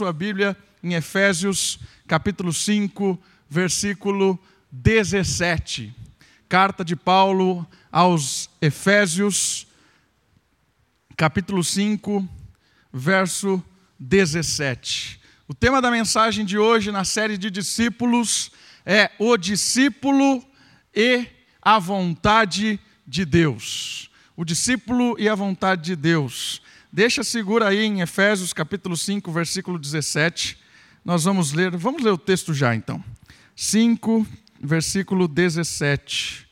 sua 0.00 0.14
Bíblia 0.14 0.56
em 0.82 0.94
Efésios, 0.94 1.78
capítulo 2.08 2.54
5, 2.54 3.22
versículo 3.50 4.42
17. 4.72 5.94
Carta 6.48 6.82
de 6.82 6.96
Paulo 6.96 7.68
aos 7.92 8.48
Efésios, 8.62 9.66
capítulo 11.18 11.62
5, 11.62 12.26
verso 12.90 13.62
17. 13.98 15.20
O 15.46 15.52
tema 15.52 15.82
da 15.82 15.90
mensagem 15.90 16.46
de 16.46 16.56
hoje 16.56 16.90
na 16.90 17.04
série 17.04 17.36
de 17.36 17.50
discípulos 17.50 18.52
é 18.86 19.10
o 19.18 19.36
discípulo 19.36 20.42
e 20.96 21.26
a 21.60 21.78
vontade 21.78 22.80
de 23.06 23.26
Deus. 23.26 24.10
O 24.34 24.46
discípulo 24.46 25.14
e 25.18 25.28
a 25.28 25.34
vontade 25.34 25.82
de 25.82 25.94
Deus. 25.94 26.62
Deixa 26.92 27.22
segura 27.22 27.68
aí 27.68 27.84
em 27.84 28.00
Efésios 28.00 28.52
capítulo 28.52 28.96
5, 28.96 29.30
versículo 29.30 29.78
17. 29.78 30.58
Nós 31.04 31.22
vamos 31.22 31.52
ler, 31.52 31.76
vamos 31.76 32.02
ler 32.02 32.10
o 32.10 32.18
texto 32.18 32.52
já 32.52 32.74
então. 32.74 33.02
5, 33.54 34.26
versículo 34.60 35.28
17. 35.28 36.48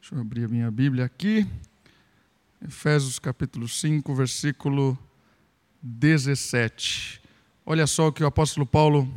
Deixa 0.00 0.14
eu 0.14 0.20
abrir 0.20 0.44
a 0.44 0.48
minha 0.48 0.70
Bíblia 0.70 1.04
aqui. 1.04 1.44
Efésios 2.64 3.18
capítulo 3.18 3.66
5, 3.66 4.14
versículo 4.14 4.96
17. 5.82 7.20
Olha 7.66 7.88
só 7.88 8.06
o 8.06 8.12
que 8.12 8.22
o 8.22 8.26
apóstolo 8.28 8.64
Paulo 8.64 9.12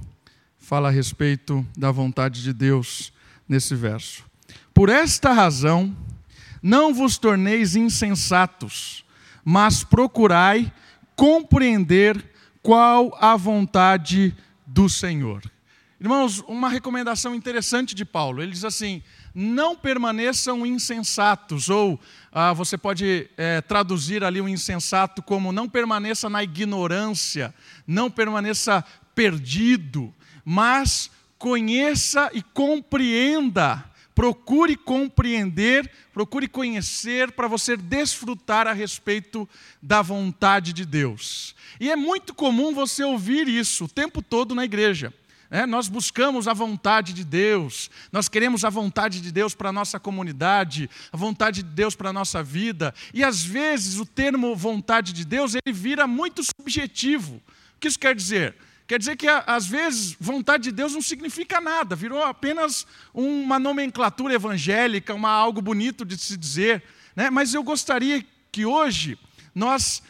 fala 0.58 0.88
a 0.88 0.92
respeito 0.92 1.64
da 1.78 1.92
vontade 1.92 2.42
de 2.42 2.54
Deus 2.54 3.14
nesse 3.48 3.76
verso. 3.76 4.26
Por 4.74 4.90
esta 4.90 5.32
razão, 5.32 5.96
não 6.60 6.92
vos 6.92 7.20
torneis 7.20 7.76
insensatos, 7.76 9.03
mas 9.44 9.84
procurai 9.84 10.72
compreender 11.16 12.32
qual 12.62 13.16
a 13.20 13.36
vontade 13.36 14.36
do 14.66 14.88
Senhor. 14.88 15.42
Irmãos, 16.00 16.40
uma 16.48 16.68
recomendação 16.70 17.34
interessante 17.34 17.96
de 17.96 18.04
Paulo. 18.04 18.42
Ele 18.42 18.52
diz 18.52 18.66
assim: 18.66 19.02
não 19.34 19.76
permaneçam 19.76 20.66
insensatos, 20.66 21.70
ou 21.70 22.00
ah, 22.32 22.54
você 22.54 22.78
pode 22.78 23.30
é, 23.38 23.62
traduzir 23.62 24.24
ali 24.24 24.42
o 24.42 24.50
insensato 24.50 25.22
como 25.22 25.52
não 25.52 25.68
permaneça 25.68 26.30
na 26.30 26.44
ignorância, 26.44 27.54
não 27.88 28.12
permaneça 28.12 28.84
perdido, 29.16 30.14
mas 30.44 31.10
conheça 31.38 32.30
e 32.34 32.42
compreenda 32.42 33.84
Procure 34.16 34.76
compreender, 34.76 35.90
procure 36.14 36.48
conhecer 36.48 37.32
para 37.32 37.48
você 37.48 37.76
desfrutar 37.76 38.68
a 38.68 38.74
respeito 38.74 39.48
da 39.82 40.02
vontade 40.02 40.72
de 40.72 40.86
Deus. 40.86 41.56
E 41.80 41.90
é 41.90 41.96
muito 41.96 42.34
comum 42.34 42.74
você 42.74 43.04
ouvir 43.04 43.48
isso 43.48 43.86
o 43.86 43.90
tempo 43.90 44.22
todo 44.22 44.54
na 44.54 44.66
igreja. 44.66 45.14
É, 45.54 45.68
nós 45.68 45.88
buscamos 45.88 46.48
a 46.48 46.54
vontade 46.54 47.14
de 47.14 47.24
Deus, 47.24 47.92
nós 48.12 48.28
queremos 48.28 48.66
a 48.66 48.72
vontade 48.72 49.22
de 49.22 49.32
Deus 49.32 49.54
para 49.54 49.70
a 49.70 49.72
nossa 49.72 50.00
comunidade, 50.00 50.90
a 51.12 51.18
vontade 51.18 51.62
de 51.62 51.70
Deus 51.70 51.96
para 51.96 52.10
a 52.10 52.14
nossa 52.14 52.42
vida, 52.42 52.92
e 53.14 53.24
às 53.24 53.44
vezes 53.44 54.00
o 54.00 54.06
termo 54.06 54.56
vontade 54.56 55.14
de 55.14 55.24
Deus 55.24 55.54
ele 55.54 55.72
vira 55.72 56.08
muito 56.08 56.42
subjetivo. 56.44 57.36
O 57.76 57.80
que 57.80 57.88
isso 57.88 58.00
quer 58.00 58.16
dizer? 58.16 58.56
Quer 58.86 59.00
dizer 59.00 59.16
que, 59.16 59.28
às 59.28 59.66
vezes, 59.66 60.16
vontade 60.20 60.64
de 60.64 60.72
Deus 60.72 60.94
não 60.94 61.02
significa 61.02 61.62
nada, 61.62 61.96
virou 61.96 62.24
apenas 62.24 62.86
uma 63.14 63.58
nomenclatura 63.58 64.34
evangélica, 64.34 65.14
uma, 65.14 65.30
algo 65.30 65.62
bonito 65.62 66.04
de 66.04 66.18
se 66.18 66.36
dizer. 66.36 66.84
Né? 67.16 67.30
Mas 67.30 67.54
eu 67.54 67.64
gostaria 67.64 68.24
que 68.52 68.66
hoje 68.66 69.18
nós 69.56 70.04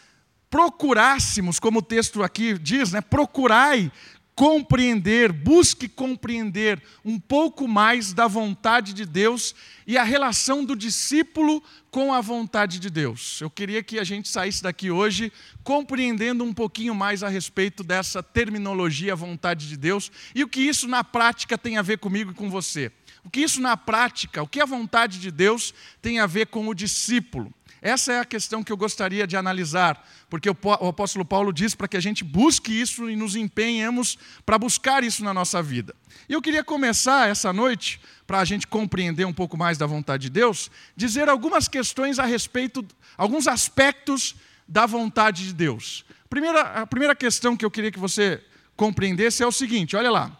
procurássemos, 0.50 1.58
como 1.58 1.78
o 1.78 1.82
texto 1.82 2.22
aqui 2.22 2.58
diz, 2.58 2.92
né? 2.92 3.00
procurai 3.00 3.90
compreender, 4.34 5.32
busque 5.32 5.88
compreender 5.88 6.82
um 7.04 7.20
pouco 7.20 7.68
mais 7.68 8.12
da 8.12 8.26
vontade 8.26 8.92
de 8.92 9.06
Deus 9.06 9.54
e 9.86 9.96
a 9.96 10.02
relação 10.02 10.64
do 10.64 10.74
discípulo 10.74 11.62
com 11.90 12.12
a 12.12 12.20
vontade 12.20 12.80
de 12.80 12.90
Deus. 12.90 13.40
Eu 13.40 13.48
queria 13.48 13.82
que 13.82 13.98
a 14.00 14.04
gente 14.04 14.28
saísse 14.28 14.62
daqui 14.62 14.90
hoje 14.90 15.32
compreendendo 15.62 16.42
um 16.42 16.52
pouquinho 16.52 16.94
mais 16.94 17.22
a 17.22 17.28
respeito 17.28 17.84
dessa 17.84 18.22
terminologia 18.22 19.14
vontade 19.14 19.68
de 19.68 19.76
Deus 19.76 20.10
e 20.34 20.42
o 20.42 20.48
que 20.48 20.60
isso 20.60 20.88
na 20.88 21.04
prática 21.04 21.56
tem 21.56 21.78
a 21.78 21.82
ver 21.82 21.98
comigo 21.98 22.32
e 22.32 22.34
com 22.34 22.50
você. 22.50 22.90
O 23.24 23.30
que 23.30 23.40
isso 23.40 23.60
na 23.60 23.76
prática, 23.76 24.42
o 24.42 24.48
que 24.48 24.60
a 24.60 24.66
vontade 24.66 25.18
de 25.18 25.30
Deus 25.30 25.72
tem 26.02 26.18
a 26.18 26.26
ver 26.26 26.48
com 26.48 26.68
o 26.68 26.74
discípulo. 26.74 27.52
Essa 27.84 28.14
é 28.14 28.18
a 28.20 28.24
questão 28.24 28.64
que 28.64 28.72
eu 28.72 28.78
gostaria 28.78 29.26
de 29.26 29.36
analisar, 29.36 30.08
porque 30.30 30.48
o 30.48 30.88
apóstolo 30.88 31.22
Paulo 31.22 31.52
diz 31.52 31.74
para 31.74 31.86
que 31.86 31.98
a 31.98 32.00
gente 32.00 32.24
busque 32.24 32.72
isso 32.72 33.10
e 33.10 33.14
nos 33.14 33.36
empenhemos 33.36 34.16
para 34.46 34.58
buscar 34.58 35.04
isso 35.04 35.22
na 35.22 35.34
nossa 35.34 35.62
vida. 35.62 35.94
E 36.26 36.32
eu 36.32 36.40
queria 36.40 36.64
começar 36.64 37.28
essa 37.28 37.52
noite, 37.52 38.00
para 38.26 38.40
a 38.40 38.44
gente 38.46 38.66
compreender 38.66 39.26
um 39.26 39.34
pouco 39.34 39.54
mais 39.54 39.76
da 39.76 39.84
vontade 39.84 40.22
de 40.22 40.30
Deus, 40.30 40.70
dizer 40.96 41.28
algumas 41.28 41.68
questões 41.68 42.18
a 42.18 42.24
respeito, 42.24 42.82
alguns 43.18 43.46
aspectos 43.46 44.34
da 44.66 44.86
vontade 44.86 45.44
de 45.44 45.52
Deus. 45.52 46.06
Primeira, 46.30 46.62
a 46.62 46.86
primeira 46.86 47.14
questão 47.14 47.54
que 47.54 47.66
eu 47.66 47.70
queria 47.70 47.92
que 47.92 47.98
você 47.98 48.42
compreendesse 48.76 49.42
é 49.42 49.46
o 49.46 49.52
seguinte: 49.52 49.94
olha 49.94 50.10
lá. 50.10 50.34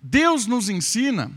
Deus 0.00 0.46
nos 0.46 0.68
ensina 0.68 1.32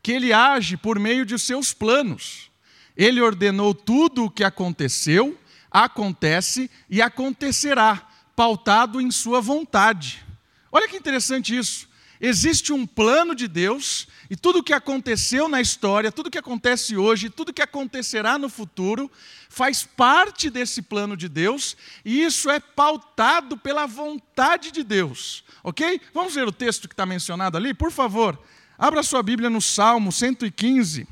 que 0.00 0.12
Ele 0.12 0.32
age 0.32 0.76
por 0.76 0.96
meio 1.00 1.26
de 1.26 1.36
seus 1.40 1.74
planos. 1.74 2.53
Ele 2.96 3.20
ordenou 3.20 3.74
tudo 3.74 4.24
o 4.24 4.30
que 4.30 4.44
aconteceu, 4.44 5.38
acontece 5.70 6.70
e 6.88 7.02
acontecerá, 7.02 8.08
pautado 8.36 9.00
em 9.00 9.10
Sua 9.10 9.40
vontade. 9.40 10.24
Olha 10.70 10.88
que 10.88 10.96
interessante 10.96 11.56
isso. 11.56 11.88
Existe 12.20 12.72
um 12.72 12.86
plano 12.86 13.34
de 13.34 13.46
Deus 13.48 14.06
e 14.30 14.36
tudo 14.36 14.60
o 14.60 14.62
que 14.62 14.72
aconteceu 14.72 15.48
na 15.48 15.60
história, 15.60 16.12
tudo 16.12 16.28
o 16.28 16.30
que 16.30 16.38
acontece 16.38 16.96
hoje, 16.96 17.28
tudo 17.28 17.50
o 17.50 17.52
que 17.52 17.60
acontecerá 17.60 18.38
no 18.38 18.48
futuro, 18.48 19.10
faz 19.48 19.84
parte 19.84 20.48
desse 20.48 20.80
plano 20.80 21.16
de 21.16 21.28
Deus 21.28 21.76
e 22.04 22.22
isso 22.22 22.48
é 22.48 22.58
pautado 22.58 23.58
pela 23.58 23.86
vontade 23.86 24.70
de 24.70 24.82
Deus. 24.82 25.44
Ok? 25.62 26.00
Vamos 26.14 26.34
ver 26.34 26.46
o 26.46 26.52
texto 26.52 26.88
que 26.88 26.94
está 26.94 27.04
mencionado 27.04 27.56
ali? 27.56 27.74
Por 27.74 27.90
favor, 27.90 28.40
abra 28.78 29.02
sua 29.02 29.22
Bíblia 29.22 29.50
no 29.50 29.60
Salmo 29.60 30.10
115. 30.10 31.06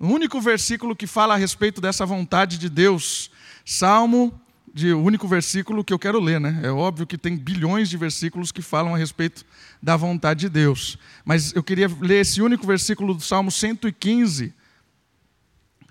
O 0.00 0.06
único 0.06 0.40
versículo 0.40 0.94
que 0.94 1.06
fala 1.06 1.34
a 1.34 1.36
respeito 1.36 1.80
dessa 1.80 2.06
vontade 2.06 2.56
de 2.56 2.68
Deus. 2.68 3.30
Salmo, 3.64 4.38
de, 4.72 4.92
o 4.92 5.02
único 5.02 5.26
versículo 5.26 5.82
que 5.82 5.92
eu 5.92 5.98
quero 5.98 6.20
ler, 6.20 6.40
né? 6.40 6.60
É 6.62 6.70
óbvio 6.70 7.06
que 7.06 7.18
tem 7.18 7.36
bilhões 7.36 7.90
de 7.90 7.96
versículos 7.96 8.52
que 8.52 8.62
falam 8.62 8.94
a 8.94 8.98
respeito 8.98 9.44
da 9.82 9.96
vontade 9.96 10.40
de 10.40 10.48
Deus. 10.48 10.96
Mas 11.24 11.52
eu 11.54 11.62
queria 11.62 11.90
ler 12.00 12.20
esse 12.20 12.40
único 12.40 12.64
versículo 12.64 13.12
do 13.12 13.20
Salmo 13.20 13.50
115, 13.50 14.54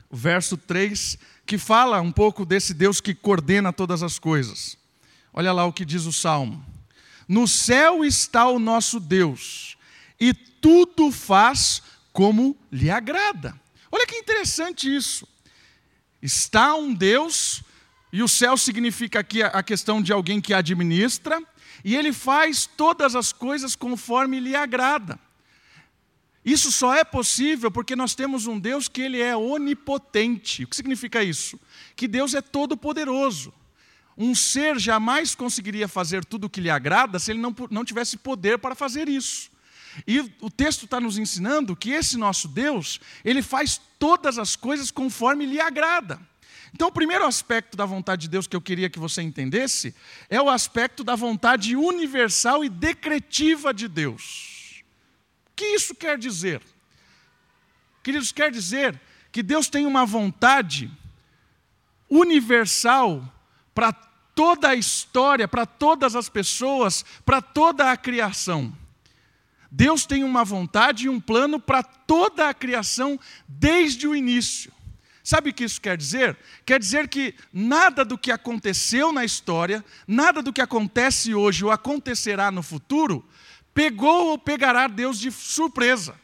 verso 0.09 0.55
3, 0.55 1.17
que 1.45 1.57
fala 1.57 1.99
um 1.99 2.11
pouco 2.11 2.45
desse 2.45 2.73
Deus 2.73 3.01
que 3.01 3.13
coordena 3.13 3.73
todas 3.73 4.01
as 4.01 4.17
coisas. 4.17 4.77
Olha 5.33 5.51
lá 5.51 5.65
o 5.65 5.73
que 5.73 5.83
diz 5.83 6.05
o 6.05 6.13
Salmo. 6.13 6.65
No 7.27 7.45
céu 7.45 8.05
está 8.05 8.47
o 8.47 8.57
nosso 8.57 9.01
Deus, 9.01 9.77
e 10.17 10.33
tudo 10.33 11.11
faz 11.11 11.81
como 12.13 12.55
lhe 12.71 12.89
agrada. 12.89 13.53
Olha 13.91 14.05
que 14.05 14.15
interessante 14.15 14.93
isso. 14.93 15.27
Está 16.21 16.75
um 16.75 16.93
Deus, 16.93 17.63
e 18.11 18.23
o 18.23 18.27
céu 18.27 18.57
significa 18.57 19.19
aqui 19.19 19.43
a 19.43 19.61
questão 19.63 20.01
de 20.01 20.11
alguém 20.11 20.41
que 20.41 20.53
administra, 20.53 21.41
e 21.83 21.95
ele 21.95 22.11
faz 22.11 22.65
todas 22.65 23.15
as 23.15 23.31
coisas 23.31 23.75
conforme 23.75 24.39
lhe 24.39 24.55
agrada. 24.55 25.19
Isso 26.43 26.71
só 26.71 26.95
é 26.95 27.03
possível 27.03 27.69
porque 27.69 27.93
nós 27.93 28.15
temos 28.15 28.47
um 28.47 28.57
Deus 28.57 28.87
que 28.87 29.01
ele 29.01 29.21
é 29.21 29.35
onipotente. 29.35 30.63
O 30.63 30.67
que 30.67 30.77
significa 30.77 31.21
isso? 31.21 31.59
Que 31.93 32.07
Deus 32.07 32.33
é 32.33 32.41
todo 32.41 32.77
poderoso. 32.77 33.53
Um 34.17 34.33
ser 34.33 34.79
jamais 34.79 35.35
conseguiria 35.35 35.89
fazer 35.89 36.23
tudo 36.23 36.45
o 36.45 36.49
que 36.49 36.61
lhe 36.61 36.69
agrada 36.69 37.19
se 37.19 37.31
ele 37.31 37.39
não, 37.39 37.53
não 37.69 37.83
tivesse 37.83 38.15
poder 38.15 38.57
para 38.57 38.75
fazer 38.75 39.09
isso. 39.09 39.51
E 40.05 40.19
o 40.41 40.49
texto 40.49 40.85
está 40.85 40.99
nos 40.99 41.17
ensinando 41.17 41.75
que 41.75 41.91
esse 41.91 42.17
nosso 42.17 42.47
Deus, 42.47 42.99
ele 43.23 43.41
faz 43.41 43.79
todas 43.97 44.37
as 44.37 44.55
coisas 44.55 44.91
conforme 44.91 45.45
lhe 45.45 45.59
agrada. 45.59 46.19
Então, 46.73 46.89
o 46.89 46.91
primeiro 46.91 47.25
aspecto 47.25 47.77
da 47.77 47.85
vontade 47.85 48.23
de 48.23 48.27
Deus 48.27 48.45
que 48.45 48.55
eu 48.55 48.61
queria 48.61 48.89
que 48.89 48.99
você 48.99 49.21
entendesse 49.21 49.95
é 50.29 50.41
o 50.41 50.49
aspecto 50.49 51.03
da 51.03 51.15
vontade 51.15 51.75
universal 51.75 52.63
e 52.63 52.69
decretiva 52.69 53.73
de 53.73 53.87
Deus. 53.87 54.83
O 55.47 55.55
que 55.55 55.65
isso 55.65 55.95
quer 55.95 56.17
dizer? 56.17 56.61
Queridos, 58.03 58.31
quer 58.31 58.51
dizer 58.51 58.99
que 59.31 59.41
Deus 59.41 59.69
tem 59.69 59.85
uma 59.85 60.05
vontade 60.05 60.91
universal 62.09 63.23
para 63.73 63.91
toda 63.91 64.69
a 64.69 64.75
história, 64.75 65.47
para 65.47 65.65
todas 65.65 66.15
as 66.15 66.29
pessoas, 66.29 67.03
para 67.25 67.41
toda 67.41 67.91
a 67.91 67.97
criação. 67.97 68.71
Deus 69.71 70.05
tem 70.05 70.23
uma 70.23 70.43
vontade 70.43 71.05
e 71.05 71.09
um 71.09 71.19
plano 71.19 71.59
para 71.59 71.83
toda 71.83 72.49
a 72.49 72.53
criação 72.53 73.19
desde 73.47 74.07
o 74.07 74.15
início. 74.15 74.71
Sabe 75.23 75.49
o 75.49 75.53
que 75.53 75.65
isso 75.65 75.81
quer 75.81 75.97
dizer? 75.97 76.37
Quer 76.65 76.79
dizer 76.79 77.09
que 77.09 77.35
nada 77.51 78.05
do 78.05 78.17
que 78.17 78.31
aconteceu 78.31 79.11
na 79.11 79.25
história, 79.25 79.83
nada 80.07 80.41
do 80.41 80.53
que 80.53 80.61
acontece 80.61 81.35
hoje 81.35 81.65
ou 81.65 81.71
acontecerá 81.71 82.49
no 82.49 82.63
futuro, 82.63 83.27
pegou 83.73 84.27
ou 84.27 84.37
pegará 84.37 84.87
Deus 84.87 85.19
de 85.19 85.29
surpresa. 85.29 86.15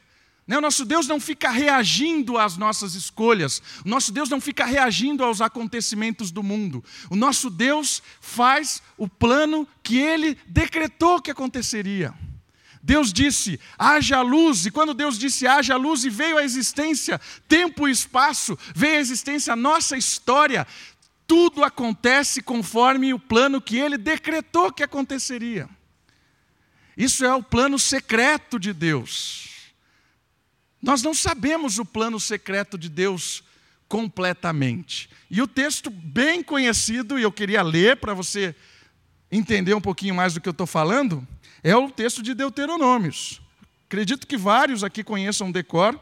Né? 0.48 0.58
O 0.58 0.62
nosso 0.62 0.86
Deus 0.86 1.06
não 1.06 1.20
fica 1.20 1.50
reagindo 1.50 2.38
às 2.38 2.58
nossas 2.58 2.96
escolhas, 2.96 3.62
o 3.86 3.90
nosso 3.90 4.12
Deus 4.12 4.30
não 4.30 4.40
fica 4.40 4.66
reagindo 4.66 5.24
aos 5.24 5.42
acontecimentos 5.42 6.32
do 6.32 6.42
mundo. 6.42 6.82
O 7.10 7.16
nosso 7.16 7.50
Deus 7.50 8.02
faz 8.22 8.82
o 8.98 9.08
plano 9.08 9.68
que 9.84 9.98
ele 9.98 10.38
decretou 10.48 11.22
que 11.22 11.30
aconteceria. 11.30 12.14
Deus 12.84 13.14
disse: 13.14 13.58
haja 13.80 14.22
luz, 14.22 14.66
e 14.66 14.72
quando 14.72 14.94
Deus 14.94 15.18
disse 15.18 15.48
haja 15.48 15.78
luz 15.78 16.04
e 16.04 16.10
veio 16.10 16.38
a 16.38 16.44
existência, 16.44 17.20
tempo 17.48 17.88
e 17.88 17.92
espaço, 17.92 18.60
veio 18.76 18.98
a 18.98 19.00
existência 19.00 19.54
a 19.54 19.56
nossa 19.56 19.96
história, 19.96 20.68
tudo 21.26 21.64
acontece 21.64 22.42
conforme 22.42 23.14
o 23.14 23.20
plano 23.20 23.62
que 23.62 23.78
ele 23.78 23.98
decretou 23.98 24.74
que 24.74 24.84
aconteceria. 24.84 25.70
Isso 26.98 27.24
é 27.24 27.34
o 27.34 27.42
plano 27.42 27.80
secreto 27.80 28.60
de 28.60 28.74
Deus. 28.74 29.72
Nós 30.82 31.02
não 31.02 31.14
sabemos 31.14 31.80
o 31.80 31.86
plano 31.86 32.20
secreto 32.20 32.78
de 32.78 32.90
Deus 32.90 33.42
completamente. 33.88 35.10
E 35.30 35.42
o 35.42 35.48
texto 35.48 35.90
bem 35.90 36.44
conhecido, 36.44 37.18
e 37.18 37.24
eu 37.24 37.32
queria 37.32 37.62
ler 37.62 37.96
para 37.98 38.14
você 38.14 38.54
entender 39.32 39.74
um 39.74 39.82
pouquinho 39.82 40.14
mais 40.14 40.34
do 40.34 40.42
que 40.42 40.50
eu 40.50 40.52
estou 40.52 40.68
falando, 40.68 41.26
é 41.62 41.76
o 41.76 41.90
texto 41.90 42.24
de 42.24 42.34
Deuteronômios. 42.34 43.42
Acredito 43.86 44.26
que 44.26 44.38
vários 44.38 44.84
aqui 44.84 45.04
conheçam 45.04 45.52
decor. 45.52 46.00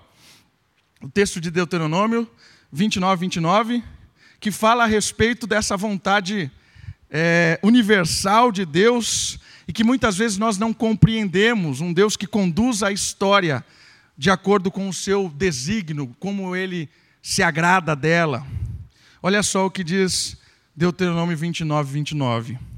O 1.01 1.09
texto 1.09 1.41
de 1.41 1.49
Deuteronômio 1.51 2.29
29, 2.71 3.21
29, 3.21 3.83
que 4.39 4.51
fala 4.51 4.83
a 4.83 4.87
respeito 4.87 5.45
dessa 5.45 5.75
vontade 5.75 6.51
é, 7.09 7.59
universal 7.61 8.51
de 8.51 8.65
Deus 8.65 9.39
e 9.67 9.73
que 9.73 9.83
muitas 9.83 10.17
vezes 10.17 10.37
nós 10.37 10.57
não 10.57 10.73
compreendemos. 10.73 11.81
Um 11.81 11.91
Deus 11.91 12.15
que 12.15 12.25
conduz 12.25 12.81
a 12.81 12.91
história 12.91 13.63
de 14.17 14.29
acordo 14.29 14.71
com 14.71 14.87
o 14.87 14.93
seu 14.93 15.29
desígnio, 15.29 16.15
como 16.19 16.55
ele 16.55 16.89
se 17.21 17.43
agrada 17.43 17.95
dela. 17.95 18.45
Olha 19.21 19.43
só 19.43 19.65
o 19.65 19.71
que 19.71 19.83
diz 19.83 20.37
Deuteronômio 20.75 21.35
29, 21.35 21.91
29. 21.91 22.70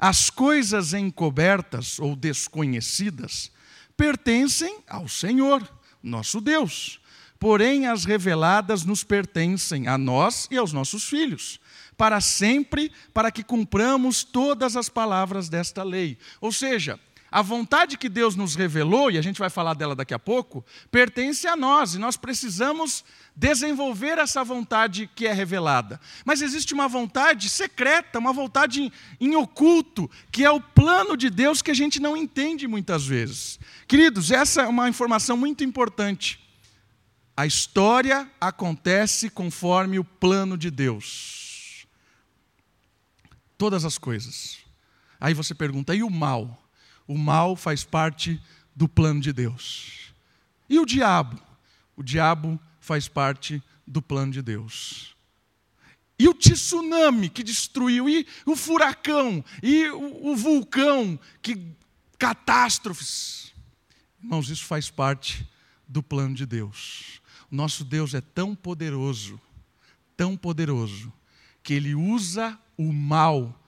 As 0.00 0.30
coisas 0.30 0.94
encobertas 0.94 1.98
ou 1.98 2.16
desconhecidas 2.16 3.52
pertencem 3.96 4.78
ao 4.88 5.06
Senhor, 5.06 5.62
nosso 6.02 6.40
Deus. 6.40 6.98
Porém, 7.38 7.86
as 7.86 8.06
reveladas 8.06 8.82
nos 8.84 9.04
pertencem 9.04 9.86
a 9.86 9.98
nós 9.98 10.48
e 10.50 10.56
aos 10.56 10.72
nossos 10.72 11.04
filhos, 11.04 11.60
para 11.98 12.18
sempre, 12.18 12.90
para 13.12 13.30
que 13.30 13.44
cumpramos 13.44 14.24
todas 14.24 14.74
as 14.74 14.88
palavras 14.88 15.50
desta 15.50 15.82
lei. 15.82 16.16
Ou 16.40 16.50
seja, 16.50 16.98
a 17.30 17.42
vontade 17.42 17.96
que 17.96 18.08
Deus 18.08 18.34
nos 18.34 18.54
revelou, 18.54 19.10
e 19.10 19.16
a 19.16 19.22
gente 19.22 19.38
vai 19.38 19.48
falar 19.48 19.74
dela 19.74 19.94
daqui 19.94 20.12
a 20.12 20.18
pouco, 20.18 20.64
pertence 20.90 21.46
a 21.46 21.54
nós, 21.54 21.94
e 21.94 21.98
nós 21.98 22.16
precisamos 22.16 23.04
desenvolver 23.36 24.18
essa 24.18 24.42
vontade 24.42 25.08
que 25.14 25.26
é 25.26 25.32
revelada. 25.32 26.00
Mas 26.24 26.42
existe 26.42 26.74
uma 26.74 26.88
vontade 26.88 27.48
secreta, 27.48 28.18
uma 28.18 28.32
vontade 28.32 28.92
em, 29.20 29.36
oculto, 29.36 30.10
que 30.32 30.44
é 30.44 30.50
o 30.50 30.60
plano 30.60 31.16
de 31.16 31.30
Deus 31.30 31.62
que 31.62 31.70
a 31.70 31.74
gente 31.74 32.00
não 32.00 32.16
entende 32.16 32.66
muitas 32.66 33.06
vezes. 33.06 33.58
Queridos, 33.86 34.30
essa 34.30 34.62
é 34.62 34.66
uma 34.66 34.88
informação 34.88 35.36
muito 35.36 35.62
importante. 35.62 36.40
A 37.36 37.46
história 37.46 38.30
acontece 38.40 39.30
conforme 39.30 39.98
o 39.98 40.04
plano 40.04 40.58
de 40.58 40.70
Deus. 40.70 41.86
Todas 43.56 43.84
as 43.84 43.96
coisas. 43.96 44.58
Aí 45.20 45.32
você 45.32 45.54
pergunta, 45.54 45.94
e 45.94 46.02
o 46.02 46.10
mal? 46.10 46.60
O 47.10 47.18
mal 47.18 47.56
faz 47.56 47.82
parte 47.82 48.40
do 48.72 48.88
plano 48.88 49.20
de 49.20 49.32
Deus. 49.32 50.14
E 50.68 50.78
o 50.78 50.86
diabo? 50.86 51.42
O 51.96 52.04
diabo 52.04 52.56
faz 52.78 53.08
parte 53.08 53.60
do 53.84 54.00
plano 54.00 54.30
de 54.30 54.40
Deus. 54.40 55.16
E 56.16 56.28
o 56.28 56.34
tsunami 56.34 57.28
que 57.28 57.42
destruiu, 57.42 58.08
e 58.08 58.24
o 58.46 58.54
furacão, 58.54 59.44
e 59.60 59.88
o, 59.90 60.36
vulcão, 60.36 61.18
que 61.42 61.74
catástrofes. 62.16 63.52
Irmãos, 64.22 64.48
isso 64.48 64.64
faz 64.64 64.88
parte 64.88 65.44
do 65.88 66.04
plano 66.04 66.36
de 66.36 66.46
Deus. 66.46 67.20
O 67.50 67.56
nosso 67.56 67.84
Deus 67.84 68.14
é 68.14 68.20
tão 68.20 68.54
poderoso, 68.54 69.40
tão 70.16 70.36
poderoso, 70.36 71.12
que 71.60 71.74
ele 71.74 71.92
usa 71.92 72.56
o 72.78 72.92
mal 72.92 73.59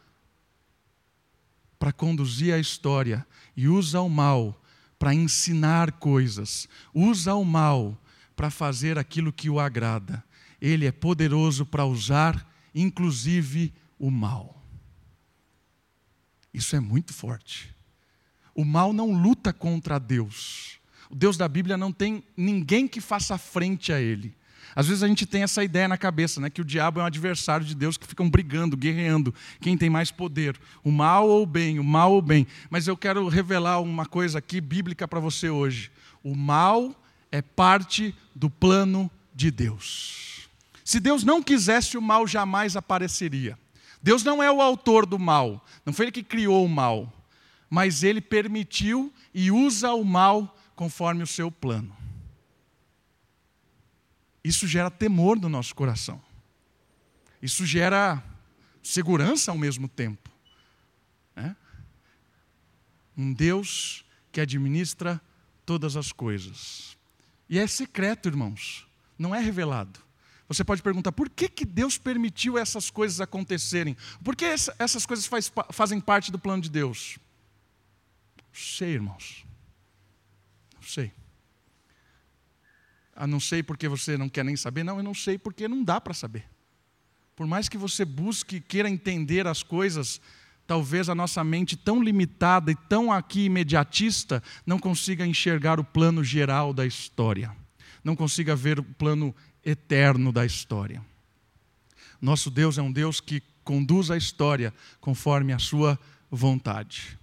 para 1.83 1.93
conduzir 1.93 2.55
a 2.55 2.61
história 2.61 3.27
e 3.57 3.67
usa 3.67 4.01
o 4.01 4.09
mal 4.09 4.63
para 5.01 5.13
ensinar 5.13 5.91
coisas, 5.91 6.69
usa 6.95 7.35
o 7.35 7.45
mal 7.45 8.01
para 8.37 8.51
fazer 8.51 9.01
aquilo 9.01 9.33
que 9.33 9.51
o 9.51 9.59
agrada. 9.59 10.23
Ele 10.61 10.87
é 10.87 10.93
poderoso 10.93 11.67
para 11.67 11.85
usar, 11.85 12.49
inclusive, 12.73 13.75
o 13.99 14.13
mal. 14.13 14.65
Isso 16.55 16.77
é 16.77 16.79
muito 16.79 17.13
forte. 17.13 17.75
O 18.55 18.65
mal 18.65 18.93
não 18.93 19.11
luta 19.11 19.53
contra 19.53 19.99
Deus. 19.99 20.79
O 21.11 21.17
Deus 21.17 21.37
da 21.37 21.49
Bíblia 21.49 21.77
não 21.77 21.91
tem 21.91 22.23
ninguém 22.37 22.87
que 22.87 23.01
faça 23.01 23.37
frente 23.37 23.93
a 23.93 24.01
ele. 24.01 24.37
Às 24.75 24.87
vezes 24.87 25.03
a 25.03 25.09
gente 25.09 25.27
tem 25.27 25.43
essa 25.43 25.63
ideia 25.63 25.87
na 25.87 25.99
cabeça, 25.99 26.41
né, 26.41 26.49
que 26.49 26.61
o 26.61 26.65
diabo 26.65 27.01
é 27.01 27.03
um 27.03 27.07
adversário 27.07 27.65
de 27.65 27.75
Deus 27.75 27.97
que 27.97 28.07
ficam 28.07 28.29
brigando, 28.29 28.77
guerreando, 28.77 29.35
quem 29.61 29.77
tem 29.77 29.91
mais 29.91 30.11
poder, 30.11 30.59
o 30.83 30.91
mal 30.91 31.29
ou 31.29 31.43
o 31.43 31.47
bem, 31.47 31.79
o 31.79 31.85
mal 31.85 32.13
ou 32.13 32.19
o 32.19 32.23
bem. 32.23 32.47
Mas 32.71 32.89
eu 32.89 32.97
quero 32.97 33.29
revelar 33.29 33.81
uma 33.81 34.07
coisa 34.07 34.39
aqui 34.39 34.61
bíblica 34.61 35.07
para 35.07 35.21
você 35.21 35.51
hoje. 35.51 35.91
O 36.23 36.35
mal 36.35 36.95
é 37.31 37.43
parte 37.43 38.15
do 38.35 38.49
plano 38.49 39.11
de 39.35 39.51
Deus. 39.51 40.49
Se 40.85 40.99
Deus 41.01 41.23
não 41.23 41.43
quisesse, 41.43 41.97
o 41.97 42.03
mal 42.03 42.27
jamais 42.27 42.77
apareceria. 42.77 43.59
Deus 44.03 44.25
não 44.25 44.43
é 44.43 44.51
o 44.51 44.61
autor 44.61 45.07
do 45.07 45.19
mal, 45.19 45.65
não 45.87 45.93
foi 45.93 46.07
ele 46.07 46.13
que 46.13 46.25
criou 46.25 46.65
o 46.65 46.69
mal, 46.69 47.13
mas 47.71 48.03
ele 48.03 48.21
permitiu 48.21 49.13
e 49.33 49.51
usa 49.51 49.93
o 49.93 50.05
mal 50.05 50.57
conforme 50.75 51.23
o 51.23 51.27
seu 51.27 51.51
plano. 51.51 52.02
Isso 54.45 54.67
gera 54.67 54.91
temor 54.91 55.39
no 55.41 55.49
nosso 55.49 55.75
coração. 55.75 56.21
Isso 57.41 57.65
gera 57.65 58.23
segurança 58.83 59.51
ao 59.51 59.59
mesmo 59.59 59.89
tempo. 59.89 60.31
Né? 61.35 61.57
Um 63.17 63.33
Deus 63.33 64.05
que 64.31 64.41
administra 64.41 65.21
todas 65.65 65.97
as 65.97 66.13
coisas. 66.13 66.97
E 67.49 67.59
é 67.59 67.67
secreto, 67.67 68.29
irmãos, 68.29 68.87
não 69.19 69.35
é 69.35 69.41
revelado. 69.41 70.01
Você 70.49 70.65
pode 70.65 70.83
perguntar 70.83 71.13
por 71.13 71.31
que, 71.31 71.49
que 71.49 71.65
Deus 71.65 71.97
permitiu 71.97 72.59
essas 72.59 72.91
coisas 72.91 73.21
acontecerem? 73.21 73.97
Por 74.23 74.37
que 74.37 74.45
essas 74.45 75.07
coisas 75.07 75.27
faz, 75.27 75.51
fazem 75.71 76.01
parte 76.01 76.31
do 76.31 76.39
plano 76.39 76.63
de 76.63 76.69
Deus? 76.69 77.19
Não 78.37 78.45
sei, 78.53 78.91
irmãos. 78.91 79.47
Não 80.75 80.83
sei. 80.83 81.13
Ah, 83.15 83.27
não 83.27 83.41
sei 83.41 83.63
porque 83.63 83.89
você 83.89 84.17
não 84.17 84.29
quer 84.29 84.45
nem 84.45 84.57
saber. 84.57 84.83
Não, 84.83 84.97
eu 84.97 85.03
não 85.03 85.15
sei 85.15 85.39
porque 85.39 85.69
não 85.69 85.85
dá 85.85 86.01
para 86.01 86.15
saber. 86.15 86.45
Por 87.37 87.47
mais 87.47 87.69
que 87.69 87.79
você 87.79 88.05
busque, 88.05 88.61
queira 88.61 88.89
entender 88.89 89.47
as 89.47 89.63
coisas, 89.63 90.21
talvez 90.67 91.09
a 91.09 91.15
nossa 91.15 91.43
mente 91.43 91.77
tão 91.77 92.03
limitada 92.03 92.71
e 92.71 92.77
tão 92.89 93.11
aqui 93.11 93.45
imediatista 93.45 94.43
não 94.67 94.79
consiga 94.79 95.27
enxergar 95.27 95.81
o 95.81 95.85
plano 95.85 96.23
geral 96.23 96.73
da 96.73 96.87
história, 96.87 97.55
não 98.05 98.15
consiga 98.15 98.55
ver 98.55 98.79
o 98.79 98.85
plano 98.85 99.35
eterno 99.65 100.33
da 100.33 100.45
história. 100.45 101.05
Nosso 102.21 102.51
Deus 102.51 102.79
é 102.79 102.83
um 102.83 102.93
Deus 102.93 103.21
que 103.21 103.43
conduz 103.65 104.11
a 104.11 104.17
história 104.17 104.73
conforme 105.01 105.53
a 105.53 105.59
sua 105.59 105.99
vontade. 106.31 107.19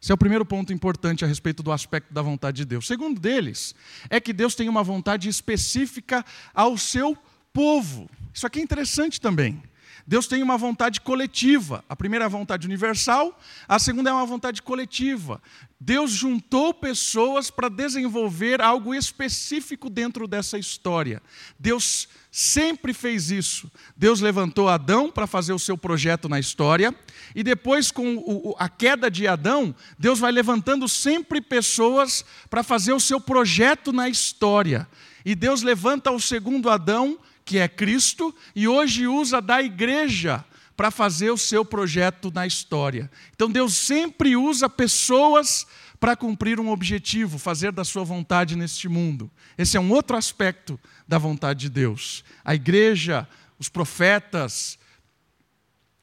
Esse 0.00 0.12
é 0.12 0.14
o 0.14 0.18
primeiro 0.18 0.44
ponto 0.44 0.72
importante 0.72 1.24
a 1.24 1.28
respeito 1.28 1.62
do 1.62 1.72
aspecto 1.72 2.14
da 2.14 2.22
vontade 2.22 2.58
de 2.58 2.64
Deus. 2.64 2.86
Segundo 2.86 3.20
deles 3.20 3.74
é 4.08 4.20
que 4.20 4.32
Deus 4.32 4.54
tem 4.54 4.68
uma 4.68 4.82
vontade 4.82 5.28
específica 5.28 6.24
ao 6.54 6.78
seu 6.78 7.16
povo. 7.52 8.08
Isso 8.32 8.46
aqui 8.46 8.60
é 8.60 8.62
interessante 8.62 9.20
também. 9.20 9.60
Deus 10.08 10.26
tem 10.26 10.42
uma 10.42 10.56
vontade 10.56 11.02
coletiva. 11.02 11.84
A 11.86 11.94
primeira 11.94 12.24
é 12.24 12.26
a 12.26 12.30
vontade 12.30 12.66
universal, 12.66 13.38
a 13.68 13.78
segunda 13.78 14.08
é 14.08 14.12
uma 14.14 14.24
vontade 14.24 14.62
coletiva. 14.62 15.38
Deus 15.78 16.12
juntou 16.12 16.72
pessoas 16.72 17.50
para 17.50 17.68
desenvolver 17.68 18.62
algo 18.62 18.94
específico 18.94 19.90
dentro 19.90 20.26
dessa 20.26 20.56
história. 20.56 21.20
Deus 21.58 22.08
sempre 22.32 22.94
fez 22.94 23.30
isso. 23.30 23.70
Deus 23.94 24.22
levantou 24.22 24.70
Adão 24.70 25.10
para 25.10 25.26
fazer 25.26 25.52
o 25.52 25.58
seu 25.58 25.76
projeto 25.76 26.26
na 26.26 26.40
história, 26.40 26.94
e 27.34 27.42
depois, 27.42 27.90
com 27.90 28.56
a 28.58 28.66
queda 28.66 29.10
de 29.10 29.28
Adão, 29.28 29.74
Deus 29.98 30.18
vai 30.18 30.32
levantando 30.32 30.88
sempre 30.88 31.38
pessoas 31.38 32.24
para 32.48 32.62
fazer 32.62 32.94
o 32.94 33.00
seu 33.00 33.20
projeto 33.20 33.92
na 33.92 34.08
história. 34.08 34.88
E 35.22 35.34
Deus 35.34 35.60
levanta 35.60 36.10
o 36.10 36.18
segundo 36.18 36.70
Adão 36.70 37.18
que 37.48 37.56
é 37.56 37.66
Cristo, 37.66 38.34
e 38.54 38.68
hoje 38.68 39.06
usa 39.06 39.40
da 39.40 39.62
igreja 39.62 40.44
para 40.76 40.90
fazer 40.90 41.30
o 41.30 41.38
seu 41.38 41.64
projeto 41.64 42.30
na 42.30 42.46
história. 42.46 43.10
Então 43.34 43.50
Deus 43.50 43.72
sempre 43.72 44.36
usa 44.36 44.68
pessoas 44.68 45.66
para 45.98 46.14
cumprir 46.14 46.60
um 46.60 46.68
objetivo, 46.68 47.38
fazer 47.38 47.72
da 47.72 47.86
sua 47.86 48.04
vontade 48.04 48.54
neste 48.54 48.86
mundo. 48.86 49.30
Esse 49.56 49.78
é 49.78 49.80
um 49.80 49.90
outro 49.90 50.14
aspecto 50.14 50.78
da 51.08 51.16
vontade 51.16 51.60
de 51.60 51.70
Deus. 51.70 52.22
A 52.44 52.54
igreja, 52.54 53.26
os 53.58 53.70
profetas, 53.70 54.78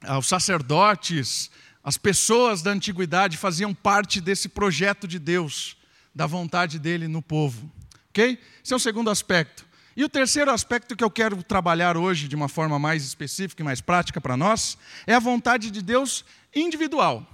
ah, 0.02 0.18
os 0.18 0.26
sacerdotes, 0.26 1.52
as 1.84 1.96
pessoas 1.96 2.64
da 2.64 2.72
antiguidade 2.72 3.38
faziam 3.38 3.72
parte 3.72 4.20
desse 4.20 4.50
projeto 4.50 5.08
de 5.08 5.20
Deus, 5.20 5.78
da 6.14 6.26
vontade 6.26 6.80
dele 6.80 7.08
no 7.08 7.22
povo. 7.22 7.72
Ok? 8.10 8.40
Esse 8.64 8.74
é 8.74 8.76
o 8.76 8.80
segundo 8.80 9.12
aspecto. 9.12 9.64
E 9.96 10.04
o 10.04 10.10
terceiro 10.10 10.52
aspecto 10.52 10.96
que 10.96 11.04
eu 11.04 11.10
quero 11.10 11.42
trabalhar 11.42 11.96
hoje 11.96 12.28
de 12.28 12.36
uma 12.36 12.50
forma 12.50 12.78
mais 12.78 13.06
específica 13.06 13.62
e 13.62 13.66
mais 13.66 13.80
prática 13.80 14.20
para 14.20 14.36
nós 14.36 14.78
é 15.08 15.14
a 15.14 15.20
vontade 15.20 15.72
de 15.72 15.82
Deus 15.82 16.26
individual. 16.54 17.26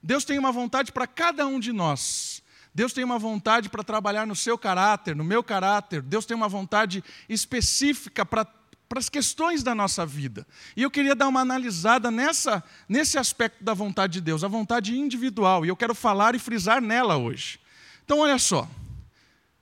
Deus 0.00 0.24
tem 0.24 0.38
uma 0.38 0.52
vontade 0.52 0.92
para 0.92 1.06
cada 1.06 1.46
um 1.46 1.58
de 1.58 1.72
nós. 1.72 2.42
Deus 2.72 2.92
tem 2.92 3.02
uma 3.02 3.18
vontade 3.18 3.68
para 3.68 3.82
trabalhar 3.82 4.26
no 4.26 4.36
seu 4.36 4.56
caráter, 4.56 5.16
no 5.16 5.24
meu 5.24 5.42
caráter. 5.42 6.00
Deus 6.00 6.24
tem 6.24 6.36
uma 6.36 6.48
vontade 6.48 7.02
específica 7.28 8.24
para 8.24 8.46
as 8.94 9.08
questões 9.08 9.64
da 9.64 9.74
nossa 9.74 10.06
vida. 10.06 10.46
E 10.76 10.82
eu 10.82 10.90
queria 10.90 11.16
dar 11.16 11.26
uma 11.26 11.40
analisada 11.40 12.08
nessa, 12.08 12.62
nesse 12.88 13.18
aspecto 13.18 13.64
da 13.64 13.74
vontade 13.74 14.14
de 14.14 14.20
Deus, 14.20 14.44
a 14.44 14.48
vontade 14.48 14.96
individual, 14.96 15.64
e 15.64 15.68
eu 15.68 15.76
quero 15.76 15.94
falar 15.94 16.36
e 16.36 16.38
frisar 16.38 16.80
nela 16.80 17.16
hoje. 17.16 17.58
Então, 18.04 18.20
olha 18.20 18.38
só. 18.38 18.68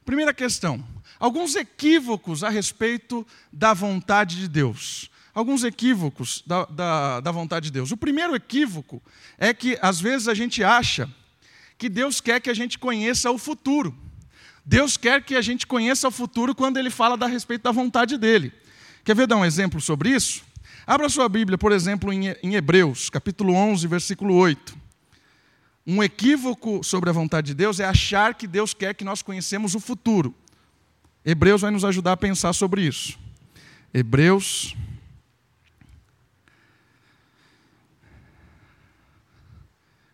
Primeira 0.04 0.34
questão: 0.34 0.84
alguns 1.22 1.54
equívocos 1.54 2.42
a 2.42 2.48
respeito 2.48 3.24
da 3.52 3.72
vontade 3.72 4.40
de 4.40 4.48
Deus. 4.48 5.08
Alguns 5.32 5.62
equívocos 5.62 6.42
da, 6.44 6.64
da, 6.64 7.20
da 7.20 7.30
vontade 7.30 7.66
de 7.66 7.70
Deus. 7.70 7.92
O 7.92 7.96
primeiro 7.96 8.34
equívoco 8.34 9.00
é 9.38 9.54
que, 9.54 9.78
às 9.80 10.00
vezes, 10.00 10.26
a 10.26 10.34
gente 10.34 10.64
acha 10.64 11.08
que 11.78 11.88
Deus 11.88 12.20
quer 12.20 12.40
que 12.40 12.50
a 12.50 12.54
gente 12.54 12.76
conheça 12.76 13.30
o 13.30 13.38
futuro. 13.38 13.94
Deus 14.66 14.96
quer 14.96 15.22
que 15.22 15.36
a 15.36 15.40
gente 15.40 15.64
conheça 15.64 16.08
o 16.08 16.10
futuro 16.10 16.56
quando 16.56 16.76
Ele 16.76 16.90
fala 16.90 17.16
a 17.24 17.28
respeito 17.28 17.62
da 17.62 17.70
vontade 17.70 18.18
dele. 18.18 18.52
Quer 19.04 19.14
ver 19.14 19.28
dar 19.28 19.36
um 19.36 19.44
exemplo 19.44 19.80
sobre 19.80 20.10
isso? 20.10 20.42
Abra 20.84 21.08
sua 21.08 21.28
Bíblia, 21.28 21.56
por 21.56 21.70
exemplo, 21.70 22.12
em 22.12 22.54
Hebreus, 22.54 23.08
capítulo 23.08 23.54
11, 23.54 23.86
versículo 23.86 24.34
8. 24.34 24.76
Um 25.86 26.02
equívoco 26.02 26.82
sobre 26.82 27.10
a 27.10 27.12
vontade 27.12 27.48
de 27.48 27.54
Deus 27.54 27.78
é 27.78 27.84
achar 27.84 28.34
que 28.34 28.48
Deus 28.48 28.74
quer 28.74 28.92
que 28.92 29.04
nós 29.04 29.22
conhecemos 29.22 29.76
o 29.76 29.80
futuro. 29.80 30.34
Hebreus 31.24 31.60
vai 31.62 31.70
nos 31.70 31.84
ajudar 31.84 32.12
a 32.12 32.16
pensar 32.16 32.52
sobre 32.52 32.82
isso. 32.82 33.18
Hebreus. 33.92 34.76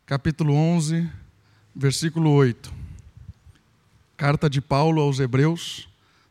Capítulo 0.05 0.55
11, 0.55 1.11
versículo 1.75 2.31
8. 2.31 2.73
Carta 4.17 4.49
de 4.49 4.61
Paulo 4.61 5.01
aos 5.01 5.21
Hebreus, 5.21 5.89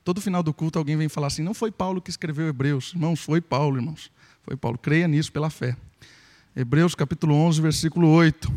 Todo 0.08 0.22
final 0.22 0.42
do 0.42 0.54
culto 0.54 0.80
alguém 0.80 0.96
vem 0.96 1.10
falar 1.10 1.28
assim: 1.28 1.44
não 1.44 1.54
foi 1.54 1.70
Paulo 1.70 2.02
que 2.02 2.10
escreveu 2.10 2.48
Hebreus. 2.48 2.94
Irmãos, 2.94 3.20
foi 3.20 3.42
Paulo, 3.42 3.76
irmãos. 3.76 4.10
Foi 4.42 4.56
Paulo. 4.56 4.78
Creia 4.78 5.06
nisso 5.06 5.30
pela 5.34 5.50
fé. 5.50 5.76
Hebreus 6.56 6.96
capítulo 6.96 7.36
11, 7.36 7.62
versículo 7.62 8.08
8. 8.08 8.50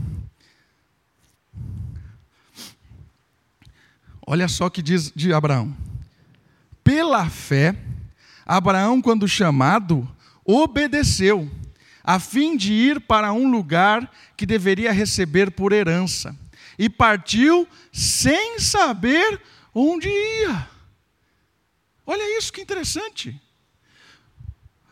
Olha 4.25 4.47
só 4.47 4.67
o 4.67 4.71
que 4.71 4.81
diz 4.81 5.11
de 5.13 5.33
Abraão. 5.33 5.77
Pela 6.91 7.31
fé, 7.31 7.77
Abraão, 8.45 9.01
quando 9.01 9.29
chamado, 9.29 10.13
obedeceu, 10.45 11.49
a 12.03 12.19
fim 12.19 12.57
de 12.57 12.73
ir 12.73 13.03
para 13.03 13.33
um 13.33 13.49
lugar 13.49 14.13
que 14.37 14.45
deveria 14.45 14.91
receber 14.91 15.53
por 15.53 15.73
herança, 15.73 16.37
e 16.77 16.91
partiu 16.91 17.65
sem 17.93 18.59
saber 18.59 19.41
onde 19.73 20.09
ia. 20.09 20.69
Olha 22.05 22.37
isso 22.37 22.53
que 22.53 22.61
interessante. 22.61 23.41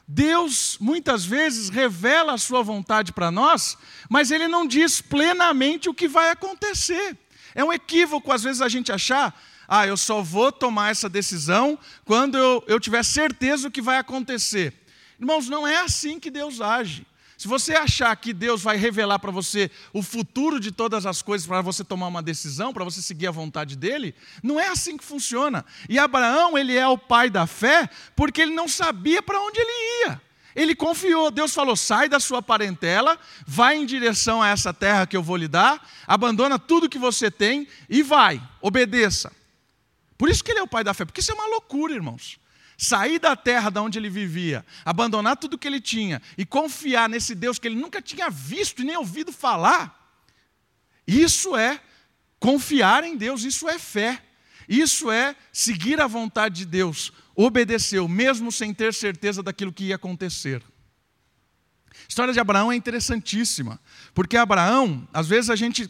Deus 0.06 0.78
muitas 0.80 1.24
vezes 1.24 1.68
revela 1.68 2.34
a 2.34 2.38
sua 2.38 2.62
vontade 2.62 3.12
para 3.12 3.32
nós, 3.32 3.76
mas 4.08 4.30
ele 4.30 4.46
não 4.46 4.68
diz 4.68 5.00
plenamente 5.00 5.88
o 5.88 5.94
que 5.94 6.06
vai 6.06 6.30
acontecer. 6.30 7.18
É 7.56 7.64
um 7.64 7.72
equívoco, 7.72 8.30
às 8.30 8.44
vezes, 8.44 8.62
a 8.62 8.68
gente 8.68 8.92
achar, 8.92 9.36
ah, 9.68 9.86
eu 9.86 9.98
só 9.98 10.22
vou 10.22 10.50
tomar 10.50 10.90
essa 10.90 11.10
decisão 11.10 11.78
quando 12.06 12.38
eu, 12.38 12.64
eu 12.66 12.80
tiver 12.80 13.04
certeza 13.04 13.68
do 13.68 13.70
que 13.70 13.82
vai 13.82 13.98
acontecer. 13.98 14.72
Irmãos, 15.20 15.46
não 15.46 15.66
é 15.66 15.76
assim 15.80 16.18
que 16.18 16.30
Deus 16.30 16.60
age. 16.60 17.06
Se 17.36 17.46
você 17.46 17.74
achar 17.74 18.16
que 18.16 18.32
Deus 18.32 18.62
vai 18.62 18.76
revelar 18.76 19.18
para 19.18 19.30
você 19.30 19.70
o 19.92 20.02
futuro 20.02 20.58
de 20.58 20.72
todas 20.72 21.06
as 21.06 21.22
coisas 21.22 21.46
para 21.46 21.60
você 21.60 21.84
tomar 21.84 22.08
uma 22.08 22.22
decisão, 22.22 22.72
para 22.72 22.82
você 22.82 23.00
seguir 23.00 23.28
a 23.28 23.30
vontade 23.30 23.76
dele, 23.76 24.12
não 24.42 24.58
é 24.58 24.68
assim 24.68 24.96
que 24.96 25.04
funciona. 25.04 25.64
E 25.88 25.98
Abraão, 25.98 26.58
ele 26.58 26.76
é 26.76 26.88
o 26.88 26.98
pai 26.98 27.30
da 27.30 27.46
fé, 27.46 27.88
porque 28.16 28.42
ele 28.42 28.54
não 28.54 28.66
sabia 28.66 29.22
para 29.22 29.40
onde 29.40 29.60
ele 29.60 30.06
ia. 30.06 30.20
Ele 30.56 30.74
confiou, 30.74 31.30
Deus 31.30 31.54
falou: 31.54 31.76
sai 31.76 32.08
da 32.08 32.18
sua 32.18 32.42
parentela, 32.42 33.16
vai 33.46 33.76
em 33.76 33.86
direção 33.86 34.42
a 34.42 34.48
essa 34.48 34.74
terra 34.74 35.06
que 35.06 35.16
eu 35.16 35.22
vou 35.22 35.36
lhe 35.36 35.46
dar, 35.46 35.86
abandona 36.08 36.58
tudo 36.58 36.88
que 36.88 36.98
você 36.98 37.30
tem 37.30 37.68
e 37.88 38.02
vai, 38.02 38.42
obedeça. 38.60 39.30
Por 40.18 40.28
isso 40.28 40.44
que 40.44 40.50
ele 40.50 40.60
é 40.60 40.62
o 40.62 40.68
pai 40.68 40.84
da 40.84 40.92
fé, 40.92 41.04
porque 41.06 41.20
isso 41.20 41.30
é 41.30 41.34
uma 41.34 41.46
loucura, 41.46 41.94
irmãos 41.94 42.38
sair 42.80 43.18
da 43.18 43.34
terra 43.34 43.70
de 43.70 43.80
onde 43.80 43.98
ele 43.98 44.08
vivia, 44.08 44.64
abandonar 44.84 45.36
tudo 45.36 45.58
que 45.58 45.66
ele 45.66 45.80
tinha 45.80 46.22
e 46.36 46.46
confiar 46.46 47.08
nesse 47.08 47.34
Deus 47.34 47.58
que 47.58 47.66
ele 47.66 47.74
nunca 47.74 48.00
tinha 48.00 48.30
visto 48.30 48.82
e 48.82 48.84
nem 48.84 48.96
ouvido 48.96 49.32
falar, 49.32 50.16
isso 51.04 51.56
é 51.56 51.80
confiar 52.38 53.02
em 53.02 53.16
Deus, 53.16 53.42
isso 53.42 53.68
é 53.68 53.80
fé. 53.80 54.22
Isso 54.68 55.10
é 55.10 55.34
seguir 55.50 55.98
a 56.00 56.06
vontade 56.06 56.56
de 56.56 56.66
Deus. 56.66 57.10
Obedeceu, 57.34 58.06
mesmo 58.06 58.52
sem 58.52 58.74
ter 58.74 58.92
certeza 58.92 59.42
daquilo 59.42 59.72
que 59.72 59.84
ia 59.84 59.96
acontecer. 59.96 60.62
A 61.90 62.06
história 62.06 62.34
de 62.34 62.38
Abraão 62.38 62.70
é 62.70 62.76
interessantíssima, 62.76 63.80
porque 64.14 64.36
Abraão, 64.36 65.08
às 65.12 65.26
vezes 65.26 65.48
a 65.48 65.56
gente 65.56 65.88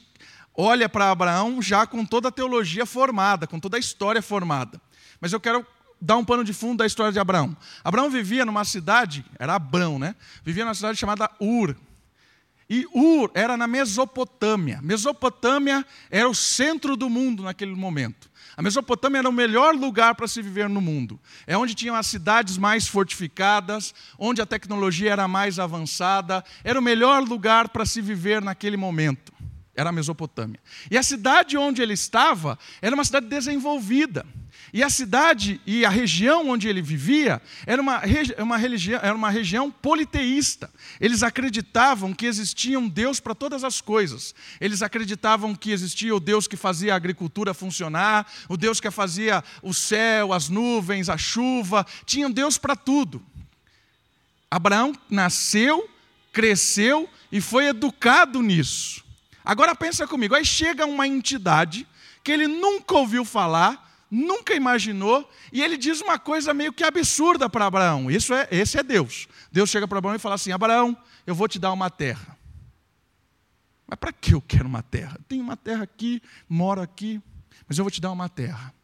olha 0.61 0.89
para 0.89 1.13
Abraão 1.13 1.63
já 1.63 1.87
com 1.87 2.05
toda 2.05 2.29
a 2.29 2.33
teologia 2.33 2.85
formada, 2.85 3.47
com 3.47 3.61
toda 3.61 3.77
a 3.77 3.81
história 3.81 4.21
formada. 4.21 4.81
Mas 5.21 5.33
eu 5.33 5.39
quero 5.39 5.65
dar 6.01 6.17
um 6.17 6.25
pano 6.25 6.43
de 6.43 6.53
fundo 6.53 6.79
da 6.79 6.87
história 6.87 7.13
de 7.13 7.21
Abraão. 7.21 7.57
Abraão 7.85 8.11
vivia 8.11 8.45
numa 8.45 8.65
cidade, 8.65 9.25
era 9.39 9.55
Abrão, 9.55 10.01
né? 10.01 10.17
Vivia 10.45 10.65
numa 10.65 10.75
cidade 10.75 10.99
chamada 10.99 11.31
Ur. 11.41 11.77
E 12.69 12.87
Ur 12.93 13.31
era 13.35 13.57
na 13.57 13.67
Mesopotâmia. 13.69 14.81
Mesopotâmia 14.83 15.87
era 16.11 16.29
o 16.29 16.35
centro 16.35 16.97
do 16.97 17.09
mundo 17.09 17.45
naquele 17.45 17.75
momento. 17.75 18.29
A 18.57 18.63
Mesopotâmia 18.63 19.21
era 19.21 19.29
o 19.29 19.33
melhor 19.33 19.75
lugar 19.77 20.17
para 20.17 20.27
se 20.27 20.43
viver 20.43 20.69
no 20.69 20.81
mundo. 20.81 21.19
É 21.47 21.57
onde 21.57 21.75
tinham 21.75 21.95
as 21.95 22.09
cidades 22.09 22.59
mais 22.59 22.89
fortificadas, 22.89 23.95
onde 24.19 24.43
a 24.43 24.47
tecnologia 24.47 25.13
era 25.13 25.29
mais 25.29 25.61
avançada. 25.61 26.45
Era 26.65 26.79
o 26.79 26.83
melhor 26.83 27.23
lugar 27.23 27.69
para 27.69 27.87
se 27.87 28.03
viver 28.03 28.43
naquele 28.43 28.77
momento. 28.77 29.33
Era 29.79 29.91
a 29.91 29.93
Mesopotâmia. 29.93 30.59
E 30.91 30.99
a 30.99 31.03
cidade 31.05 31.57
onde 31.57 31.81
ele 31.81 31.93
estava 31.93 32.59
era 32.83 32.93
uma 32.93 33.05
cidade 33.05 33.29
desenvolvida. 33.29 34.27
E 34.73 34.83
a 34.83 34.91
cidade 34.91 35.61
e 35.65 35.85
a 35.85 35.89
região 35.89 36.51
onde 36.51 36.67
ele 36.67 36.83
vivia 36.83 37.41
era 37.65 37.81
uma, 37.81 38.03
uma, 38.39 38.57
religião, 38.57 38.99
era 39.01 39.15
uma 39.15 39.31
região 39.31 39.71
politeísta. 39.71 40.69
Eles 41.01 41.23
acreditavam 41.23 42.13
que 42.13 42.27
existia 42.27 42.77
um 42.77 42.89
Deus 42.89 43.21
para 43.21 43.37
todas 43.37 43.63
as 43.63 43.81
coisas. 43.81 44.35
Eles 44.61 44.83
acreditavam 44.83 45.55
que 45.55 45.71
existia 45.71 46.13
o 46.13 46.19
Deus 46.19 46.49
que 46.49 46.57
fazia 46.57 46.93
a 46.93 46.97
agricultura 46.97 47.55
funcionar, 47.55 48.27
o 48.49 48.57
Deus 48.57 48.81
que 48.81 48.91
fazia 48.91 49.45
o 49.63 49.73
céu, 49.73 50.33
as 50.33 50.49
nuvens, 50.49 51.09
a 51.09 51.17
chuva. 51.17 51.87
Tinha 52.05 52.27
um 52.27 52.33
Deus 52.33 52.59
para 52.59 52.75
tudo. 52.75 53.23
Abraão 54.51 54.93
nasceu, 55.09 55.89
cresceu 56.33 57.09
e 57.31 57.41
foi 57.41 57.69
educado 57.69 58.43
nisso. 58.43 59.07
Agora 59.49 59.75
pensa 59.75 60.07
comigo, 60.07 60.35
aí 60.35 60.45
chega 60.45 60.85
uma 60.85 61.07
entidade 61.07 61.89
que 62.23 62.31
ele 62.31 62.47
nunca 62.47 62.95
ouviu 62.95 63.25
falar, 63.25 64.05
nunca 64.11 64.53
imaginou, 64.53 65.27
e 65.51 65.63
ele 65.63 65.79
diz 65.79 66.03
uma 66.03 66.19
coisa 66.19 66.53
meio 66.53 66.71
que 66.71 66.85
absurda 66.85 67.49
para 67.49 67.65
Abraão. 67.65 68.11
Isso 68.11 68.35
é, 68.35 68.47
esse 68.51 68.79
é 68.79 68.83
Deus. 68.83 69.27
Deus 69.51 69.71
chega 69.71 69.89
para 69.89 69.97
Abraão 69.97 70.15
e 70.15 70.19
fala 70.19 70.35
assim: 70.35 70.53
Abraão, 70.53 70.95
eu 71.27 71.35
vou 71.35 71.49
te 71.49 71.59
dar 71.59 71.73
uma 71.73 71.89
terra. 71.89 72.37
Mas 73.87 73.99
para 73.99 74.13
que 74.13 74.35
eu 74.35 74.43
quero 74.43 74.69
uma 74.69 74.83
terra? 74.83 75.19
Tenho 75.27 75.43
uma 75.43 75.57
terra 75.57 75.85
aqui, 75.85 76.23
moro 76.47 76.83
aqui, 76.83 77.19
mas 77.67 77.79
eu 77.79 77.85
vou 77.85 77.91
te 77.91 78.03
dar 78.03 78.13
uma 78.13 78.29
terra. 78.29 78.75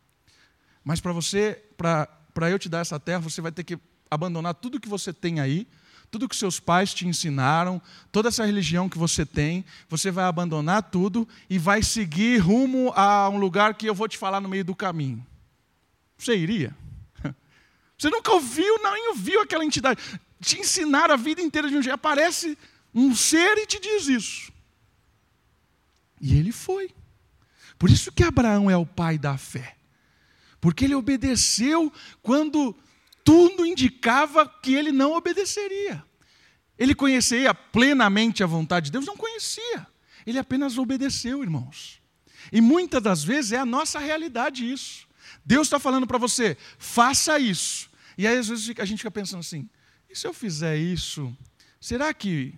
Mas 0.82 0.98
para 0.98 1.12
você, 1.12 1.62
para 1.76 2.50
eu 2.50 2.58
te 2.58 2.70
dar 2.70 2.78
essa 2.78 2.98
terra, 2.98 3.18
você 3.18 3.42
vai 3.42 3.52
ter 3.52 3.64
que 3.64 3.78
abandonar 4.10 4.54
tudo 4.54 4.80
que 4.80 4.88
você 4.88 5.12
tem 5.12 5.40
aí, 5.40 5.68
tudo 6.10 6.28
que 6.28 6.36
seus 6.36 6.60
pais 6.60 6.94
te 6.94 7.06
ensinaram, 7.06 7.80
toda 8.12 8.28
essa 8.28 8.44
religião 8.44 8.88
que 8.88 8.98
você 8.98 9.26
tem, 9.26 9.64
você 9.88 10.10
vai 10.10 10.24
abandonar 10.24 10.82
tudo 10.82 11.28
e 11.48 11.58
vai 11.58 11.82
seguir 11.82 12.38
rumo 12.38 12.92
a 12.94 13.28
um 13.28 13.38
lugar 13.38 13.74
que 13.74 13.86
eu 13.86 13.94
vou 13.94 14.08
te 14.08 14.18
falar 14.18 14.40
no 14.40 14.48
meio 14.48 14.64
do 14.64 14.74
caminho. 14.74 15.24
Você 16.16 16.36
iria? 16.36 16.74
Você 17.98 18.08
nunca 18.08 18.32
ouviu, 18.32 18.82
nem 18.82 19.08
ouviu 19.10 19.40
aquela 19.40 19.64
entidade. 19.64 20.00
Te 20.40 20.58
ensinaram 20.58 21.14
a 21.14 21.16
vida 21.16 21.40
inteira 21.42 21.68
de 21.68 21.76
um 21.76 21.82
jeito. 21.82 21.94
Aparece 21.94 22.56
um 22.94 23.14
ser 23.14 23.58
e 23.58 23.66
te 23.66 23.80
diz 23.80 24.08
isso. 24.08 24.52
E 26.20 26.36
ele 26.36 26.52
foi. 26.52 26.90
Por 27.78 27.90
isso 27.90 28.12
que 28.12 28.22
Abraão 28.22 28.70
é 28.70 28.76
o 28.76 28.86
pai 28.86 29.18
da 29.18 29.36
fé. 29.36 29.76
Porque 30.60 30.84
ele 30.84 30.94
obedeceu 30.94 31.92
quando 32.22 32.74
tudo 33.24 33.64
indicava 33.64 34.46
que 34.46 34.74
ele 34.74 34.92
não 34.92 35.14
obedeceria. 35.14 36.04
Ele 36.78 36.94
conhecia 36.94 37.54
plenamente 37.54 38.44
a 38.44 38.46
vontade 38.46 38.86
de 38.86 38.92
Deus? 38.92 39.06
Não 39.06 39.16
conhecia. 39.16 39.86
Ele 40.26 40.38
apenas 40.38 40.76
obedeceu, 40.76 41.42
irmãos. 41.42 42.00
E 42.52 42.60
muitas 42.60 43.02
das 43.02 43.24
vezes 43.24 43.52
é 43.52 43.58
a 43.58 43.66
nossa 43.66 43.98
realidade 43.98 44.70
isso. 44.70 45.06
Deus 45.44 45.66
está 45.66 45.78
falando 45.78 46.06
para 46.06 46.18
você, 46.18 46.56
faça 46.78 47.38
isso. 47.38 47.90
E 48.16 48.26
aí 48.26 48.36
às 48.36 48.48
vezes 48.48 48.70
a 48.78 48.84
gente 48.84 48.98
fica 48.98 49.10
pensando 49.10 49.40
assim, 49.40 49.68
e 50.08 50.16
se 50.16 50.26
eu 50.26 50.34
fizer 50.34 50.76
isso, 50.76 51.36
será 51.80 52.12
que. 52.12 52.54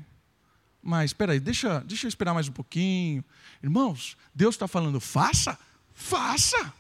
Mas 0.83 1.11
espera 1.11 1.33
aí, 1.33 1.41
deixa, 1.41 1.81
deixa 1.81 2.07
eu 2.07 2.09
esperar 2.09 2.35
mais 2.35 2.49
um 2.49 2.53
pouquinho. 2.53 3.25
Irmãos, 3.63 4.17
Deus 4.35 4.55
está 4.55 4.69
falando, 4.69 5.01
faça, 5.01 5.59
faça, 5.95 6.73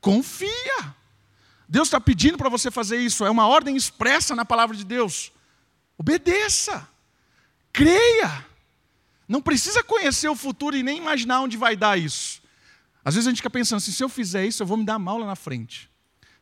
confia. 0.00 0.94
Deus 1.72 1.88
está 1.88 1.98
pedindo 1.98 2.36
para 2.36 2.50
você 2.50 2.70
fazer 2.70 2.98
isso, 2.98 3.24
é 3.24 3.30
uma 3.30 3.46
ordem 3.46 3.74
expressa 3.74 4.36
na 4.36 4.44
palavra 4.44 4.76
de 4.76 4.84
Deus. 4.84 5.32
Obedeça, 5.96 6.86
creia. 7.72 8.44
Não 9.26 9.40
precisa 9.40 9.82
conhecer 9.82 10.28
o 10.28 10.36
futuro 10.36 10.76
e 10.76 10.82
nem 10.82 10.98
imaginar 10.98 11.40
onde 11.40 11.56
vai 11.56 11.74
dar 11.74 11.98
isso. 11.98 12.42
Às 13.02 13.14
vezes 13.14 13.26
a 13.26 13.30
gente 13.30 13.38
fica 13.38 13.48
pensando 13.48 13.78
assim: 13.78 13.90
se 13.90 14.04
eu 14.04 14.10
fizer 14.10 14.44
isso, 14.44 14.62
eu 14.62 14.66
vou 14.66 14.76
me 14.76 14.84
dar 14.84 14.98
mal 14.98 15.16
lá 15.16 15.24
na 15.24 15.34
frente. 15.34 15.88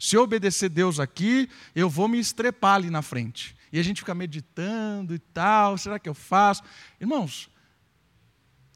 Se 0.01 0.17
eu 0.17 0.23
obedecer 0.25 0.69
Deus 0.69 0.99
aqui, 0.99 1.49
eu 1.77 1.89
vou 1.89 2.09
me 2.09 2.19
estrepar 2.19 2.75
ali 2.75 2.91
na 2.91 3.01
frente. 3.01 3.57
E 3.73 3.79
a 3.79 3.85
gente 3.85 4.01
fica 4.01 4.17
meditando 4.17 5.15
e 5.15 5.21
tal, 5.21 5.79
será 5.79 6.01
que 6.01 6.09
eu 6.09 6.15
faço? 6.15 6.65
Irmãos, 7.01 7.49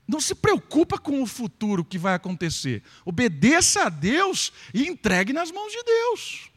não 0.06 0.20
se 0.20 0.34
preocupa 0.34 0.98
com 0.98 1.22
o 1.22 1.26
futuro 1.26 1.84
que 1.84 1.98
vai 1.98 2.14
acontecer. 2.14 2.82
Obedeça 3.04 3.84
a 3.84 3.88
Deus 3.88 4.52
e 4.72 4.86
entregue 4.86 5.32
nas 5.32 5.50
mãos 5.50 5.72
de 5.72 5.82
Deus. 5.82 6.50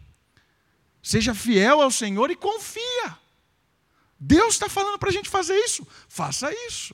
Seja 1.01 1.33
fiel 1.33 1.81
ao 1.81 1.89
Senhor 1.89 2.29
e 2.29 2.35
confia. 2.35 3.17
Deus 4.19 4.55
está 4.55 4.67
falando 4.67 4.99
para 4.99 5.09
a 5.09 5.13
gente 5.13 5.29
fazer 5.29 5.55
isso. 5.55 5.87
Faça 6.09 6.51
isso. 6.67 6.93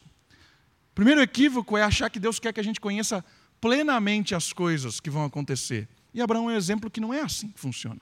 Primeiro 0.93 1.21
equívoco 1.21 1.77
é 1.77 1.81
achar 1.81 2.09
que 2.09 2.19
Deus 2.19 2.39
quer 2.39 2.53
que 2.53 2.59
a 2.59 2.63
gente 2.63 2.79
conheça 2.79 3.25
plenamente 3.59 4.35
as 4.35 4.53
coisas 4.53 4.99
que 4.99 5.09
vão 5.09 5.25
acontecer. 5.25 5.87
E 6.13 6.21
Abraão 6.21 6.49
é 6.49 6.53
um 6.53 6.57
exemplo 6.57 6.91
que 6.91 7.01
não 7.01 7.13
é 7.13 7.21
assim 7.21 7.49
que 7.49 7.59
funciona. 7.59 7.99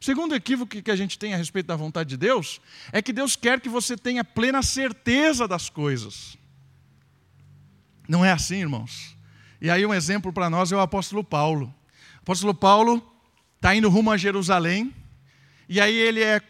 O 0.00 0.04
segundo 0.04 0.34
equívoco 0.34 0.82
que 0.82 0.90
a 0.90 0.96
gente 0.96 1.18
tem 1.18 1.34
a 1.34 1.36
respeito 1.36 1.66
da 1.66 1.76
vontade 1.76 2.10
de 2.10 2.16
Deus 2.16 2.60
é 2.90 3.00
que 3.00 3.12
Deus 3.12 3.36
quer 3.36 3.60
que 3.60 3.68
você 3.68 3.96
tenha 3.96 4.24
plena 4.24 4.62
certeza 4.62 5.46
das 5.46 5.70
coisas. 5.70 6.36
Não 8.08 8.24
é 8.24 8.32
assim, 8.32 8.56
irmãos. 8.56 9.16
E 9.60 9.70
aí 9.70 9.84
um 9.84 9.94
exemplo 9.94 10.32
para 10.32 10.50
nós 10.50 10.72
é 10.72 10.76
o 10.76 10.80
apóstolo 10.80 11.24
Paulo. 11.24 11.66
O 12.16 12.22
apóstolo 12.22 12.54
Paulo 12.54 13.02
está 13.56 13.74
indo 13.74 13.88
rumo 13.88 14.10
a 14.10 14.16
Jerusalém, 14.16 14.94
e 15.68 15.80
aí 15.80 15.94
ele 15.94 16.22
é 16.22 16.40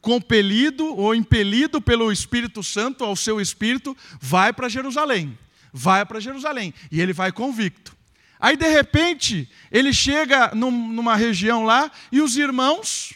compelido 0.00 0.86
ou 0.96 1.14
impelido 1.14 1.80
pelo 1.80 2.10
Espírito 2.10 2.62
Santo 2.62 3.04
ao 3.04 3.14
seu 3.14 3.40
espírito, 3.40 3.96
vai 4.20 4.52
para 4.52 4.68
Jerusalém. 4.68 5.38
Vai 5.72 6.06
para 6.06 6.20
Jerusalém. 6.20 6.72
E 6.90 7.00
ele 7.00 7.12
vai 7.12 7.30
convicto. 7.30 7.96
Aí, 8.40 8.56
de 8.56 8.68
repente, 8.68 9.50
ele 9.70 9.92
chega 9.92 10.54
num, 10.54 10.70
numa 10.70 11.16
região 11.16 11.64
lá 11.64 11.90
e 12.10 12.20
os 12.20 12.36
irmãos, 12.36 13.14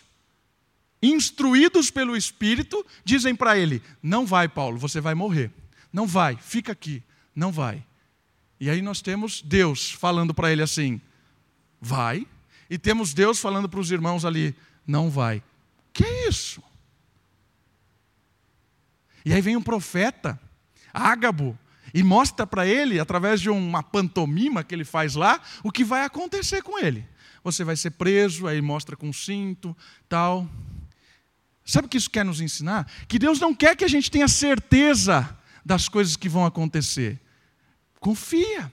instruídos 1.00 1.90
pelo 1.90 2.16
Espírito, 2.16 2.84
dizem 3.04 3.34
para 3.34 3.56
ele: 3.56 3.82
Não 4.02 4.26
vai, 4.26 4.48
Paulo, 4.48 4.78
você 4.78 5.00
vai 5.00 5.14
morrer. 5.14 5.50
Não 5.92 6.06
vai, 6.06 6.36
fica 6.36 6.72
aqui. 6.72 7.02
Não 7.34 7.50
vai. 7.50 7.84
E 8.60 8.70
aí 8.70 8.80
nós 8.82 9.00
temos 9.00 9.42
Deus 9.42 9.90
falando 9.90 10.32
para 10.32 10.52
ele 10.52 10.62
assim: 10.62 11.00
Vai. 11.80 12.26
E 12.70 12.78
temos 12.78 13.12
Deus 13.12 13.38
falando 13.40 13.68
para 13.68 13.80
os 13.80 13.90
irmãos 13.90 14.24
ali: 14.24 14.54
Não 14.86 15.10
vai. 15.10 15.42
Que 15.92 16.04
é 16.04 16.28
isso? 16.28 16.62
E 19.24 19.32
aí 19.32 19.40
vem 19.40 19.56
um 19.56 19.62
profeta, 19.62 20.40
Ágabo, 20.92 21.58
e 21.94 22.02
mostra 22.02 22.46
para 22.46 22.66
ele, 22.66 22.98
através 22.98 23.40
de 23.40 23.50
uma 23.50 23.82
pantomima 23.82 24.64
que 24.64 24.74
ele 24.74 24.84
faz 24.84 25.14
lá, 25.14 25.40
o 25.62 25.70
que 25.70 25.84
vai 25.84 26.04
acontecer 26.04 26.62
com 26.62 26.78
ele. 26.78 27.06
Você 27.44 27.64
vai 27.64 27.76
ser 27.76 27.90
preso, 27.90 28.46
aí 28.46 28.60
mostra 28.62 28.96
com 28.96 29.12
cinto, 29.12 29.76
tal. 30.08 30.48
Sabe 31.64 31.86
o 31.86 31.88
que 31.88 31.96
isso 31.96 32.10
quer 32.10 32.24
nos 32.24 32.40
ensinar? 32.40 32.90
Que 33.06 33.18
Deus 33.18 33.38
não 33.38 33.54
quer 33.54 33.76
que 33.76 33.84
a 33.84 33.88
gente 33.88 34.10
tenha 34.10 34.28
certeza 34.28 35.36
das 35.64 35.88
coisas 35.88 36.16
que 36.16 36.28
vão 36.28 36.44
acontecer. 36.46 37.20
Confia. 38.02 38.70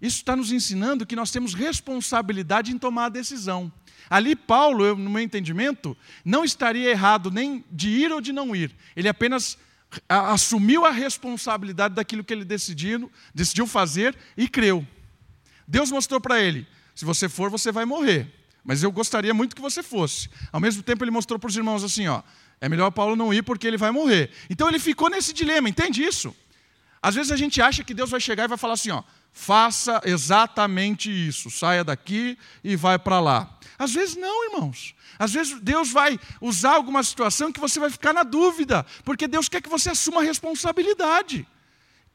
Isso 0.00 0.18
está 0.18 0.36
nos 0.36 0.52
ensinando 0.52 1.04
que 1.04 1.16
nós 1.16 1.32
temos 1.32 1.52
responsabilidade 1.52 2.70
em 2.70 2.78
tomar 2.78 3.06
a 3.06 3.08
decisão. 3.08 3.72
Ali, 4.08 4.36
Paulo, 4.36 4.84
eu, 4.84 4.96
no 4.96 5.10
meu 5.10 5.20
entendimento, 5.20 5.96
não 6.24 6.44
estaria 6.44 6.88
errado 6.88 7.28
nem 7.28 7.64
de 7.72 7.88
ir 7.88 8.12
ou 8.12 8.20
de 8.20 8.32
não 8.32 8.54
ir. 8.54 8.72
Ele 8.94 9.08
apenas 9.08 9.58
assumiu 10.08 10.84
a 10.84 10.92
responsabilidade 10.92 11.96
daquilo 11.96 12.22
que 12.22 12.32
ele 12.32 12.44
decidiu, 12.44 13.10
decidiu 13.34 13.66
fazer 13.66 14.16
e 14.36 14.48
creu. 14.48 14.86
Deus 15.66 15.90
mostrou 15.90 16.20
para 16.20 16.40
ele: 16.40 16.64
se 16.94 17.04
você 17.04 17.28
for, 17.28 17.50
você 17.50 17.72
vai 17.72 17.84
morrer. 17.84 18.32
Mas 18.64 18.84
eu 18.84 18.92
gostaria 18.92 19.34
muito 19.34 19.56
que 19.56 19.62
você 19.62 19.82
fosse. 19.82 20.30
Ao 20.52 20.60
mesmo 20.60 20.84
tempo, 20.84 21.02
ele 21.02 21.10
mostrou 21.10 21.36
para 21.36 21.48
os 21.48 21.56
irmãos 21.56 21.82
assim: 21.82 22.06
ó, 22.06 22.22
é 22.60 22.68
melhor 22.68 22.92
Paulo 22.92 23.16
não 23.16 23.34
ir 23.34 23.42
porque 23.42 23.66
ele 23.66 23.76
vai 23.76 23.90
morrer. 23.90 24.30
Então 24.48 24.68
ele 24.68 24.78
ficou 24.78 25.10
nesse 25.10 25.32
dilema, 25.32 25.68
entende 25.68 26.00
isso? 26.00 26.32
Às 27.02 27.16
vezes 27.16 27.32
a 27.32 27.36
gente 27.36 27.60
acha 27.60 27.82
que 27.82 27.92
Deus 27.92 28.10
vai 28.10 28.20
chegar 28.20 28.44
e 28.44 28.48
vai 28.48 28.56
falar 28.56 28.74
assim: 28.74 28.90
ó, 28.90 29.02
faça 29.32 30.00
exatamente 30.04 31.10
isso, 31.10 31.50
saia 31.50 31.82
daqui 31.82 32.38
e 32.62 32.76
vai 32.76 32.98
para 32.98 33.18
lá. 33.18 33.58
Às 33.76 33.92
vezes 33.92 34.14
não, 34.14 34.44
irmãos. 34.44 34.94
Às 35.18 35.32
vezes 35.32 35.60
Deus 35.60 35.90
vai 35.90 36.18
usar 36.40 36.74
alguma 36.74 37.02
situação 37.02 37.52
que 37.52 37.60
você 37.60 37.80
vai 37.80 37.90
ficar 37.90 38.12
na 38.12 38.22
dúvida, 38.22 38.86
porque 39.04 39.26
Deus 39.26 39.48
quer 39.48 39.60
que 39.60 39.68
você 39.68 39.90
assuma 39.90 40.20
a 40.20 40.24
responsabilidade. 40.24 41.46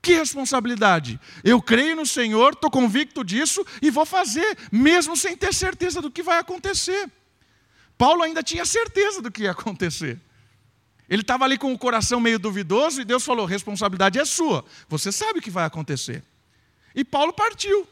Que 0.01 0.13
responsabilidade? 0.13 1.19
Eu 1.43 1.61
creio 1.61 1.95
no 1.95 2.05
Senhor, 2.05 2.53
estou 2.53 2.71
convicto 2.71 3.23
disso 3.23 3.65
e 3.81 3.89
vou 3.89 4.05
fazer, 4.05 4.57
mesmo 4.71 5.17
sem 5.17 5.35
ter 5.35 5.53
certeza 5.53 6.01
do 6.01 6.11
que 6.11 6.23
vai 6.23 6.37
acontecer. 6.37 7.11
Paulo 7.97 8.23
ainda 8.23 8.43
tinha 8.43 8.63
certeza 8.63 9.21
do 9.21 9.31
que 9.31 9.43
ia 9.43 9.51
acontecer. 9.51 10.19
Ele 11.09 11.21
estava 11.21 11.45
ali 11.45 11.57
com 11.57 11.71
o 11.71 11.77
coração 11.77 12.19
meio 12.19 12.39
duvidoso 12.39 13.01
e 13.01 13.05
Deus 13.05 13.23
falou: 13.23 13.45
responsabilidade 13.45 14.19
é 14.19 14.25
sua, 14.25 14.65
você 14.87 15.11
sabe 15.11 15.39
o 15.39 15.41
que 15.41 15.51
vai 15.51 15.65
acontecer. 15.65 16.23
E 16.93 17.05
Paulo 17.05 17.31
partiu, 17.31 17.87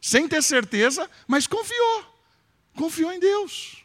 sem 0.00 0.28
ter 0.28 0.42
certeza, 0.42 1.10
mas 1.26 1.46
confiou. 1.46 2.04
Confiou 2.76 3.12
em 3.12 3.20
Deus. 3.20 3.84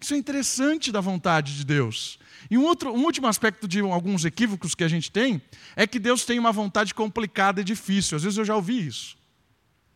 Isso 0.00 0.14
é 0.14 0.16
interessante 0.16 0.90
da 0.90 1.00
vontade 1.00 1.56
de 1.56 1.64
Deus. 1.64 2.18
E 2.50 2.58
um, 2.58 2.64
outro, 2.64 2.92
um 2.92 3.04
último 3.04 3.28
aspecto 3.28 3.68
de 3.68 3.80
alguns 3.80 4.24
equívocos 4.24 4.74
que 4.74 4.82
a 4.82 4.88
gente 4.88 5.10
tem 5.10 5.40
é 5.76 5.86
que 5.86 5.98
Deus 5.98 6.24
tem 6.24 6.38
uma 6.38 6.50
vontade 6.50 6.92
complicada 6.92 7.60
e 7.60 7.64
difícil. 7.64 8.16
Às 8.16 8.24
vezes 8.24 8.36
eu 8.36 8.44
já 8.44 8.56
ouvi 8.56 8.86
isso. 8.86 9.16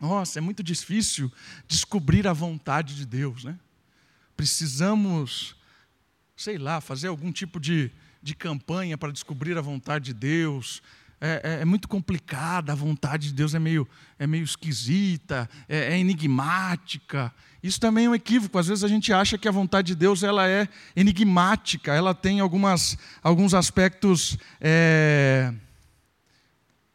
Nossa, 0.01 0.39
é 0.39 0.41
muito 0.41 0.63
difícil 0.63 1.33
descobrir 1.67 2.27
a 2.29 2.33
vontade 2.33 2.95
de 2.95 3.05
Deus, 3.05 3.45
né? 3.45 3.59
Precisamos, 4.37 5.57
sei 6.37 6.59
lá, 6.59 6.81
fazer 6.83 7.09
algum 7.09 7.33
tipo 7.33 7.59
de, 7.59 7.91
de 8.23 8.35
campanha 8.35 8.99
para 8.99 9.11
descobrir 9.11 9.57
a 9.57 9.63
vontade 9.63 10.07
de 10.07 10.15
Deus, 10.15 10.83
é, 11.19 11.41
é, 11.43 11.63
é, 11.63 11.65
muito 11.65 11.89
complicada, 11.89 12.73
a 12.73 12.75
vontade 12.75 13.29
de 13.29 13.33
Deus 13.33 13.55
é 13.55 13.59
meio, 13.59 13.89
é 14.19 14.27
meio 14.27 14.45
esquisita, 14.45 15.49
é, 15.67 15.95
é, 15.95 15.99
enigmática. 15.99 17.33
Isso 17.63 17.81
também 17.81 18.05
é 18.05 18.11
um 18.11 18.15
equívoco. 18.15 18.59
Às 18.59 18.67
vezes 18.69 18.85
a 18.85 18.89
gente 18.89 19.15
acha 19.15 19.39
que 19.39 19.49
a 19.49 19.51
vontade 19.51 19.89
de 19.89 19.95
Deus 19.95 20.23
ela 20.23 20.47
é 20.47 20.69
enigmática, 20.95 21.95
ela 21.95 22.15
tem 22.15 22.41
algumas, 22.41 22.99
alguns 23.23 23.55
aspectos 23.55 24.37
é, 24.61 25.55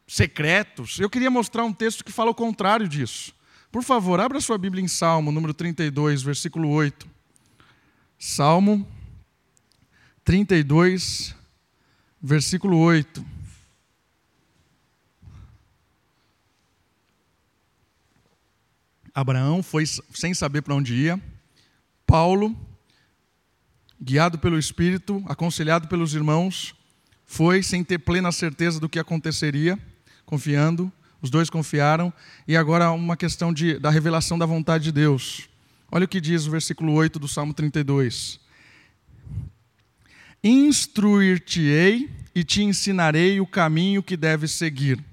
secretos. 0.06 1.00
Eu 1.00 1.10
queria 1.10 1.32
mostrar 1.32 1.64
um 1.64 1.74
texto 1.74 2.06
que 2.06 2.12
fala 2.12 2.30
o 2.30 2.36
contrário 2.36 2.88
disso. 2.88 3.34
Por 3.72 3.82
favor, 3.82 4.20
abra 4.20 4.40
sua 4.40 4.58
Bíblia 4.58 4.84
em 4.84 4.88
Salmo, 4.88 5.32
número 5.32 5.54
32, 5.54 6.22
versículo 6.22 6.70
8. 6.70 7.10
Salmo 8.20 8.88
32, 10.24 11.36
versículo 12.22 12.78
8. 12.78 13.26
Abraão 19.14 19.62
foi 19.62 19.86
sem 19.86 20.34
saber 20.34 20.62
para 20.62 20.76
onde 20.76 20.94
ia. 20.94 21.20
Paulo, 22.06 22.56
guiado 24.02 24.38
pelo 24.38 24.58
Espírito, 24.58 25.24
aconselhado 25.28 25.88
pelos 25.88 26.14
irmãos, 26.14 26.76
foi 27.26 27.64
sem 27.64 27.84
ter 27.84 28.00
plena 28.00 28.32
certeza 28.32 28.80
do 28.80 28.88
que 28.88 29.00
aconteceria, 29.00 29.78
confiando. 30.26 30.92
Os 31.22 31.30
dois 31.30 31.50
confiaram. 31.50 32.14
E 32.48 32.56
agora 32.56 32.92
uma 32.92 33.18
questão 33.18 33.54
de, 33.54 33.80
da 33.80 33.90
revelação 33.90 34.38
da 34.38 34.46
vontade 34.46 34.86
de 34.86 34.92
Deus. 34.92 35.50
Olha 35.92 36.06
o 36.06 36.08
que 36.08 36.22
diz 36.22 36.46
o 36.46 36.52
versículo 36.52 36.94
8 36.94 37.20
do 37.20 37.28
Salmo 37.28 37.54
32. 37.54 38.40
Instruir-te-ei 40.44 42.10
e 42.34 42.44
te 42.44 42.64
ensinarei 42.64 43.40
o 43.40 43.46
caminho 43.46 44.02
que 44.02 44.18
deves 44.18 44.52
seguir, 44.52 45.04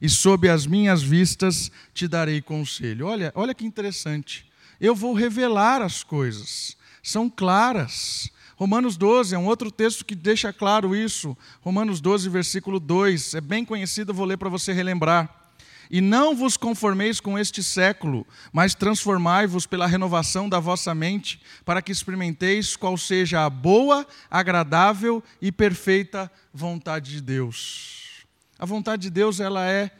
e 0.00 0.08
sob 0.08 0.48
as 0.48 0.66
minhas 0.66 1.02
vistas 1.02 1.70
te 1.94 2.08
darei 2.08 2.40
conselho. 2.40 3.06
Olha, 3.06 3.32
olha 3.34 3.54
que 3.54 3.64
interessante. 3.64 4.44
Eu 4.80 4.94
vou 4.94 5.14
revelar 5.14 5.80
as 5.82 6.02
coisas, 6.02 6.76
são 7.02 7.30
claras. 7.30 8.30
Romanos 8.56 8.96
12 8.96 9.34
é 9.34 9.38
um 9.38 9.46
outro 9.46 9.70
texto 9.70 10.04
que 10.04 10.14
deixa 10.14 10.52
claro 10.52 10.94
isso. 10.94 11.36
Romanos 11.60 12.00
12, 12.00 12.28
versículo 12.28 12.78
2. 12.78 13.34
É 13.34 13.40
bem 13.40 13.64
conhecido, 13.64 14.14
vou 14.14 14.26
ler 14.26 14.36
para 14.36 14.48
você 14.48 14.72
relembrar. 14.72 15.41
E 15.90 16.00
não 16.00 16.34
vos 16.34 16.56
conformeis 16.56 17.20
com 17.20 17.38
este 17.38 17.62
século, 17.62 18.26
mas 18.52 18.74
transformai-vos 18.74 19.66
pela 19.66 19.86
renovação 19.86 20.48
da 20.48 20.58
vossa 20.58 20.94
mente, 20.94 21.40
para 21.64 21.82
que 21.82 21.92
experimenteis 21.92 22.76
qual 22.76 22.96
seja 22.96 23.44
a 23.44 23.50
boa, 23.50 24.06
agradável 24.30 25.22
e 25.40 25.52
perfeita 25.52 26.30
vontade 26.52 27.10
de 27.10 27.20
Deus. 27.20 28.24
A 28.58 28.64
vontade 28.64 29.02
de 29.02 29.10
Deus, 29.10 29.40
ela 29.40 29.66
é 29.68 29.90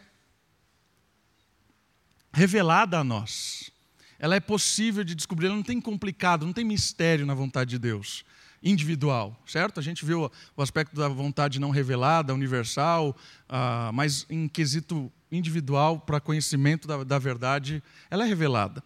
revelada 2.32 2.98
a 2.98 3.04
nós. 3.04 3.70
Ela 4.18 4.36
é 4.36 4.40
possível 4.40 5.02
de 5.02 5.14
descobrir, 5.14 5.46
ela 5.46 5.56
não 5.56 5.62
tem 5.62 5.80
complicado, 5.80 6.46
não 6.46 6.52
tem 6.52 6.64
mistério 6.64 7.26
na 7.26 7.34
vontade 7.34 7.70
de 7.70 7.78
Deus 7.78 8.24
individual, 8.62 9.36
certo? 9.44 9.80
A 9.80 9.82
gente 9.82 10.04
viu 10.04 10.30
o 10.56 10.62
aspecto 10.62 10.94
da 10.94 11.08
vontade 11.08 11.58
não 11.58 11.70
revelada, 11.70 12.32
universal, 12.32 13.16
uh, 13.48 13.92
mas 13.92 14.24
em 14.30 14.46
quesito 14.46 15.10
individual 15.32 15.98
para 15.98 16.20
conhecimento 16.20 16.86
da, 16.86 17.02
da, 17.02 17.18
verdade, 17.18 17.82
ela 18.10 18.24
é 18.24 18.28
revelada. 18.28 18.84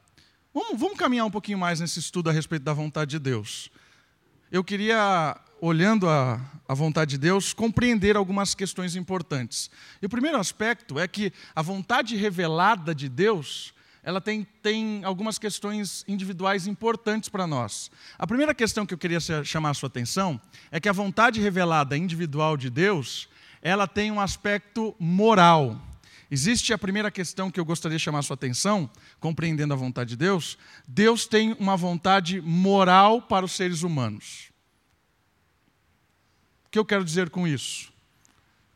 Vamos, 0.55 0.81
vamos 0.81 0.97
caminhar 0.97 1.27
um 1.27 1.31
pouquinho 1.31 1.59
mais 1.59 1.81
nesse 1.81 1.99
estudo 1.99 2.31
a 2.31 2.33
respeito 2.33 2.63
da 2.63 2.73
vontade 2.73 3.11
de 3.11 3.19
Deus. 3.19 3.71
Eu 4.51 4.63
queria, 4.63 5.37
olhando 5.61 6.09
a, 6.09 6.41
a 6.69 6.73
vontade 6.73 7.11
de 7.11 7.19
Deus, 7.19 7.53
compreender 7.53 8.17
algumas 8.17 8.55
questões 8.55 8.95
importantes. 8.95 9.69
E 10.01 10.07
o 10.07 10.09
primeiro 10.09 10.39
aspecto 10.39 10.99
é 10.99 11.09
que 11.09 11.33
a 11.55 11.61
vontade 11.61 12.17
revelada 12.17 12.95
de 12.95 13.09
Deus 13.09 13.75
ela 14.07 14.21
tem, 14.21 14.47
tem 14.63 15.03
algumas 15.03 15.37
questões 15.37 16.05
individuais 16.07 16.69
importantes 16.69 17.29
para 17.29 17.45
nós. 17.45 17.91
A 18.17 18.25
primeira 18.25 18.55
questão 18.55 18.87
que 18.87 18.95
eu 18.95 18.99
queria 18.99 19.19
chamar 19.43 19.71
a 19.71 19.75
sua 19.75 19.89
atenção 19.89 20.41
é 20.71 20.79
que 20.79 20.89
a 20.89 20.93
vontade 20.93 21.41
revelada 21.41 21.97
individual 21.97 22.57
de 22.57 22.71
Deus, 22.71 23.29
ela 23.61 23.89
tem 23.89 24.13
um 24.13 24.21
aspecto 24.21 24.95
moral. 24.97 25.77
Existe 26.31 26.73
a 26.73 26.79
primeira 26.79 27.11
questão 27.11 27.51
que 27.51 27.61
eu 27.61 27.65
gostaria 27.65 27.99
de 27.99 28.03
chamar 28.03 28.19
a 28.19 28.23
sua 28.23 28.35
atenção, 28.35 28.91
compreendendo 29.21 29.73
a 29.73 29.77
vontade 29.77 30.11
de 30.11 30.17
Deus. 30.17 30.59
Deus 30.87 31.27
tem 31.27 31.53
uma 31.55 31.77
vontade 31.77 32.41
moral 32.41 33.23
para 33.23 33.45
os 33.45 33.53
seres 33.53 33.83
humanos. 33.83 34.51
O 36.67 36.71
que 36.71 36.79
eu 36.79 36.85
quero 36.85 37.05
dizer 37.05 37.31
com 37.31 37.47
isso? 37.47 37.93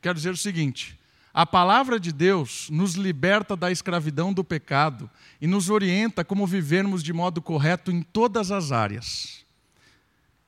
Quero 0.00 0.14
dizer 0.14 0.30
o 0.30 0.36
seguinte: 0.36 0.98
a 1.34 1.44
palavra 1.44 1.98
de 1.98 2.12
Deus 2.12 2.70
nos 2.70 2.94
liberta 2.94 3.56
da 3.56 3.70
escravidão 3.70 4.32
do 4.32 4.44
pecado 4.44 5.10
e 5.40 5.46
nos 5.46 5.70
orienta 5.70 6.24
como 6.24 6.46
vivermos 6.46 7.02
de 7.02 7.12
modo 7.12 7.42
correto 7.42 7.90
em 7.90 8.02
todas 8.02 8.52
as 8.52 8.70
áreas. 8.70 9.44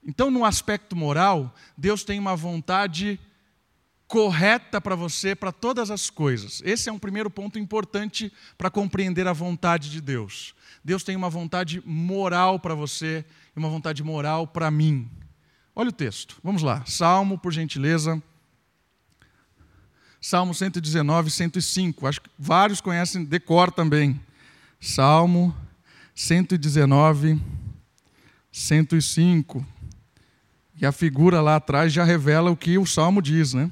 Então, 0.05 0.31
no 0.31 0.45
aspecto 0.45 0.97
moral, 0.97 1.55
Deus 1.77 2.03
tem 2.03 2.19
uma 2.19 2.35
vontade 2.35 3.21
correta 4.13 4.79
para 4.79 4.95
você 4.95 5.35
para 5.35 5.51
todas 5.51 5.91
as 5.91 6.11
coisas. 6.11 6.61
Esse 6.67 6.91
é 6.91 6.93
um 6.93 6.99
primeiro 6.99 7.31
ponto 7.31 7.59
importante 7.59 8.31
para 8.59 8.69
compreender 8.69 9.27
a 9.27 9.33
vontade 9.33 9.89
de 9.89 10.03
Deus. 10.03 10.55
Deus 10.85 11.03
tem 11.03 11.17
uma 11.17 11.31
vontade 11.31 11.83
moral 11.87 12.61
para 12.61 12.75
você 12.75 13.25
e 13.57 13.59
uma 13.59 13.71
vontade 13.71 14.03
moral 14.03 14.47
para 14.47 14.71
mim. 14.71 15.11
Olha 15.75 15.89
o 15.89 15.93
texto, 15.93 16.37
vamos 16.45 16.61
lá. 16.61 16.85
Salmo, 16.85 17.39
por 17.39 17.55
gentileza. 17.55 18.23
Salmo 20.21 20.53
119, 20.53 21.31
105. 21.31 22.07
Acho 22.07 22.21
que 22.21 22.29
vários 22.39 22.83
conhecem, 22.83 23.25
decor 23.25 23.73
também. 23.73 24.21
Salmo 24.79 25.57
119, 26.15 27.41
105. 28.53 29.67
E 30.79 30.85
a 30.85 30.93
figura 30.93 31.41
lá 31.41 31.57
atrás 31.57 31.91
já 31.91 32.05
revela 32.05 32.51
o 32.51 32.57
que 32.57 32.77
o 32.77 32.85
salmo 32.85 33.23
diz, 33.23 33.55
né? 33.55 33.71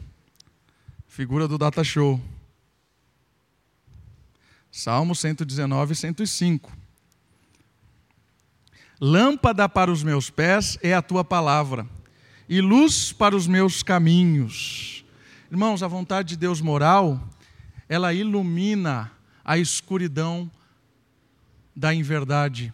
Figura 1.21 1.47
do 1.47 1.59
data 1.59 1.85
show. 1.85 2.19
Salmo 4.73 5.15
119, 5.15 5.95
105. 5.95 6.73
Lâmpada 8.99 9.69
para 9.69 9.93
os 9.93 10.03
meus 10.03 10.31
pés 10.31 10.79
é 10.81 10.95
a 10.95 11.03
tua 11.03 11.23
palavra, 11.23 11.87
e 12.49 12.63
luz 12.63 13.13
para 13.13 13.37
os 13.37 13.47
meus 13.47 13.83
caminhos. 13.83 15.05
Irmãos, 15.51 15.83
a 15.83 15.89
vontade 15.89 16.29
de 16.29 16.37
Deus 16.39 16.63
moral, 16.63 17.23
ela 17.87 18.15
ilumina 18.15 19.13
a 19.45 19.59
escuridão 19.59 20.51
da 21.77 21.93
inverdade, 21.93 22.73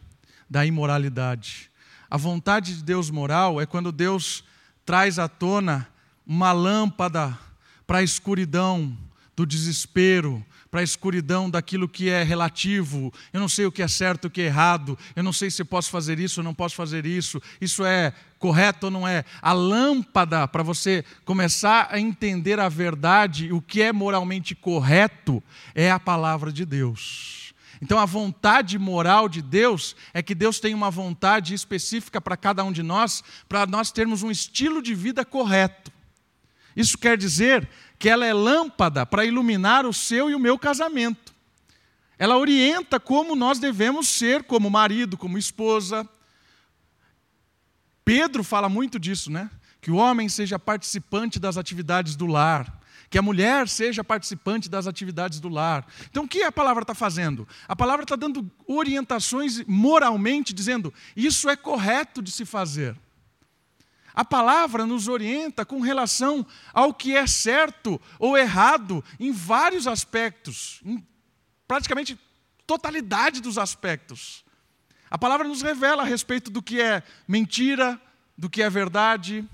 da 0.48 0.64
imoralidade. 0.64 1.68
A 2.08 2.16
vontade 2.16 2.76
de 2.76 2.84
Deus 2.84 3.10
moral 3.10 3.60
é 3.60 3.66
quando 3.66 3.90
Deus 3.90 4.44
traz 4.84 5.18
à 5.18 5.26
tona 5.26 5.88
uma 6.24 6.52
lâmpada 6.52 7.44
para 7.86 7.98
a 7.98 8.02
escuridão 8.02 8.96
do 9.36 9.44
desespero, 9.44 10.44
para 10.70 10.80
a 10.80 10.84
escuridão 10.84 11.48
daquilo 11.48 11.88
que 11.88 12.08
é 12.08 12.22
relativo. 12.22 13.12
Eu 13.32 13.40
não 13.40 13.48
sei 13.48 13.66
o 13.66 13.72
que 13.72 13.82
é 13.82 13.88
certo 13.88 14.26
o 14.26 14.30
que 14.30 14.40
é 14.40 14.46
errado. 14.46 14.98
Eu 15.14 15.22
não 15.22 15.32
sei 15.32 15.50
se 15.50 15.62
posso 15.64 15.90
fazer 15.90 16.18
isso 16.18 16.42
não 16.42 16.54
posso 16.54 16.74
fazer 16.74 17.06
isso. 17.06 17.40
Isso 17.60 17.84
é 17.84 18.12
correto 18.38 18.86
ou 18.86 18.90
não 18.90 19.06
é? 19.06 19.24
A 19.40 19.52
lâmpada 19.52 20.48
para 20.48 20.62
você 20.62 21.04
começar 21.24 21.88
a 21.90 22.00
entender 22.00 22.58
a 22.58 22.68
verdade, 22.68 23.52
o 23.52 23.60
que 23.60 23.82
é 23.82 23.92
moralmente 23.92 24.54
correto, 24.54 25.42
é 25.74 25.90
a 25.90 26.00
palavra 26.00 26.50
de 26.50 26.64
Deus. 26.64 27.54
Então, 27.80 27.98
a 27.98 28.06
vontade 28.06 28.78
moral 28.78 29.28
de 29.28 29.42
Deus 29.42 29.94
é 30.14 30.22
que 30.22 30.34
Deus 30.34 30.58
tem 30.58 30.74
uma 30.74 30.90
vontade 30.90 31.52
específica 31.52 32.20
para 32.20 32.36
cada 32.36 32.64
um 32.64 32.72
de 32.72 32.82
nós, 32.82 33.22
para 33.46 33.66
nós 33.66 33.92
termos 33.92 34.22
um 34.22 34.30
estilo 34.30 34.80
de 34.80 34.94
vida 34.94 35.24
correto. 35.24 35.95
Isso 36.76 36.98
quer 36.98 37.16
dizer 37.16 37.66
que 37.98 38.08
ela 38.08 38.26
é 38.26 38.34
lâmpada 38.34 39.06
para 39.06 39.24
iluminar 39.24 39.86
o 39.86 39.92
seu 39.92 40.28
e 40.30 40.34
o 40.34 40.38
meu 40.38 40.58
casamento. 40.58 41.34
Ela 42.18 42.36
orienta 42.36 43.00
como 43.00 43.34
nós 43.34 43.58
devemos 43.58 44.08
ser 44.08 44.44
como 44.44 44.70
marido, 44.70 45.16
como 45.16 45.38
esposa. 45.38 46.08
Pedro 48.04 48.44
fala 48.44 48.68
muito 48.68 48.98
disso, 48.98 49.30
né? 49.30 49.50
Que 49.80 49.90
o 49.90 49.96
homem 49.96 50.28
seja 50.28 50.58
participante 50.58 51.38
das 51.38 51.56
atividades 51.56 52.16
do 52.16 52.26
lar, 52.26 52.80
que 53.08 53.18
a 53.18 53.22
mulher 53.22 53.68
seja 53.68 54.02
participante 54.02 54.68
das 54.68 54.86
atividades 54.86 55.40
do 55.40 55.48
lar. 55.48 55.86
Então, 56.10 56.24
o 56.24 56.28
que 56.28 56.42
a 56.42 56.52
palavra 56.52 56.82
está 56.82 56.94
fazendo? 56.94 57.46
A 57.68 57.76
palavra 57.76 58.02
está 58.02 58.16
dando 58.16 58.50
orientações 58.66 59.62
moralmente, 59.66 60.52
dizendo 60.52 60.92
isso 61.14 61.48
é 61.48 61.56
correto 61.56 62.20
de 62.22 62.30
se 62.30 62.44
fazer. 62.44 62.96
A 64.16 64.24
palavra 64.24 64.86
nos 64.86 65.08
orienta 65.08 65.62
com 65.62 65.80
relação 65.80 66.44
ao 66.72 66.94
que 66.94 67.14
é 67.14 67.26
certo 67.26 68.00
ou 68.18 68.34
errado 68.36 69.04
em 69.20 69.30
vários 69.30 69.86
aspectos, 69.86 70.80
em 70.82 71.06
praticamente 71.68 72.18
totalidade 72.66 73.42
dos 73.42 73.58
aspectos. 73.58 74.42
A 75.10 75.18
palavra 75.18 75.46
nos 75.46 75.60
revela 75.60 76.02
a 76.02 76.06
respeito 76.06 76.50
do 76.50 76.62
que 76.62 76.80
é 76.80 77.02
mentira, 77.28 78.00
do 78.38 78.48
que 78.48 78.62
é 78.62 78.70
verdade, 78.70 79.44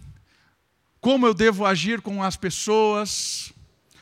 como 1.00 1.26
eu 1.26 1.34
devo 1.34 1.66
agir 1.66 2.00
com 2.00 2.22
as 2.22 2.36
pessoas, 2.36 3.52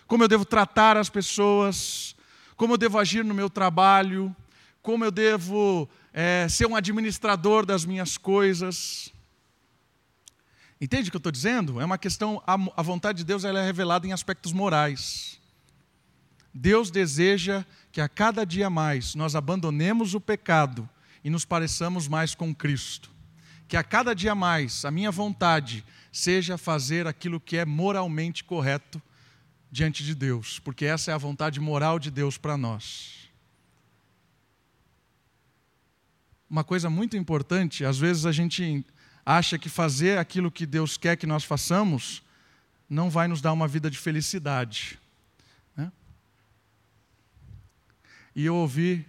como 0.06 0.24
eu 0.24 0.28
devo 0.28 0.44
tratar 0.44 0.94
as 0.98 1.08
pessoas, 1.08 2.14
como 2.54 2.74
eu 2.74 2.78
devo 2.78 2.98
agir 2.98 3.24
no 3.24 3.32
meu 3.32 3.48
trabalho, 3.48 4.36
como 4.82 5.06
eu 5.06 5.10
devo 5.10 5.88
é, 6.12 6.46
ser 6.50 6.66
um 6.66 6.76
administrador 6.76 7.64
das 7.64 7.86
minhas 7.86 8.18
coisas. 8.18 9.10
Entende 10.80 11.08
o 11.08 11.12
que 11.12 11.16
eu 11.16 11.18
estou 11.18 11.32
dizendo? 11.32 11.78
É 11.78 11.84
uma 11.84 11.98
questão, 11.98 12.42
a, 12.46 12.82
vontade 12.82 13.18
de 13.18 13.24
Deus 13.24 13.44
ela 13.44 13.60
é 13.60 13.64
revelada 13.64 14.06
em 14.06 14.12
aspectos 14.12 14.50
morais. 14.52 15.38
Deus 16.54 16.90
deseja 16.90 17.64
que 17.92 18.00
a 18.00 18.08
cada 18.08 18.46
dia 18.46 18.70
mais 18.70 19.14
nós 19.14 19.36
abandonemos 19.36 20.14
o 20.14 20.20
pecado 20.20 20.88
e 21.22 21.28
nos 21.28 21.44
pareçamos 21.44 22.08
mais 22.08 22.34
com 22.34 22.54
Cristo. 22.54 23.10
Que 23.68 23.76
a 23.76 23.84
cada 23.84 24.14
dia 24.14 24.34
mais 24.34 24.84
a 24.86 24.90
minha 24.90 25.10
vontade 25.10 25.84
seja 26.10 26.56
fazer 26.56 27.06
aquilo 27.06 27.38
que 27.38 27.58
é 27.58 27.66
moralmente 27.66 28.42
correto 28.42 29.00
diante 29.70 30.02
de 30.02 30.14
Deus, 30.14 30.58
porque 30.58 30.86
essa 30.86 31.10
é 31.10 31.14
a 31.14 31.18
vontade 31.18 31.60
moral 31.60 31.98
de 31.98 32.10
Deus 32.10 32.38
para 32.38 32.56
nós. 32.56 33.28
Uma 36.48 36.64
coisa 36.64 36.90
muito 36.90 37.16
importante, 37.16 37.84
às 37.84 37.96
vezes 37.96 38.26
a 38.26 38.32
gente 38.32 38.84
acha 39.24 39.58
que 39.58 39.68
fazer 39.68 40.18
aquilo 40.18 40.50
que 40.50 40.66
Deus 40.66 40.96
quer 40.96 41.16
que 41.16 41.26
nós 41.26 41.44
façamos 41.44 42.22
não 42.88 43.08
vai 43.08 43.28
nos 43.28 43.40
dar 43.40 43.52
uma 43.52 43.68
vida 43.68 43.90
de 43.90 43.98
felicidade. 43.98 44.98
Né? 45.76 45.92
E 48.34 48.44
eu 48.44 48.54
ouvi 48.54 49.06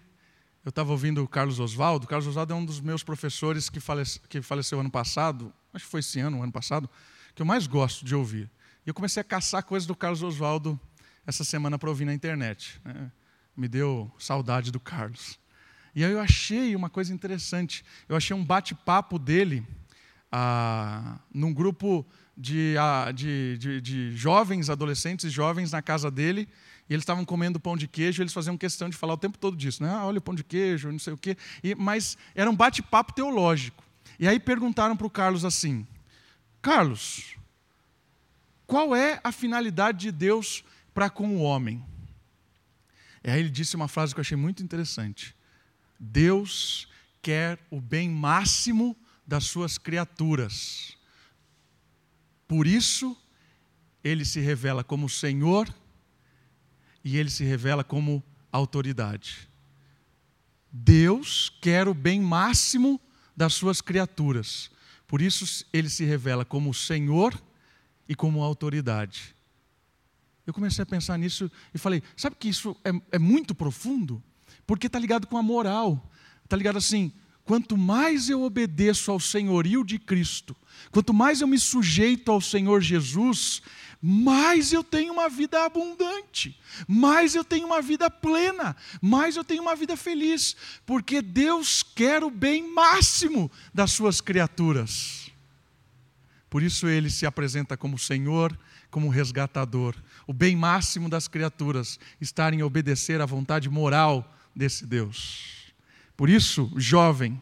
eu 0.63 0.69
estava 0.69 0.91
ouvindo 0.91 1.24
o 1.24 1.28
Carlos 1.28 1.60
Oswaldo. 1.60 2.06
Carlos 2.06 2.28
Oswaldo 2.28 2.54
é 2.54 2.56
um 2.56 2.63
dos 2.63 2.80
meus 2.80 3.02
professores 3.02 3.67
que, 3.67 3.80
falece, 3.80 4.19
que 4.30 4.43
faleceu 4.43 4.80
ano 4.80 4.91
passado, 4.91 5.52
acho 5.74 5.86
que 5.86 5.91
foi 5.91 6.02
esse 6.02 6.19
ano, 6.19 6.41
ano 6.41 6.52
passado, 6.52 6.88
que 7.34 7.41
eu 7.41 7.45
mais 7.45 7.65
gosto 7.65 8.06
de 8.06 8.13
ouvir. 8.13 8.50
E 8.86 8.89
eu 8.89 8.93
comecei 8.93 9.19
a 9.21 9.24
caçar 9.24 9.63
coisas 9.63 9.88
do 9.88 9.95
Carlos 9.95 10.21
Oswaldo 10.21 10.80
essa 11.26 11.43
semana 11.43 11.80
para 11.80 11.89
ouvir 11.89 12.06
na 12.06 12.13
internet. 12.13 12.80
Né? 12.86 13.12
Me 13.58 13.67
deu 13.67 14.12
saudade 14.19 14.71
do 14.71 14.80
Carlos. 14.80 15.39
E 15.95 16.06
aí 16.06 16.12
eu 16.12 16.19
achei 16.19 16.76
uma 16.76 16.91
coisa 16.91 17.12
interessante. 17.12 17.84
Eu 18.08 18.15
achei 18.15 18.36
um 18.36 18.45
bate-papo 18.45 19.17
dele 19.17 19.65
ah, 20.32 21.20
num 21.34 21.54
grupo 21.54 22.06
de, 22.38 22.76
ah, 22.80 23.12
de, 23.12 23.58
de, 23.58 23.82
de 23.82 24.15
jovens, 24.15 24.70
adolescentes 24.70 25.26
e 25.26 25.30
jovens 25.30 25.72
na 25.72 25.82
casa 25.82 26.10
dele 26.10 26.48
e 26.91 26.94
eles 26.94 27.04
estavam 27.04 27.24
comendo 27.24 27.58
pão 27.58 27.78
de 27.78 27.88
queijo, 27.88 28.22
eles 28.22 28.34
faziam 28.34 28.58
questão 28.58 28.89
de 28.89 28.98
falar 28.98 29.13
o 29.13 29.17
tempo 29.17 29.38
todo 29.38 29.56
disso, 29.56 29.82
né? 29.82 29.89
Ah, 29.89 30.06
olha 30.06 30.17
o 30.17 30.22
pão 30.22 30.36
de 30.36 30.44
queijo, 30.44 30.91
não 30.91 31.00
sei 31.00 31.13
o 31.13 31.17
quê. 31.17 31.38
E, 31.63 31.74
mas 31.74 32.17
era 32.36 32.50
um 32.50 32.56
bate-papo 32.56 33.13
teológico. 33.13 33.82
E 34.20 34.28
aí 34.28 34.38
perguntaram 34.38 34.98
para 34.98 35.08
o 35.08 35.10
Carlos 35.10 35.46
assim: 35.46 35.88
Carlos, 36.62 37.38
qual 38.67 38.94
é 38.94 39.22
a 39.24 39.32
finalidade 39.32 40.00
de 40.00 40.12
Deus 40.12 40.65
para 40.94 41.10
com 41.10 41.38
o 41.38 41.41
homem? 41.41 41.82
E 43.24 43.30
aí 43.30 43.39
ele 43.39 43.50
disse 43.50 43.76
uma 43.78 43.88
frase 43.88 44.13
que 44.13 44.20
eu 44.20 44.24
achei 44.24 44.36
muito 44.36 44.62
interessante: 44.62 45.34
Deus 45.98 46.89
quer 47.22 47.58
o 47.70 47.80
bem 47.80 48.10
máximo 48.10 48.98
das 49.32 49.46
suas 49.46 49.78
criaturas. 49.78 50.98
Por 52.50 52.67
isso, 52.67 53.15
ele 54.04 54.26
se 54.26 54.41
revela 54.41 54.84
como 54.84 55.08
Senhor 55.08 55.74
e 57.02 57.15
ele 57.15 57.30
se 57.30 57.46
revela 57.46 57.82
como 57.82 58.22
autoridade. 58.52 59.50
Deus 60.70 61.50
quer 61.62 61.88
o 61.88 61.94
bem 61.94 62.20
máximo 62.20 63.00
das 63.34 63.54
suas 63.54 63.80
criaturas. 63.80 64.70
Por 65.08 65.22
isso 65.22 65.65
ele 65.72 65.89
se 65.89 66.04
revela 66.04 66.44
como 66.44 66.74
Senhor 66.74 67.41
e 68.10 68.13
como 68.13 68.44
autoridade. 68.44 69.34
Eu 70.46 70.54
comecei 70.54 70.84
a 70.84 70.86
pensar 70.86 71.17
nisso 71.17 71.50
e 71.74 71.78
falei: 71.78 72.04
sabe 72.17 72.36
que 72.36 72.50
isso 72.50 72.76
é, 72.84 72.91
é 73.13 73.17
muito 73.17 73.56
profundo? 73.56 74.22
Porque 74.67 74.88
está 74.88 75.00
ligado 75.00 75.26
com 75.26 75.38
a 75.38 75.41
moral. 75.41 76.12
Está 76.44 76.58
ligado 76.58 76.78
assim: 76.78 77.13
quanto 77.45 77.77
mais 77.77 78.30
eu 78.30 78.43
obedeço 78.43 79.12
ao 79.12 79.19
senhorio 79.19 79.84
de 79.84 79.99
Cristo, 79.99 80.56
quanto 80.91 81.13
mais 81.13 81.41
eu 81.41 81.47
me 81.47 81.60
sujeito 81.60 82.32
ao 82.32 82.41
Senhor 82.41 82.82
Jesus, 82.82 83.62
mais 84.01 84.73
eu 84.73 84.84
tenho 84.84 85.13
uma 85.13 85.30
vida 85.30 85.63
abundante, 85.63 86.60
mais 86.88 87.36
eu 87.36 87.43
tenho 87.43 87.67
uma 87.67 87.82
vida 87.82 88.10
plena, 88.10 88.75
mais 88.99 89.36
eu 89.36 89.43
tenho 89.43 89.62
uma 89.62 89.75
vida 89.75 89.95
feliz, 89.95 90.56
porque 90.86 91.21
Deus 91.21 91.84
quer 91.84 92.23
o 92.23 92.32
bem 92.32 92.73
máximo 92.73 93.51
das 93.73 93.91
suas 93.91 94.19
criaturas. 94.19 95.30
Por 96.49 96.63
isso 96.63 96.88
ele 96.88 97.10
se 97.10 97.25
apresenta 97.25 97.77
como 97.77 97.97
Senhor, 97.97 98.58
como 98.89 99.08
resgatador. 99.08 99.95
O 100.27 100.34
bem 100.34 100.56
máximo 100.56 101.08
das 101.08 101.27
criaturas 101.27 101.99
estar 102.19 102.54
em 102.54 102.62
obedecer 102.62 103.21
à 103.21 103.25
vontade 103.25 103.69
moral 103.69 104.38
desse 104.54 104.86
Deus. 104.86 105.61
Por 106.15 106.30
isso, 106.30 106.71
jovem, 106.76 107.41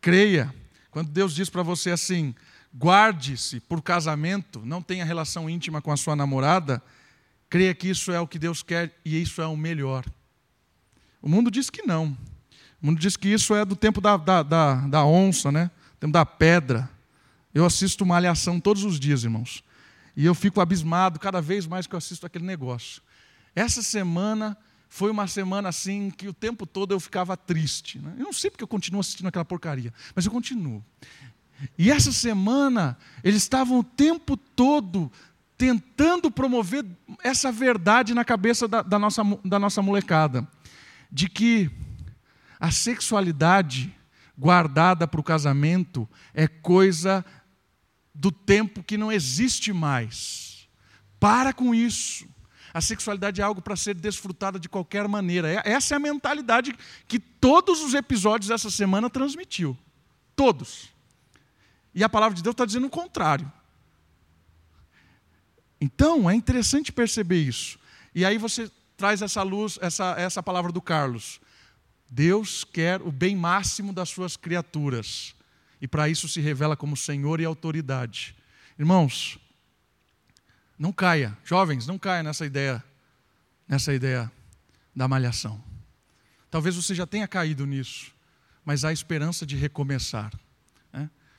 creia, 0.00 0.54
quando 0.90 1.10
Deus 1.10 1.34
diz 1.34 1.50
para 1.50 1.62
você 1.62 1.90
assim: 1.90 2.34
guarde-se 2.76 3.60
por 3.60 3.82
casamento, 3.82 4.62
não 4.64 4.82
tenha 4.82 5.04
relação 5.04 5.48
íntima 5.48 5.80
com 5.80 5.90
a 5.90 5.96
sua 5.96 6.14
namorada, 6.14 6.82
creia 7.48 7.74
que 7.74 7.88
isso 7.88 8.12
é 8.12 8.20
o 8.20 8.26
que 8.28 8.38
Deus 8.38 8.62
quer 8.62 8.96
e 9.04 9.20
isso 9.20 9.40
é 9.40 9.46
o 9.46 9.56
melhor. 9.56 10.04
O 11.22 11.28
mundo 11.28 11.50
diz 11.50 11.70
que 11.70 11.82
não. 11.82 12.16
O 12.82 12.86
mundo 12.86 13.00
diz 13.00 13.16
que 13.16 13.28
isso 13.28 13.54
é 13.54 13.64
do 13.64 13.74
tempo 13.74 14.00
da, 14.00 14.16
da, 14.16 14.42
da, 14.42 14.74
da 14.74 15.04
onça, 15.04 15.50
né? 15.50 15.70
tempo 15.98 16.12
da 16.12 16.26
pedra. 16.26 16.90
Eu 17.54 17.64
assisto 17.64 18.04
uma 18.04 18.16
alhação 18.16 18.60
todos 18.60 18.84
os 18.84 19.00
dias, 19.00 19.24
irmãos. 19.24 19.64
E 20.16 20.26
eu 20.26 20.34
fico 20.34 20.60
abismado 20.60 21.18
cada 21.18 21.40
vez 21.40 21.66
mais 21.66 21.86
que 21.86 21.94
eu 21.94 21.98
assisto 21.98 22.26
aquele 22.26 22.44
negócio. 22.44 23.00
Essa 23.54 23.82
semana 23.82 24.56
foi 24.88 25.10
uma 25.10 25.26
semana 25.26 25.68
assim 25.68 26.10
que 26.10 26.28
o 26.28 26.32
tempo 26.32 26.66
todo 26.66 26.92
eu 26.92 27.00
ficava 27.00 27.36
triste. 27.36 27.98
Né? 27.98 28.14
Eu 28.18 28.24
não 28.24 28.32
sei 28.32 28.50
porque 28.50 28.62
eu 28.62 28.68
continuo 28.68 29.00
assistindo 29.00 29.26
aquela 29.26 29.44
porcaria, 29.44 29.92
mas 30.14 30.24
eu 30.24 30.32
continuo. 30.32 30.84
E 31.78 31.90
essa 31.90 32.12
semana, 32.12 32.96
eles 33.22 33.42
estavam 33.42 33.78
o 33.78 33.84
tempo 33.84 34.36
todo 34.36 35.10
tentando 35.56 36.30
promover 36.30 36.84
essa 37.22 37.50
verdade 37.50 38.14
na 38.14 38.24
cabeça 38.24 38.66
da, 38.66 38.82
da, 38.82 38.98
nossa, 38.98 39.22
da 39.44 39.58
nossa 39.58 39.80
molecada, 39.80 40.46
de 41.10 41.28
que 41.28 41.70
a 42.58 42.70
sexualidade 42.70 43.94
guardada 44.36 45.06
para 45.06 45.20
o 45.20 45.24
casamento 45.24 46.08
é 46.32 46.48
coisa 46.48 47.24
do 48.14 48.30
tempo 48.30 48.82
que 48.82 48.96
não 48.96 49.10
existe 49.10 49.72
mais. 49.72 50.68
Para 51.18 51.52
com 51.52 51.74
isso. 51.74 52.26
A 52.74 52.80
sexualidade 52.80 53.40
é 53.40 53.44
algo 53.44 53.62
para 53.62 53.76
ser 53.76 53.94
desfrutada 53.94 54.58
de 54.58 54.68
qualquer 54.68 55.06
maneira. 55.06 55.48
É, 55.48 55.62
essa 55.64 55.94
é 55.94 55.96
a 55.96 56.00
mentalidade 56.00 56.74
que 57.06 57.20
todos 57.20 57.80
os 57.80 57.94
episódios 57.94 58.48
dessa 58.48 58.68
semana 58.68 59.08
transmitiu. 59.08 59.78
Todos. 60.34 60.88
E 61.94 62.02
a 62.02 62.08
palavra 62.08 62.34
de 62.34 62.42
Deus 62.42 62.54
está 62.54 62.66
dizendo 62.66 62.88
o 62.88 62.90
contrário. 62.90 63.50
Então, 65.80 66.28
é 66.28 66.34
interessante 66.34 66.90
perceber 66.90 67.40
isso. 67.40 67.78
E 68.12 68.24
aí 68.24 68.38
você 68.38 68.68
traz 68.96 69.22
essa 69.22 69.42
luz, 69.44 69.78
essa, 69.80 70.16
essa 70.18 70.42
palavra 70.42 70.72
do 70.72 70.82
Carlos. 70.82 71.40
Deus 72.10 72.64
quer 72.64 73.00
o 73.02 73.12
bem 73.12 73.36
máximo 73.36 73.92
das 73.92 74.08
suas 74.08 74.36
criaturas. 74.36 75.32
E 75.80 75.86
para 75.86 76.08
isso 76.08 76.28
se 76.28 76.40
revela 76.40 76.76
como 76.76 76.96
Senhor 76.96 77.40
e 77.40 77.44
autoridade. 77.44 78.34
Irmãos, 78.76 79.38
não 80.84 80.92
caia, 80.92 81.34
jovens, 81.42 81.86
não 81.86 81.98
caia 81.98 82.22
nessa 82.22 82.44
ideia, 82.44 82.84
nessa 83.66 83.94
ideia 83.94 84.30
da 84.94 85.08
malhação. 85.08 85.64
Talvez 86.50 86.76
você 86.76 86.94
já 86.94 87.06
tenha 87.06 87.26
caído 87.26 87.64
nisso, 87.64 88.12
mas 88.62 88.84
há 88.84 88.92
esperança 88.92 89.46
de 89.46 89.56
recomeçar. 89.56 90.30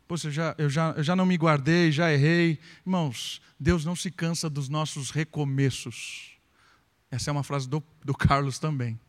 Poxa, 0.08 0.30
eu 0.30 0.32
já, 0.32 0.56
eu, 0.58 0.68
já, 0.68 0.92
eu 0.98 1.04
já 1.04 1.16
não 1.16 1.28
me 1.28 1.38
guardei, 1.38 1.92
já 1.92 2.12
errei. 2.12 2.60
Irmãos, 2.84 3.40
Deus 3.60 3.86
não 3.86 3.96
se 3.96 4.10
cansa 4.10 4.50
dos 4.50 4.68
nossos 4.68 5.12
recomeços. 5.12 6.32
Essa 7.12 7.30
é 7.30 7.32
uma 7.32 7.44
frase 7.44 7.70
do, 7.70 7.84
do 8.04 8.14
Carlos 8.18 8.58
também. 8.58 9.00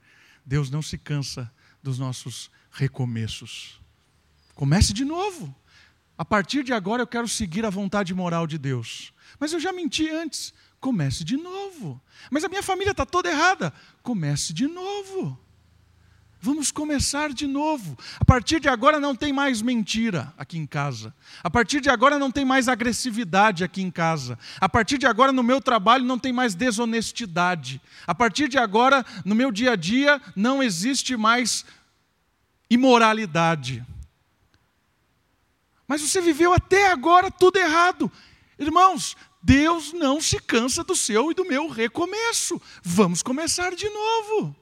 Deus 0.44 0.68
não 0.70 0.82
se 0.82 0.98
cansa 0.98 1.50
dos 1.82 1.98
nossos 1.98 2.50
recomeços. 2.70 3.80
Comece 4.54 4.92
de 4.92 5.04
novo. 5.06 5.54
A 6.18 6.26
partir 6.26 6.62
de 6.62 6.74
agora 6.74 7.02
eu 7.02 7.06
quero 7.06 7.26
seguir 7.26 7.64
a 7.64 7.70
vontade 7.70 8.12
moral 8.12 8.46
de 8.46 8.58
Deus. 8.58 9.14
Mas 9.38 9.52
eu 9.52 9.60
já 9.60 9.72
menti 9.72 10.08
antes. 10.08 10.52
Comece 10.80 11.24
de 11.24 11.36
novo. 11.36 12.00
Mas 12.30 12.44
a 12.44 12.48
minha 12.48 12.62
família 12.62 12.92
está 12.92 13.06
toda 13.06 13.30
errada. 13.30 13.72
Comece 14.02 14.52
de 14.52 14.66
novo. 14.66 15.38
Vamos 16.40 16.70
começar 16.70 17.32
de 17.32 17.46
novo. 17.46 17.98
A 18.20 18.24
partir 18.24 18.60
de 18.60 18.68
agora 18.68 19.00
não 19.00 19.16
tem 19.16 19.32
mais 19.32 19.62
mentira 19.62 20.32
aqui 20.38 20.58
em 20.58 20.66
casa. 20.66 21.12
A 21.42 21.50
partir 21.50 21.80
de 21.80 21.90
agora 21.90 22.18
não 22.18 22.30
tem 22.30 22.44
mais 22.44 22.68
agressividade 22.68 23.64
aqui 23.64 23.82
em 23.82 23.90
casa. 23.90 24.38
A 24.60 24.68
partir 24.68 24.96
de 24.98 25.06
agora 25.06 25.32
no 25.32 25.42
meu 25.42 25.60
trabalho 25.60 26.04
não 26.04 26.18
tem 26.18 26.32
mais 26.32 26.54
desonestidade. 26.54 27.80
A 28.06 28.14
partir 28.14 28.48
de 28.48 28.58
agora 28.58 29.04
no 29.24 29.34
meu 29.34 29.50
dia 29.50 29.72
a 29.72 29.76
dia 29.76 30.20
não 30.36 30.62
existe 30.62 31.16
mais 31.16 31.64
imoralidade. 32.70 33.84
Mas 35.88 36.00
você 36.00 36.20
viveu 36.20 36.52
até 36.52 36.90
agora 36.90 37.30
tudo 37.30 37.58
errado. 37.58 38.10
Irmãos, 38.58 39.16
Deus 39.42 39.92
não 39.92 40.20
se 40.20 40.38
cansa 40.40 40.82
do 40.82 40.96
seu 40.96 41.30
e 41.30 41.34
do 41.34 41.44
meu 41.44 41.68
recomeço. 41.68 42.60
Vamos 42.82 43.22
começar 43.22 43.74
de 43.74 43.88
novo 43.88 44.56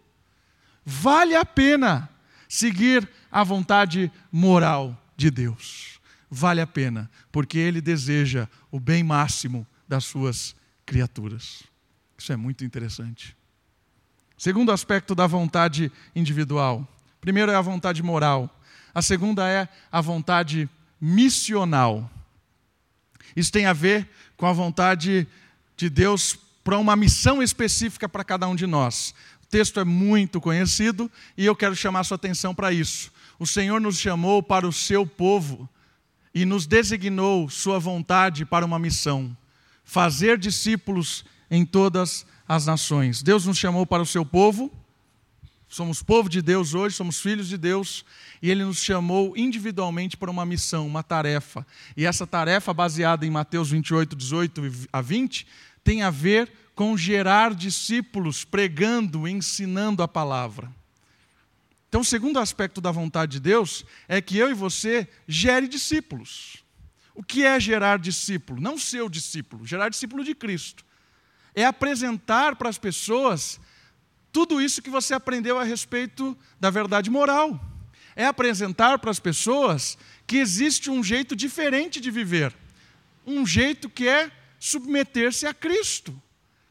vale 0.85 1.35
a 1.35 1.45
pena 1.45 2.11
seguir 2.49 3.09
a 3.31 3.43
vontade 3.43 4.13
moral 4.31 4.97
de 5.17 5.31
Deus. 5.31 6.01
Vale 6.31 6.61
a 6.61 6.67
pena, 6.67 7.11
porque 7.33 7.59
Ele 7.59 7.81
deseja 7.81 8.49
o 8.71 8.79
bem 8.79 9.03
máximo 9.03 9.67
das 9.89 10.05
suas 10.05 10.55
criaturas. 10.85 11.63
Isso 12.19 12.33
é 12.33 12.37
muito 12.37 12.65
interessante. 12.65 13.37
Segundo 14.37 14.73
aspecto 14.73 15.15
da 15.15 15.27
vontade 15.27 15.91
individual. 16.15 16.87
Primeiro 17.21 17.51
é 17.51 17.55
a 17.55 17.61
vontade 17.61 18.03
moral. 18.03 18.61
A 18.93 19.01
segunda 19.01 19.49
é 19.49 19.69
a 19.91 20.01
vontade 20.01 20.69
missional. 21.01 22.11
Isso 23.35 23.53
tem 23.53 23.67
a 23.67 23.73
ver 23.73 24.09
com 24.37 24.47
a 24.47 24.53
vontade 24.53 25.27
de 25.77 25.91
Deus 25.91 26.39
para 26.63 26.79
uma 26.79 26.97
missão 26.97 27.43
específica 27.43 28.09
para 28.09 28.25
cada 28.25 28.49
um 28.49 28.55
de 28.55 28.67
nós 28.67 29.15
texto 29.55 29.79
é 29.79 29.85
muito 29.85 30.41
conhecido 30.41 31.09
e 31.39 31.47
eu 31.47 31.55
quero 31.55 31.77
chamar 31.77 32.03
sua 32.03 32.17
atenção 32.17 32.53
para 32.53 32.73
isso. 32.73 33.13
O 33.39 33.47
Senhor 33.47 33.81
nos 33.81 33.97
chamou 33.97 34.43
para 34.43 34.67
o 34.67 34.73
seu 34.73 35.07
povo 35.07 35.69
e 36.35 36.45
nos 36.45 36.67
designou 36.67 37.49
sua 37.49 37.79
vontade 37.79 38.45
para 38.45 38.67
uma 38.67 38.81
missão: 38.81 39.37
fazer 39.85 40.39
discípulos 40.39 41.25
em 41.49 41.65
todas 41.65 42.27
as 42.49 42.67
nações. 42.67 43.23
Deus 43.23 43.47
nos 43.47 43.57
chamou 43.57 43.87
para 43.87 44.03
o 44.03 44.07
seu 44.07 44.27
povo, 44.27 44.73
somos 45.75 46.05
povo 46.05 46.29
de 46.29 46.41
Deus 46.41 46.73
hoje, 46.73 46.95
somos 46.95 47.21
filhos 47.21 47.49
de 47.49 47.59
Deus, 47.59 48.05
e 48.41 48.49
Ele 48.49 48.65
nos 48.65 48.79
chamou 48.79 49.37
individualmente 49.37 50.17
para 50.17 50.31
uma 50.31 50.47
missão, 50.47 50.87
uma 50.87 51.03
tarefa. 51.03 51.67
E 51.97 52.07
essa 52.07 52.25
tarefa, 52.25 52.73
baseada 52.73 53.27
em 53.27 53.31
Mateus 53.31 53.71
28, 53.71 54.15
18 54.15 54.63
a 54.93 55.01
20, 55.01 55.45
tem 55.83 56.03
a 56.03 56.11
ver 56.11 56.53
com 56.77 56.97
gerar 56.97 57.55
discípulos 57.55 58.45
pregando, 58.45 59.27
ensinando 59.27 60.01
a 60.01 60.07
palavra. 60.07 60.71
Então, 61.89 62.03
o 62.03 62.05
segundo 62.05 62.39
aspecto 62.39 62.81
da 62.81 62.93
vontade 62.93 63.33
de 63.33 63.41
Deus 63.41 63.85
é 64.07 64.21
que 64.21 64.39
eu 64.39 64.49
e 64.51 64.55
você 64.55 65.09
gere 65.27 65.67
discípulos. 65.67 66.63
O 67.17 67.23
que 67.23 67.45
é 67.45 67.59
gerar 67.59 67.99
discípulo? 67.99 68.61
Não 68.61 68.79
ser 68.79 69.03
o 69.03 69.09
discípulo, 69.09 69.67
gerar 69.67 69.89
discípulo 69.89 70.23
de 70.23 70.37
Cristo. 70.37 70.85
É 71.53 71.65
apresentar 71.65 72.55
para 72.55 72.69
as 72.69 72.79
pessoas 72.79 73.61
tudo 74.35 74.61
isso 74.61 74.83
que 74.83 74.90
você 74.90 75.14
aprendeu 75.14 75.61
a 75.61 75.62
respeito 75.62 76.37
da 76.59 76.68
verdade 76.68 77.09
moral. 77.09 77.59
É 78.16 78.27
apresentar 78.27 78.99
para 78.99 79.12
as 79.12 79.20
pessoas 79.20 79.97
que 80.27 80.38
existe 80.38 80.90
um 80.90 81.05
jeito 81.05 81.37
diferente 81.37 82.01
de 82.01 82.11
viver. 82.11 82.53
Um 83.25 83.47
jeito 83.47 83.88
que 83.88 84.09
é 84.09 84.33
submeter-se 84.59 85.47
a 85.47 85.55
Cristo, 85.55 86.20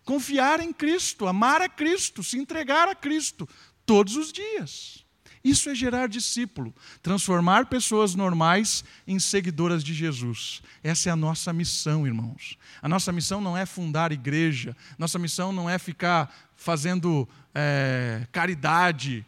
confiar 0.04 0.60
em 0.60 0.74
Cristo, 0.74 1.26
amar 1.26 1.62
a 1.62 1.70
Cristo, 1.70 2.22
se 2.22 2.38
entregar 2.38 2.90
a 2.90 2.96
Cristo 2.96 3.48
todos 3.86 4.18
os 4.18 4.34
dias. 4.34 5.04
Isso 5.44 5.70
é 5.70 5.76
gerar 5.76 6.08
discípulo, 6.08 6.74
transformar 7.02 7.66
pessoas 7.66 8.16
normais 8.16 8.84
em 9.06 9.20
seguidoras 9.20 9.84
de 9.84 9.94
Jesus. 9.94 10.62
Essa 10.82 11.10
é 11.10 11.12
a 11.12 11.18
nossa 11.18 11.52
missão, 11.52 12.08
irmãos. 12.08 12.58
A 12.82 12.88
nossa 12.88 13.12
missão 13.12 13.42
não 13.42 13.58
é 13.58 13.66
fundar 13.66 14.14
igreja, 14.14 14.76
nossa 14.98 15.20
missão 15.20 15.52
não 15.52 15.70
é 15.70 15.78
ficar 15.78 16.34
fazendo 16.64 17.28
é, 17.54 18.26
caridade. 18.32 19.26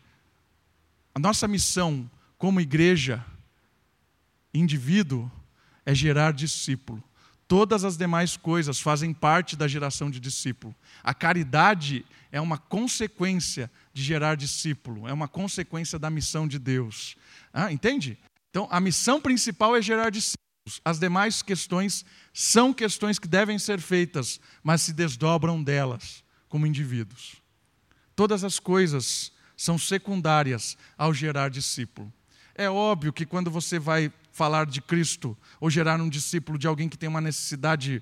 A 1.13 1.19
nossa 1.19 1.50
missão 1.50 2.10
como 2.38 2.62
igreja, 2.62 3.24
indivíduo, 4.54 5.30
é 5.86 5.93
gerar 5.93 6.32
discípulo. 6.32 7.04
Todas 7.45 7.84
as 7.84 7.98
demais 7.98 8.38
coisas 8.38 8.80
fazem 8.80 9.13
parte 9.13 9.58
da 9.58 9.67
geração 9.67 10.10
de 10.10 10.19
discípulo. 10.19 10.74
A 11.04 11.13
caridade 11.13 12.06
é 12.32 12.39
uma 12.39 12.58
consequência 12.58 13.69
de 13.93 14.02
gerar 14.02 14.36
discípulo, 14.36 15.06
é 15.06 15.12
uma 15.12 15.28
consequência 15.28 16.00
da 16.00 16.10
missão 16.10 16.48
de 16.48 16.58
Deus. 16.58 17.17
Ah, 17.54 17.71
entende? 17.71 18.17
Então, 18.50 18.65
a 18.71 18.80
missão 18.80 19.19
principal 19.19 19.76
é 19.76 19.82
gerar 19.82 20.10
discípulos. 20.10 20.39
As 20.84 21.00
demais 21.00 21.41
questões 21.41 22.06
são 22.34 22.74
questões 22.74 23.19
que 23.19 23.28
devem 23.28 23.60
ser 23.60 23.82
feitas, 23.82 24.39
mas 24.63 24.82
se 24.82 24.93
desdobram 24.93 25.62
delas 25.62 26.25
como 26.56 26.65
indivíduos. 26.65 27.36
Todas 28.15 28.46
as 28.46 28.60
coisas 28.60 29.30
são 29.58 29.78
secundárias 29.78 30.78
ao 30.98 31.13
gerar 31.13 31.50
discípulo. 31.50 32.13
É 32.56 32.70
óbvio 32.70 33.12
que 33.12 33.26
quando 33.26 33.52
você 33.52 33.78
vai 33.78 34.10
falar 34.32 34.65
de 34.65 34.82
Cristo 34.82 35.38
ou 35.60 35.70
gerar 35.70 36.00
um 36.00 36.08
discípulo 36.08 36.58
de 36.58 36.65
alguém 36.65 36.88
que 36.88 36.98
tem 36.98 37.10
uma 37.10 37.20
necessidade 37.20 38.02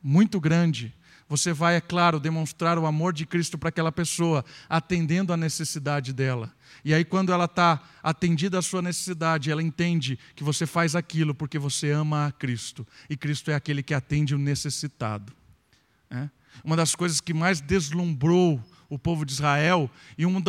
muito 0.00 0.38
grande, 0.38 0.94
você 1.28 1.52
vai, 1.52 1.74
é 1.74 1.80
claro, 1.80 2.20
demonstrar 2.20 2.78
o 2.78 2.86
amor 2.86 3.12
de 3.12 3.26
Cristo 3.26 3.58
para 3.58 3.70
aquela 3.70 3.90
pessoa, 3.90 4.44
atendendo 4.68 5.32
a 5.32 5.36
necessidade 5.36 6.12
dela. 6.12 6.54
E 6.84 6.94
aí, 6.94 7.04
quando 7.04 7.32
ela 7.32 7.46
está 7.46 7.82
atendida 8.04 8.56
à 8.56 8.62
sua 8.62 8.82
necessidade, 8.82 9.50
ela 9.50 9.64
entende 9.64 10.16
que 10.36 10.44
você 10.44 10.64
faz 10.64 10.94
aquilo 10.94 11.34
porque 11.34 11.58
você 11.58 11.90
ama 11.90 12.28
a 12.28 12.30
Cristo. 12.30 12.86
E 13.08 13.16
Cristo 13.16 13.50
é 13.50 13.56
aquele 13.56 13.82
que 13.82 13.94
atende 13.94 14.32
o 14.32 14.38
necessitado. 14.38 15.32
É? 16.08 16.30
Uma 16.64 16.76
das 16.76 16.94
coisas 16.94 17.20
que 17.20 17.34
mais 17.34 17.60
deslumbrou 17.60 18.62
o 18.88 18.98
povo 18.98 19.24
de 19.24 19.32
Israel, 19.32 19.88
e 20.18 20.26
uma 20.26 20.42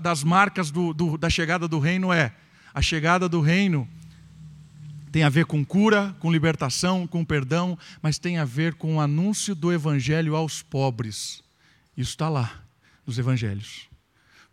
das 0.00 0.22
marcas 0.22 0.70
do, 0.70 0.94
do, 0.94 1.18
da 1.18 1.28
chegada 1.28 1.66
do 1.66 1.78
reino 1.78 2.12
é: 2.12 2.34
a 2.72 2.80
chegada 2.80 3.28
do 3.28 3.40
reino 3.40 3.88
tem 5.14 5.22
a 5.22 5.28
ver 5.28 5.46
com 5.46 5.64
cura, 5.64 6.12
com 6.18 6.32
libertação, 6.32 7.06
com 7.06 7.24
perdão, 7.24 7.78
mas 8.02 8.18
tem 8.18 8.36
a 8.36 8.44
ver 8.44 8.74
com 8.74 8.96
o 8.96 9.00
anúncio 9.00 9.54
do 9.54 9.72
evangelho 9.72 10.34
aos 10.34 10.60
pobres. 10.60 11.40
Isso 11.96 12.10
está 12.10 12.28
lá 12.28 12.64
nos 13.06 13.16
evangelhos. 13.16 13.88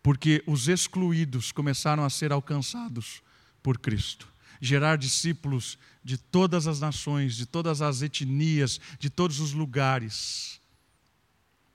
Porque 0.04 0.44
os 0.46 0.68
excluídos 0.68 1.52
começaram 1.52 2.06
a 2.06 2.12
ser 2.12 2.32
alcançados 2.32 3.24
por 3.64 3.80
Cristo. 3.80 4.28
Gerar 4.62 4.98
discípulos 4.98 5.80
de 6.04 6.16
todas 6.16 6.68
as 6.68 6.80
nações, 6.80 7.36
de 7.36 7.48
todas 7.48 7.82
as 7.82 8.04
etnias, 8.04 8.80
de 9.00 9.10
todos 9.10 9.40
os 9.40 9.54
lugares. 9.54 10.61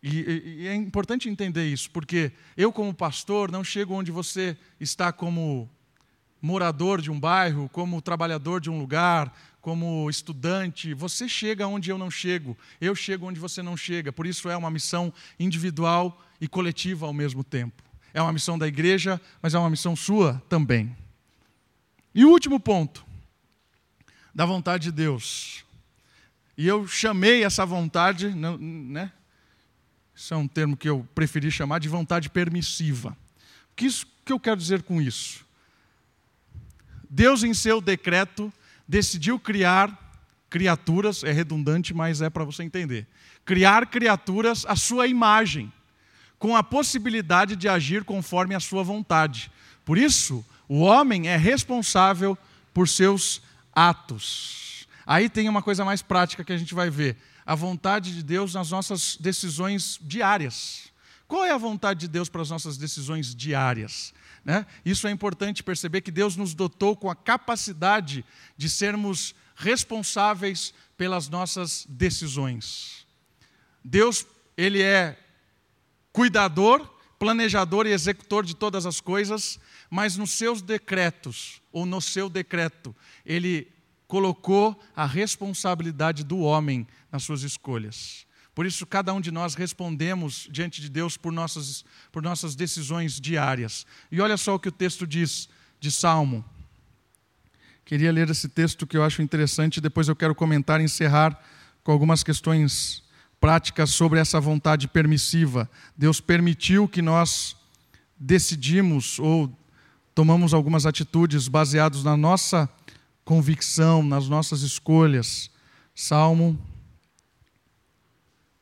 E, 0.08 0.60
e, 0.60 0.68
é 0.68 0.74
importante 0.76 1.28
entender 1.28 1.66
isso, 1.66 1.90
porque 1.90 2.30
eu, 2.56 2.72
como 2.72 2.94
pastor, 2.94 3.50
não 3.50 3.64
chego 3.64 3.92
onde 3.92 4.12
você 4.12 4.56
está 4.78 5.12
como 5.12 5.68
morador 6.40 7.00
de 7.00 7.10
um 7.10 7.18
bairro, 7.18 7.68
como 7.70 8.00
trabalhador 8.00 8.60
de 8.60 8.70
um 8.70 8.78
lugar, 8.78 9.36
como 9.60 10.08
estudante, 10.08 10.94
você 10.94 11.28
chega 11.28 11.66
onde 11.66 11.90
eu 11.90 11.98
não 11.98 12.08
chego, 12.08 12.56
eu 12.80 12.94
chego 12.94 13.26
onde 13.26 13.40
você 13.40 13.64
não 13.64 13.76
chega. 13.76 14.12
Por 14.12 14.28
isso 14.28 14.48
é 14.48 14.56
uma 14.56 14.70
missão 14.70 15.12
individual 15.40 16.22
e 16.40 16.46
coletiva 16.46 17.04
ao 17.06 17.12
mesmo 17.12 17.42
tempo. 17.42 17.82
É 18.14 18.22
uma 18.22 18.32
missão 18.32 18.56
da 18.56 18.68
igreja, 18.68 19.20
mas 19.42 19.54
é 19.54 19.58
uma 19.58 19.70
missão 19.70 19.96
sua 19.96 20.40
também. 20.48 20.96
E 22.14 22.24
o 22.24 22.30
último 22.30 22.60
ponto, 22.60 23.04
da 24.32 24.46
vontade 24.46 24.84
de 24.84 24.92
Deus. 24.92 25.64
E 26.56 26.64
eu 26.64 26.86
chamei 26.86 27.42
essa 27.42 27.66
vontade, 27.66 28.28
né? 28.28 29.10
Isso 30.16 30.32
é 30.32 30.36
um 30.36 30.48
termo 30.48 30.78
que 30.78 30.88
eu 30.88 31.06
preferi 31.14 31.50
chamar 31.50 31.78
de 31.78 31.90
vontade 31.90 32.30
permissiva. 32.30 33.10
O 33.10 33.76
que, 33.76 33.84
isso, 33.84 34.06
que 34.24 34.32
eu 34.32 34.40
quero 34.40 34.56
dizer 34.56 34.82
com 34.82 35.00
isso? 35.00 35.44
Deus, 37.10 37.44
em 37.44 37.52
seu 37.52 37.82
decreto, 37.82 38.50
decidiu 38.88 39.38
criar 39.38 40.24
criaturas, 40.48 41.22
é 41.22 41.30
redundante, 41.30 41.92
mas 41.92 42.22
é 42.22 42.30
para 42.30 42.44
você 42.44 42.62
entender. 42.62 43.06
Criar 43.44 43.86
criaturas 43.86 44.64
à 44.64 44.74
sua 44.74 45.06
imagem, 45.06 45.70
com 46.38 46.56
a 46.56 46.62
possibilidade 46.62 47.54
de 47.54 47.68
agir 47.68 48.02
conforme 48.02 48.54
a 48.54 48.60
sua 48.60 48.82
vontade. 48.82 49.50
Por 49.84 49.98
isso, 49.98 50.44
o 50.66 50.80
homem 50.80 51.28
é 51.28 51.36
responsável 51.36 52.38
por 52.72 52.88
seus 52.88 53.42
atos. 53.74 54.65
Aí 55.06 55.28
tem 55.28 55.48
uma 55.48 55.62
coisa 55.62 55.84
mais 55.84 56.02
prática 56.02 56.42
que 56.42 56.52
a 56.52 56.58
gente 56.58 56.74
vai 56.74 56.90
ver: 56.90 57.16
a 57.44 57.54
vontade 57.54 58.12
de 58.12 58.22
Deus 58.22 58.54
nas 58.54 58.70
nossas 58.70 59.16
decisões 59.16 59.98
diárias. 60.02 60.90
Qual 61.28 61.44
é 61.44 61.50
a 61.50 61.58
vontade 61.58 62.00
de 62.00 62.08
Deus 62.08 62.28
para 62.28 62.42
as 62.42 62.50
nossas 62.50 62.76
decisões 62.76 63.34
diárias? 63.34 64.12
Né? 64.44 64.64
Isso 64.84 65.08
é 65.08 65.10
importante 65.10 65.62
perceber 65.62 66.00
que 66.00 66.10
Deus 66.10 66.36
nos 66.36 66.54
dotou 66.54 66.96
com 66.96 67.10
a 67.10 67.16
capacidade 67.16 68.24
de 68.56 68.70
sermos 68.70 69.34
responsáveis 69.56 70.72
pelas 70.96 71.28
nossas 71.28 71.84
decisões. 71.88 73.06
Deus, 73.82 74.26
Ele 74.56 74.82
é 74.82 75.18
cuidador, 76.12 76.88
planejador 77.18 77.86
e 77.86 77.92
executor 77.92 78.44
de 78.44 78.54
todas 78.54 78.86
as 78.86 79.00
coisas, 79.00 79.58
mas 79.90 80.16
nos 80.16 80.30
seus 80.30 80.62
decretos, 80.62 81.60
ou 81.72 81.84
no 81.84 82.00
seu 82.00 82.28
decreto, 82.28 82.94
Ele 83.24 83.68
colocou 84.06 84.78
a 84.94 85.04
responsabilidade 85.04 86.24
do 86.24 86.38
homem 86.38 86.86
nas 87.10 87.24
suas 87.24 87.42
escolhas. 87.42 88.26
Por 88.54 88.64
isso, 88.64 88.86
cada 88.86 89.12
um 89.12 89.20
de 89.20 89.30
nós 89.30 89.54
respondemos 89.54 90.48
diante 90.50 90.80
de 90.80 90.88
Deus 90.88 91.16
por 91.16 91.30
nossas, 91.32 91.84
por 92.10 92.22
nossas 92.22 92.54
decisões 92.54 93.20
diárias. 93.20 93.86
E 94.10 94.20
olha 94.20 94.36
só 94.36 94.54
o 94.54 94.58
que 94.58 94.68
o 94.68 94.72
texto 94.72 95.06
diz 95.06 95.48
de 95.78 95.90
Salmo. 95.90 96.44
Queria 97.84 98.10
ler 98.10 98.30
esse 98.30 98.48
texto 98.48 98.86
que 98.86 98.96
eu 98.96 99.04
acho 99.04 99.20
interessante, 99.20 99.80
depois 99.80 100.08
eu 100.08 100.16
quero 100.16 100.34
comentar 100.34 100.80
e 100.80 100.84
encerrar 100.84 101.38
com 101.84 101.92
algumas 101.92 102.22
questões 102.22 103.02
práticas 103.38 103.90
sobre 103.90 104.18
essa 104.18 104.40
vontade 104.40 104.88
permissiva. 104.88 105.70
Deus 105.96 106.20
permitiu 106.20 106.88
que 106.88 107.02
nós 107.02 107.54
decidimos 108.18 109.18
ou 109.18 109.54
tomamos 110.14 110.54
algumas 110.54 110.86
atitudes 110.86 111.46
baseadas 111.46 112.02
na 112.02 112.16
nossa 112.16 112.68
convicção, 113.26 114.04
nas 114.04 114.28
nossas 114.28 114.62
escolhas. 114.62 115.50
Salmo 115.92 116.56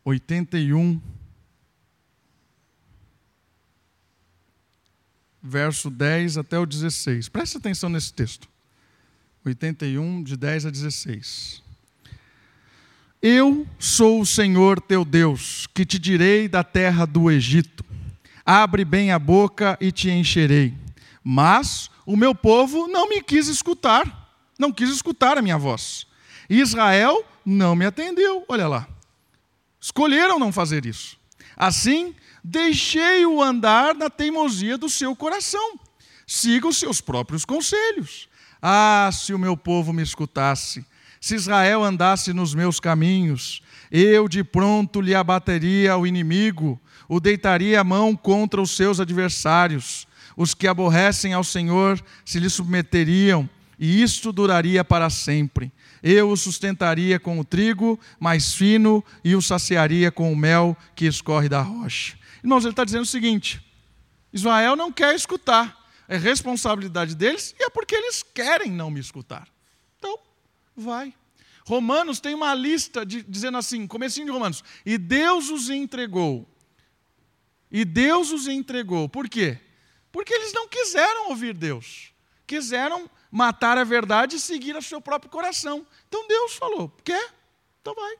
81, 0.04 1.00
verso 5.42 5.90
10 5.90 6.38
até 6.38 6.58
o 6.58 6.64
16. 6.64 7.28
Preste 7.28 7.58
atenção 7.58 7.90
nesse 7.90 8.12
texto. 8.14 8.48
81, 9.44 10.22
de 10.22 10.34
10 10.34 10.66
a 10.66 10.70
16. 10.70 11.62
Eu 13.20 13.66
sou 13.78 14.22
o 14.22 14.26
Senhor 14.26 14.80
teu 14.80 15.04
Deus, 15.04 15.66
que 15.74 15.84
te 15.84 15.98
direi 15.98 16.48
da 16.48 16.64
terra 16.64 17.04
do 17.04 17.30
Egito. 17.30 17.84
Abre 18.46 18.82
bem 18.82 19.12
a 19.12 19.18
boca 19.18 19.76
e 19.78 19.92
te 19.92 20.10
encherei. 20.10 20.74
Mas 21.22 21.90
o 22.06 22.16
meu 22.16 22.34
povo 22.34 22.88
não 22.88 23.08
me 23.08 23.22
quis 23.22 23.48
escutar, 23.48 24.23
não 24.58 24.72
quis 24.72 24.90
escutar 24.90 25.38
a 25.38 25.42
minha 25.42 25.58
voz. 25.58 26.06
Israel 26.48 27.24
não 27.44 27.74
me 27.74 27.84
atendeu, 27.86 28.44
olha 28.48 28.68
lá. 28.68 28.88
Escolheram 29.80 30.38
não 30.38 30.52
fazer 30.52 30.86
isso. 30.86 31.18
Assim, 31.56 32.14
deixei-o 32.42 33.42
andar 33.42 33.94
na 33.94 34.08
teimosia 34.08 34.78
do 34.78 34.88
seu 34.88 35.14
coração. 35.14 35.78
Siga 36.26 36.66
os 36.66 36.78
seus 36.78 37.00
próprios 37.00 37.44
conselhos. 37.44 38.28
Ah, 38.62 39.10
se 39.12 39.34
o 39.34 39.38
meu 39.38 39.56
povo 39.56 39.92
me 39.92 40.02
escutasse, 40.02 40.84
se 41.20 41.34
Israel 41.34 41.84
andasse 41.84 42.32
nos 42.32 42.54
meus 42.54 42.80
caminhos, 42.80 43.62
eu 43.90 44.28
de 44.28 44.42
pronto 44.42 45.00
lhe 45.00 45.14
abateria 45.14 45.96
o 45.96 46.06
inimigo, 46.06 46.80
o 47.08 47.20
deitaria 47.20 47.80
a 47.80 47.84
mão 47.84 48.16
contra 48.16 48.60
os 48.60 48.70
seus 48.70 49.00
adversários. 49.00 50.06
Os 50.36 50.52
que 50.52 50.66
aborrecem 50.66 51.32
ao 51.32 51.44
Senhor 51.44 52.02
se 52.24 52.40
lhe 52.40 52.50
submeteriam, 52.50 53.48
e 53.78 54.02
isto 54.02 54.32
duraria 54.32 54.84
para 54.84 55.10
sempre. 55.10 55.72
Eu 56.02 56.30
o 56.30 56.36
sustentaria 56.36 57.18
com 57.18 57.38
o 57.38 57.44
trigo 57.44 57.98
mais 58.20 58.54
fino 58.54 59.04
e 59.22 59.34
o 59.34 59.42
saciaria 59.42 60.10
com 60.10 60.32
o 60.32 60.36
mel 60.36 60.76
que 60.94 61.06
escorre 61.06 61.48
da 61.48 61.60
rocha. 61.60 62.18
Irmãos, 62.42 62.64
ele 62.64 62.72
está 62.72 62.84
dizendo 62.84 63.02
o 63.02 63.06
seguinte: 63.06 63.64
Israel 64.32 64.76
não 64.76 64.92
quer 64.92 65.14
escutar, 65.14 65.88
é 66.06 66.16
responsabilidade 66.16 67.14
deles 67.14 67.54
e 67.58 67.64
é 67.64 67.70
porque 67.70 67.94
eles 67.94 68.22
querem 68.22 68.70
não 68.70 68.90
me 68.90 69.00
escutar. 69.00 69.48
Então, 69.98 70.18
vai. 70.76 71.14
Romanos 71.66 72.20
tem 72.20 72.34
uma 72.34 72.54
lista 72.54 73.06
de, 73.06 73.22
dizendo 73.22 73.56
assim, 73.56 73.86
comecinho 73.86 74.26
de 74.26 74.32
Romanos, 74.32 74.62
e 74.84 74.98
Deus 74.98 75.48
os 75.48 75.70
entregou. 75.70 76.46
E 77.70 77.84
Deus 77.84 78.30
os 78.30 78.46
entregou. 78.46 79.08
Por 79.08 79.28
quê? 79.28 79.58
Porque 80.12 80.32
eles 80.32 80.52
não 80.52 80.68
quiseram 80.68 81.30
ouvir 81.30 81.54
Deus. 81.54 82.12
Quiseram 82.46 83.10
matar 83.34 83.76
a 83.76 83.82
verdade 83.82 84.36
e 84.36 84.40
seguir 84.40 84.76
o 84.76 84.82
seu 84.82 85.00
próprio 85.00 85.28
coração. 85.28 85.84
Então 86.06 86.28
Deus 86.28 86.54
falou: 86.54 86.88
quer? 87.02 87.34
Então 87.80 87.92
vai. 87.92 88.16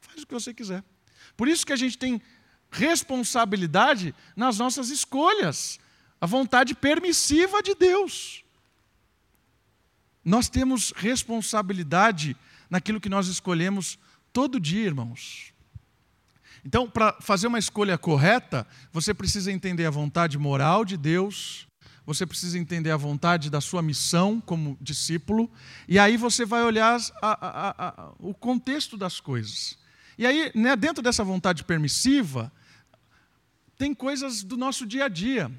Faz 0.00 0.22
o 0.22 0.26
que 0.26 0.32
você 0.32 0.54
quiser. 0.54 0.84
Por 1.36 1.48
isso 1.48 1.66
que 1.66 1.72
a 1.72 1.76
gente 1.76 1.98
tem 1.98 2.22
responsabilidade 2.70 4.14
nas 4.36 4.56
nossas 4.56 4.88
escolhas, 4.88 5.80
a 6.20 6.26
vontade 6.26 6.76
permissiva 6.76 7.60
de 7.60 7.74
Deus. 7.74 8.44
Nós 10.24 10.48
temos 10.48 10.92
responsabilidade 10.94 12.36
naquilo 12.68 13.00
que 13.00 13.08
nós 13.08 13.26
escolhemos 13.26 13.98
todo 14.32 14.60
dia, 14.60 14.86
irmãos. 14.86 15.52
Então, 16.64 16.88
para 16.88 17.20
fazer 17.20 17.48
uma 17.48 17.58
escolha 17.58 17.98
correta, 17.98 18.64
você 18.92 19.12
precisa 19.12 19.50
entender 19.50 19.86
a 19.86 19.90
vontade 19.90 20.38
moral 20.38 20.84
de 20.84 20.96
Deus, 20.96 21.66
você 22.14 22.26
precisa 22.26 22.58
entender 22.58 22.90
a 22.90 22.96
vontade 22.96 23.48
da 23.48 23.60
sua 23.60 23.80
missão 23.80 24.40
como 24.40 24.76
discípulo, 24.80 25.48
e 25.86 25.96
aí 25.96 26.16
você 26.16 26.44
vai 26.44 26.64
olhar 26.64 27.00
a, 27.22 27.46
a, 27.46 27.88
a, 27.88 28.12
o 28.18 28.34
contexto 28.34 28.96
das 28.96 29.20
coisas. 29.20 29.78
E 30.18 30.26
aí, 30.26 30.50
né, 30.52 30.74
dentro 30.74 31.04
dessa 31.04 31.22
vontade 31.22 31.62
permissiva, 31.62 32.50
tem 33.78 33.94
coisas 33.94 34.42
do 34.42 34.56
nosso 34.56 34.84
dia 34.84 35.04
a 35.04 35.08
dia. 35.08 35.52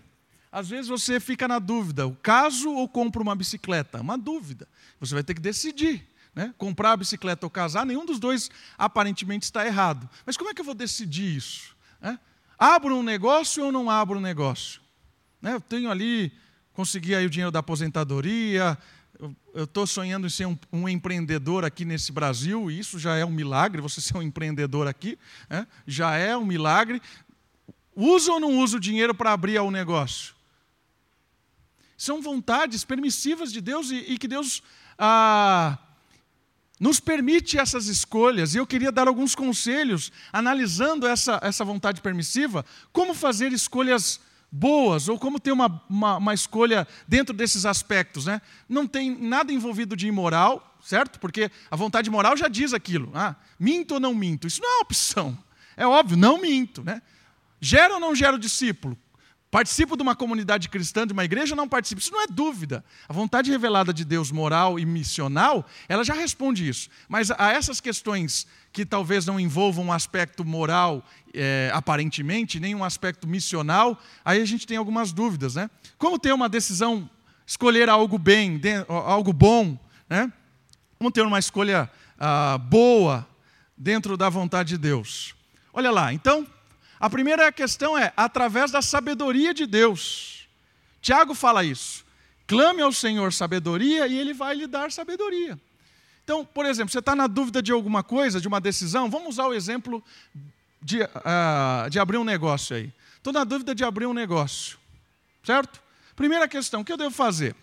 Às 0.52 0.68
vezes 0.68 0.90
você 0.90 1.22
fica 1.22 1.48
na 1.48 1.58
dúvida: 1.58 2.06
o 2.06 2.18
caso 2.18 2.70
ou 2.70 2.86
compro 2.86 3.24
uma 3.24 3.34
bicicleta? 3.36 4.02
Uma 4.02 4.18
dúvida. 4.18 4.68
Você 5.00 5.14
vai 5.14 5.24
ter 5.24 5.34
que 5.34 5.42
decidir. 5.42 6.06
Né? 6.36 6.54
Comprar 6.58 6.92
a 6.92 6.98
bicicleta 6.98 7.46
ou 7.46 7.50
casar, 7.50 7.86
nenhum 7.86 8.06
dos 8.06 8.20
dois 8.20 8.52
aparentemente 8.78 9.46
está 9.46 9.66
errado. 9.66 10.10
Mas 10.26 10.36
como 10.36 10.50
é 10.50 10.54
que 10.54 10.60
eu 10.60 10.66
vou 10.66 10.76
decidir 10.76 11.34
isso? 11.34 11.76
Né? 12.02 12.20
Abro 12.60 12.96
um 12.96 13.04
negócio 13.04 13.64
ou 13.64 13.72
não 13.72 13.90
abro 13.90 14.18
um 14.18 14.22
negócio? 14.22 14.81
Né? 15.42 15.54
Eu 15.54 15.62
tenho 15.62 15.90
ali, 15.90 16.32
consegui 16.74 17.16
aí 17.16 17.26
o 17.26 17.30
dinheiro 17.30 17.52
da 17.52 17.60
aposentadoria, 17.60 18.78
eu 19.54 19.66
estou 19.66 19.86
sonhando 19.86 20.26
em 20.26 20.30
ser 20.30 20.48
um, 20.48 20.58
um, 20.72 20.90
empreendedor 20.90 21.64
aqui 21.64 21.86
nesse 21.86 22.12
Brasil, 22.12 22.72
e 22.72 22.80
isso 22.80 22.98
já 22.98 23.16
é 23.16 23.24
um 23.24 23.32
milagre, 23.32 23.82
você 23.82 24.02
ser 24.02 24.18
um 24.18 24.22
empreendedor 24.22 24.88
aqui, 24.88 25.18
né? 25.50 25.68
já 25.86 26.16
é 26.16 26.36
um 26.36 26.46
milagre. 26.46 27.02
Usa 27.96 28.32
ou 28.32 28.40
não 28.40 28.58
usa 28.58 28.78
o 28.78 28.80
dinheiro 28.80 29.14
para 29.14 29.34
abrir 29.34 29.60
o 29.60 29.70
negócio? 29.70 30.34
São 31.98 32.22
vontades 32.22 32.84
permissivas 32.84 33.52
de 33.52 33.62
Deus 33.62 33.92
e, 33.92 33.98
e 33.98 34.18
que 34.18 34.28
Deus 34.28 34.64
ah, 34.98 35.78
nos 36.80 37.00
permite 37.00 37.60
essas 37.60 37.86
escolhas, 37.86 38.56
e 38.56 38.58
eu 38.58 38.66
queria 38.66 38.92
dar 38.92 39.08
alguns 39.08 39.36
conselhos, 39.36 40.12
analisando 40.34 41.06
essa, 41.06 41.40
essa 41.44 41.64
vontade 41.64 42.02
permissiva, 42.02 42.66
como 42.92 43.14
fazer 43.14 43.52
escolhas 43.54 44.20
boas, 44.52 45.08
ou 45.08 45.18
como 45.18 45.40
ter 45.40 45.52
uma, 45.52 45.82
uma, 45.90 46.18
uma, 46.18 46.34
escolha 46.34 46.88
dentro 47.08 47.34
desses 47.34 47.66
aspectos. 47.66 48.26
Né? 48.26 48.42
Não 48.68 48.86
tem 48.86 49.16
nada 49.18 49.54
envolvido 49.54 49.96
de 49.96 50.08
imoral, 50.08 50.78
certo? 50.84 51.20
Porque 51.20 51.50
a 51.70 51.76
vontade 51.76 52.10
moral 52.10 52.36
já 52.36 52.48
diz 52.48 52.74
aquilo: 52.74 53.12
ah, 53.16 53.36
minto 53.60 53.94
ou 53.94 54.00
não 54.00 54.14
minto? 54.14 54.48
Isso 54.48 54.62
não 54.62 54.70
é 54.70 54.74
uma 54.74 54.82
opção. 54.82 55.38
É 55.78 55.88
óbvio, 55.88 56.18
não 56.18 56.42
minto. 56.42 56.84
Né? 56.84 57.02
Gera 57.60 57.94
ou 57.94 58.00
não 58.00 58.14
gera 58.14 58.36
o 58.36 58.40
discípulo? 58.40 58.98
Participo 59.52 59.98
de 59.98 60.02
uma 60.02 60.16
comunidade 60.16 60.70
cristã, 60.70 61.06
de 61.06 61.12
uma 61.12 61.26
igreja, 61.26 61.54
ou 61.54 61.58
não 61.58 61.68
participo? 61.68 62.00
Isso 62.00 62.14
não 62.14 62.22
é 62.22 62.26
dúvida. 62.26 62.86
A 63.10 63.12
vontade 63.12 63.52
revelada 63.52 63.94
de 63.94 64.06
Deus, 64.06 64.32
moral 64.32 64.80
e 64.80 64.86
missional, 64.86 65.68
ela 65.90 66.06
já 66.06 66.14
responde 66.14 66.66
isso. 66.66 66.90
Mas 67.10 67.30
a 67.32 67.52
essas 67.52 67.82
questões 67.82 68.48
que 68.72 68.86
talvez 68.86 69.26
não 69.26 69.38
envolvam 69.38 69.88
um 69.88 69.92
aspecto 69.92 70.46
moral, 70.46 71.06
é, 71.34 71.72
aparentemente, 71.74 72.60
nem 72.60 72.76
um 72.76 72.84
aspecto 72.84 73.28
missional, 73.28 74.00
aí 74.24 74.42
a 74.42 74.46
gente 74.46 74.68
tem 74.68 74.78
algumas 74.78 75.12
dúvidas. 75.12 75.56
Né? 75.56 75.70
Como 75.98 76.20
ter 76.20 76.34
uma 76.34 76.50
decisão, 76.50 77.10
escolher 77.46 77.90
algo 77.90 78.18
bem, 78.18 78.60
algo 78.88 79.34
bom? 79.34 79.78
Né? 80.10 80.32
Como 80.98 81.12
ter 81.12 81.22
uma 81.22 81.40
escolha 81.40 81.90
ah, 82.20 82.58
boa 82.58 83.28
dentro 83.78 84.16
da 84.16 84.30
vontade 84.30 84.70
de 84.70 84.78
Deus? 84.78 85.36
Olha 85.74 85.90
lá, 85.90 86.14
então, 86.14 86.46
a 87.00 87.10
primeira 87.10 87.52
questão 87.52 87.98
é 87.98 88.14
através 88.16 88.72
da 88.72 88.82
sabedoria 88.82 89.54
de 89.54 89.66
Deus. 89.66 90.48
Tiago 91.02 91.34
fala 91.34 91.64
isso. 91.64 92.06
Clame 92.46 92.82
ao 92.82 92.92
Senhor 92.92 93.32
sabedoria 93.32 94.08
e 94.08 94.18
ele 94.18 94.34
vai 94.34 94.54
lhe 94.54 94.68
dar 94.68 94.92
sabedoria. 94.92 95.60
Então, 96.24 96.46
por 96.46 96.66
exemplo, 96.66 96.92
você 96.92 97.00
está 97.00 97.16
na 97.16 97.26
dúvida 97.26 97.62
de 97.62 97.72
alguma 97.72 98.04
coisa, 98.04 98.40
de 98.40 98.48
uma 98.48 98.62
decisão, 98.62 99.10
vamos 99.10 99.30
usar 99.30 99.48
o 99.48 99.54
exemplo 99.54 100.04
de, 100.82 101.04
uh, 101.04 101.90
de 101.90 102.00
abrir 102.00 102.18
um 102.18 102.24
negócio 102.24 102.76
aí. 102.76 102.92
Estou 103.18 103.32
na 103.32 103.44
dúvida 103.44 103.76
de 103.76 103.84
abrir 103.84 104.06
um 104.08 104.14
negócio, 104.14 104.78
certo? 105.44 105.82
Primeira 106.16 106.48
questão, 106.48 106.82
o 106.82 106.86
que 106.86 106.92
eu 106.92 106.98
devo 106.98 107.12
fazer? 107.12 107.56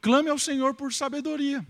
Clame 0.00 0.30
ao 0.30 0.38
Senhor 0.38 0.74
por 0.74 0.92
sabedoria. 0.92 1.66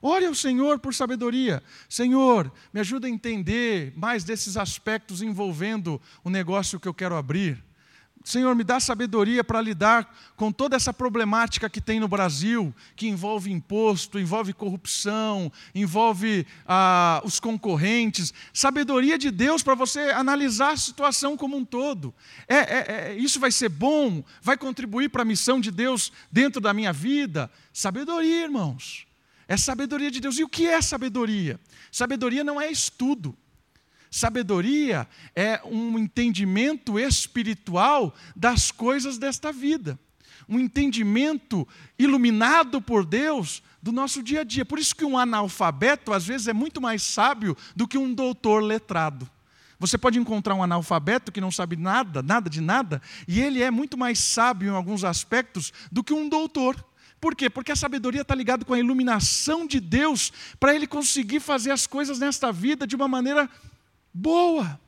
Ore 0.00 0.26
ao 0.26 0.34
Senhor 0.34 0.78
por 0.78 0.92
sabedoria. 0.92 1.62
Senhor, 1.88 2.52
me 2.72 2.80
ajuda 2.80 3.06
a 3.06 3.10
entender 3.10 3.92
mais 3.96 4.22
desses 4.22 4.56
aspectos 4.56 5.22
envolvendo 5.22 6.00
o 6.22 6.28
negócio 6.28 6.78
que 6.78 6.86
eu 6.86 6.92
quero 6.92 7.16
abrir. 7.16 7.62
Senhor, 8.24 8.54
me 8.54 8.64
dá 8.64 8.80
sabedoria 8.80 9.44
para 9.44 9.60
lidar 9.60 10.16
com 10.34 10.50
toda 10.50 10.74
essa 10.74 10.94
problemática 10.94 11.68
que 11.68 11.78
tem 11.78 12.00
no 12.00 12.08
Brasil, 12.08 12.74
que 12.96 13.06
envolve 13.06 13.52
imposto, 13.52 14.18
envolve 14.18 14.54
corrupção, 14.54 15.52
envolve 15.74 16.46
ah, 16.66 17.20
os 17.22 17.38
concorrentes. 17.38 18.32
Sabedoria 18.50 19.18
de 19.18 19.30
Deus 19.30 19.62
para 19.62 19.74
você 19.74 20.10
analisar 20.12 20.72
a 20.72 20.76
situação 20.78 21.36
como 21.36 21.54
um 21.54 21.66
todo. 21.66 22.14
É, 22.48 22.56
é, 22.56 22.86
é, 22.88 23.14
isso 23.18 23.38
vai 23.38 23.52
ser 23.52 23.68
bom? 23.68 24.24
Vai 24.40 24.56
contribuir 24.56 25.10
para 25.10 25.20
a 25.20 25.26
missão 25.26 25.60
de 25.60 25.70
Deus 25.70 26.10
dentro 26.32 26.62
da 26.62 26.72
minha 26.72 26.94
vida? 26.94 27.50
Sabedoria, 27.74 28.44
irmãos. 28.44 29.06
É 29.46 29.58
sabedoria 29.58 30.10
de 30.10 30.20
Deus. 30.20 30.38
E 30.38 30.44
o 30.44 30.48
que 30.48 30.66
é 30.66 30.80
sabedoria? 30.80 31.60
Sabedoria 31.92 32.42
não 32.42 32.58
é 32.58 32.70
estudo. 32.70 33.36
Sabedoria 34.14 35.08
é 35.34 35.60
um 35.64 35.98
entendimento 35.98 37.00
espiritual 37.00 38.14
das 38.36 38.70
coisas 38.70 39.18
desta 39.18 39.52
vida. 39.52 39.98
Um 40.48 40.60
entendimento 40.60 41.66
iluminado 41.98 42.80
por 42.80 43.04
Deus 43.04 43.60
do 43.82 43.90
nosso 43.90 44.22
dia 44.22 44.42
a 44.42 44.44
dia. 44.44 44.64
Por 44.64 44.78
isso 44.78 44.94
que 44.94 45.04
um 45.04 45.18
analfabeto, 45.18 46.12
às 46.12 46.24
vezes, 46.24 46.46
é 46.46 46.52
muito 46.52 46.80
mais 46.80 47.02
sábio 47.02 47.56
do 47.74 47.88
que 47.88 47.98
um 47.98 48.14
doutor 48.14 48.62
letrado. 48.62 49.28
Você 49.80 49.98
pode 49.98 50.16
encontrar 50.16 50.54
um 50.54 50.62
analfabeto 50.62 51.32
que 51.32 51.40
não 51.40 51.50
sabe 51.50 51.74
nada, 51.74 52.22
nada 52.22 52.48
de 52.48 52.60
nada, 52.60 53.02
e 53.26 53.40
ele 53.40 53.64
é 53.64 53.70
muito 53.70 53.98
mais 53.98 54.20
sábio 54.20 54.70
em 54.70 54.76
alguns 54.76 55.02
aspectos 55.02 55.72
do 55.90 56.04
que 56.04 56.14
um 56.14 56.28
doutor. 56.28 56.76
Por 57.20 57.34
quê? 57.34 57.50
Porque 57.50 57.72
a 57.72 57.76
sabedoria 57.76 58.20
está 58.20 58.34
ligada 58.34 58.64
com 58.64 58.74
a 58.74 58.78
iluminação 58.78 59.66
de 59.66 59.80
Deus 59.80 60.32
para 60.60 60.72
ele 60.72 60.86
conseguir 60.86 61.40
fazer 61.40 61.72
as 61.72 61.84
coisas 61.84 62.20
nesta 62.20 62.52
vida 62.52 62.86
de 62.86 62.94
uma 62.94 63.08
maneira 63.08 63.50
boa. 64.14 64.80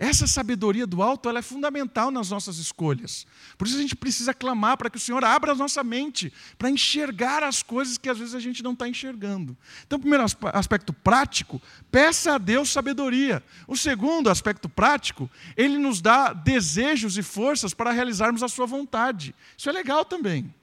Essa 0.00 0.26
sabedoria 0.26 0.86
do 0.86 1.02
alto 1.02 1.28
ela 1.28 1.40
é 1.40 1.42
fundamental 1.42 2.10
nas 2.10 2.30
nossas 2.30 2.56
escolhas. 2.56 3.26
Por 3.58 3.66
isso 3.66 3.76
a 3.76 3.82
gente 3.82 3.94
precisa 3.94 4.32
clamar 4.32 4.78
para 4.78 4.88
que 4.88 4.96
o 4.96 5.00
Senhor 5.00 5.22
abra 5.22 5.52
a 5.52 5.54
nossa 5.54 5.84
mente 5.84 6.32
para 6.56 6.70
enxergar 6.70 7.42
as 7.42 7.62
coisas 7.62 7.98
que 7.98 8.08
às 8.08 8.16
vezes 8.18 8.34
a 8.34 8.40
gente 8.40 8.62
não 8.62 8.72
está 8.72 8.88
enxergando. 8.88 9.54
Então, 9.86 9.98
o 9.98 10.00
primeiro 10.00 10.24
aspecto 10.54 10.94
prático, 10.94 11.60
peça 11.90 12.36
a 12.36 12.38
Deus 12.38 12.70
sabedoria. 12.70 13.44
O 13.68 13.76
segundo 13.76 14.30
aspecto 14.30 14.70
prático, 14.70 15.30
ele 15.54 15.76
nos 15.76 16.00
dá 16.00 16.32
desejos 16.32 17.18
e 17.18 17.22
forças 17.22 17.74
para 17.74 17.92
realizarmos 17.92 18.42
a 18.42 18.48
sua 18.48 18.64
vontade. 18.64 19.34
Isso 19.54 19.68
é 19.68 19.72
legal 19.72 20.02
também. 20.02 20.54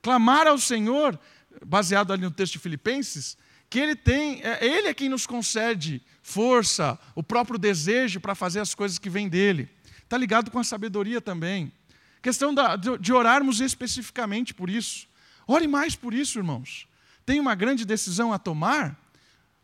Clamar 0.00 0.46
ao 0.46 0.58
Senhor, 0.58 1.18
baseado 1.66 2.12
ali 2.12 2.22
no 2.22 2.30
texto 2.30 2.52
de 2.52 2.60
Filipenses, 2.60 3.36
que 3.68 3.80
Ele 3.80 3.96
tem, 3.96 4.40
é, 4.44 4.64
Ele 4.64 4.86
é 4.86 4.94
quem 4.94 5.08
nos 5.08 5.26
concede 5.26 6.00
força, 6.26 6.98
o 7.14 7.22
próprio 7.22 7.56
desejo 7.56 8.18
para 8.18 8.34
fazer 8.34 8.58
as 8.58 8.74
coisas 8.74 8.98
que 8.98 9.08
vêm 9.08 9.28
dele. 9.28 9.70
Está 10.02 10.18
ligado 10.18 10.50
com 10.50 10.58
a 10.58 10.64
sabedoria 10.64 11.20
também. 11.20 11.72
Questão 12.20 12.52
da, 12.52 12.74
de 12.74 13.12
orarmos 13.12 13.60
especificamente 13.60 14.52
por 14.52 14.68
isso. 14.68 15.06
Ore 15.46 15.68
mais 15.68 15.94
por 15.94 16.12
isso, 16.12 16.40
irmãos. 16.40 16.88
Tem 17.24 17.38
uma 17.38 17.54
grande 17.54 17.84
decisão 17.84 18.32
a 18.32 18.40
tomar? 18.40 19.00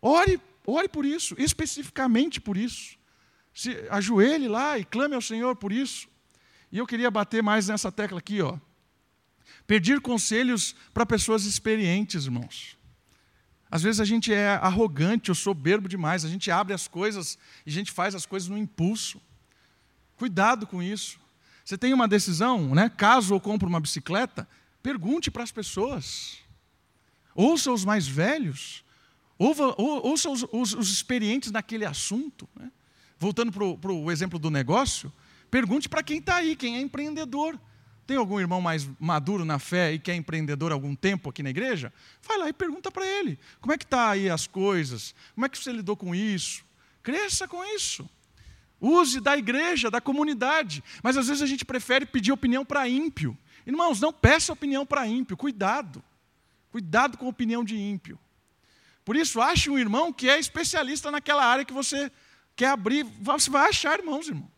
Ore, 0.01 0.41
ore 0.65 0.89
por 0.89 1.05
isso, 1.05 1.35
especificamente 1.37 2.41
por 2.41 2.57
isso. 2.57 2.97
Se 3.53 3.77
ajoelhe 3.91 4.47
lá 4.47 4.79
e 4.79 4.85
clame 4.85 5.17
ao 5.17 5.21
Senhor 5.21 5.57
por 5.57 5.73
isso. 5.73 6.07
E 6.71 6.79
eu 6.79 6.87
queria 6.87 7.11
bater 7.11 7.43
mais 7.43 7.67
nessa 7.67 7.91
tecla 7.91 8.21
aqui, 8.21 8.41
ó. 8.41 8.57
Pedir 9.67 10.01
conselhos 10.01 10.77
para 10.95 11.05
pessoas 11.05 11.45
experientes, 11.45 12.27
irmãos. 12.27 12.79
Às 13.73 13.83
vezes 13.83 14.03
a 14.03 14.05
gente 14.05 14.31
é 14.31 14.49
arrogante 14.57 15.31
ou 15.31 15.35
soberbo 15.35 15.89
demais, 15.89 16.27
a 16.27 16.29
gente 16.29 16.51
abre 16.51 16.75
as 16.75 16.87
coisas 16.87 17.39
e 17.65 17.71
a 17.71 17.73
gente 17.73 17.91
faz 17.91 18.15
as 18.15 18.27
coisas 18.27 18.47
no 18.47 18.59
impulso. 18.59 19.19
Cuidado 20.15 20.67
com 20.67 20.83
isso. 20.83 21.19
Você 21.65 21.79
tem 21.79 21.95
uma 21.95 22.07
decisão, 22.07 22.75
né? 22.75 22.91
Caso 22.95 23.33
eu 23.33 23.41
compre 23.41 23.67
uma 23.67 23.81
bicicleta, 23.81 24.47
pergunte 24.83 25.31
para 25.31 25.43
as 25.43 25.51
pessoas. 25.51 26.37
Ouça 27.35 27.73
os 27.73 27.83
mais 27.83 28.07
velhos. 28.07 28.85
Ouça 29.39 30.29
os, 30.29 30.45
os, 30.53 30.75
os 30.75 30.93
experientes 30.93 31.51
naquele 31.51 31.87
assunto. 31.87 32.47
Né? 32.55 32.71
Voltando 33.19 33.51
para 33.51 33.91
o 33.91 34.13
exemplo 34.13 34.39
do 34.39 34.51
negócio, 34.51 35.11
pergunte 35.51 35.89
para 35.89 36.03
quem 36.03 36.19
está 36.19 36.37
aí, 36.37 36.57
quem 36.57 36.77
é 36.77 36.81
empreendedor. 36.83 37.59
Tem 38.07 38.17
algum 38.17 38.41
irmão 38.41 38.61
mais 38.61 38.89
maduro 38.99 39.45
na 39.45 39.59
fé 39.59 39.93
e 39.93 39.99
que 39.99 40.11
é 40.11 40.15
empreendedor 40.15 40.73
há 40.73 40.75
algum 40.75 40.95
tempo 40.95 41.31
aqui 41.31 41.43
na 41.43 41.51
igreja? 41.51 41.93
Vai 42.23 42.39
lá 42.39 42.49
e 42.49 42.53
pergunta 42.53 42.91
para 42.91 43.07
ele. 43.07 43.39
Como 43.61 43.73
é 43.73 43.79
que 43.79 43.85
está 43.85 44.11
aí 44.11 44.29
as 44.29 44.47
coisas? 44.47 45.15
Como 45.35 45.47
é 45.47 45.49
que 45.49 45.57
você 45.57 45.73
lidou 45.73 45.97
com 45.97 46.15
isso? 46.15 46.65
Cresça 47.03 47.47
com 47.47 47.65
isso. 47.65 48.09
Use 48.81 49.21
da 49.21 49.37
igreja, 49.37 49.91
da 49.91 50.01
comunidade. 50.01 50.83
Mas 51.03 51.17
às 51.17 51.29
vezes 51.29 51.43
a 51.43 51.47
gente 51.47 51.65
prefere 51.65 52.05
pedir 52.05 52.33
opinião 52.33 52.65
para 52.65 52.89
ímpio. 52.89 53.39
Irmãos, 53.65 54.01
não 54.01 54.13
peça 54.13 54.53
opinião 54.53 54.85
para 54.85 55.07
ímpio, 55.07 55.37
cuidado. 55.37 56.03
Cuidado 56.73 57.17
com 57.17 57.27
a 57.27 57.29
opinião 57.29 57.63
de 57.65 57.77
ímpio. 57.77 58.19
Por 59.05 59.15
isso, 59.15 59.41
ache 59.41 59.71
um 59.71 59.79
irmão 59.79 60.13
que 60.13 60.29
é 60.29 60.39
especialista 60.39 61.11
naquela 61.11 61.45
área 61.45 61.65
que 61.65 61.73
você 61.73 62.11
quer 62.57 62.69
abrir. 62.69 63.05
Você 63.21 63.51
vai 63.51 63.69
achar 63.69 63.99
irmãos, 63.99 64.29
irmão. 64.29 64.51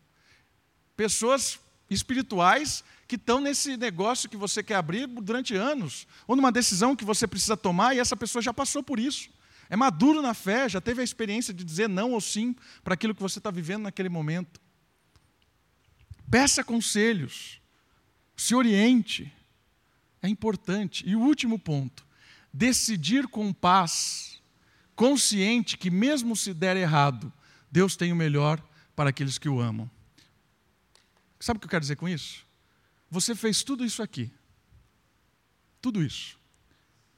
Pessoas 0.95 1.59
espirituais 1.89 2.83
que 3.07 3.15
estão 3.15 3.39
nesse 3.39 3.77
negócio 3.77 4.29
que 4.29 4.37
você 4.37 4.63
quer 4.63 4.75
abrir 4.75 5.07
durante 5.07 5.55
anos, 5.55 6.07
ou 6.27 6.35
numa 6.35 6.51
decisão 6.51 6.95
que 6.95 7.05
você 7.05 7.27
precisa 7.27 7.55
tomar 7.55 7.95
e 7.95 7.99
essa 7.99 8.15
pessoa 8.15 8.41
já 8.41 8.53
passou 8.53 8.81
por 8.81 8.99
isso. 8.99 9.29
É 9.69 9.75
maduro 9.75 10.21
na 10.21 10.33
fé, 10.33 10.67
já 10.69 10.81
teve 10.81 11.01
a 11.01 11.03
experiência 11.03 11.53
de 11.53 11.63
dizer 11.63 11.89
não 11.89 12.11
ou 12.11 12.21
sim 12.21 12.55
para 12.83 12.93
aquilo 12.93 13.15
que 13.15 13.21
você 13.21 13.39
está 13.39 13.51
vivendo 13.51 13.83
naquele 13.83 14.09
momento. 14.09 14.59
Peça 16.29 16.63
conselhos, 16.63 17.61
se 18.35 18.55
oriente, 18.55 19.31
é 20.21 20.27
importante. 20.27 21.07
E 21.07 21.15
o 21.15 21.21
último 21.21 21.57
ponto: 21.57 22.05
decidir 22.53 23.27
com 23.27 23.53
paz, 23.53 24.41
consciente 24.95 25.77
que, 25.77 25.89
mesmo 25.89 26.35
se 26.35 26.53
der 26.53 26.77
errado, 26.77 27.31
Deus 27.71 27.95
tem 27.95 28.11
o 28.11 28.15
melhor 28.15 28.63
para 28.95 29.09
aqueles 29.09 29.37
que 29.37 29.49
o 29.49 29.59
amam. 29.59 29.89
Sabe 31.39 31.57
o 31.57 31.59
que 31.59 31.65
eu 31.65 31.69
quero 31.69 31.81
dizer 31.81 31.95
com 31.95 32.07
isso? 32.07 32.44
Você 33.15 33.33
fez 33.33 33.63
tudo 33.63 33.85
isso 33.85 34.03
aqui. 34.03 34.29
Tudo 35.81 36.03
isso. 36.03 36.37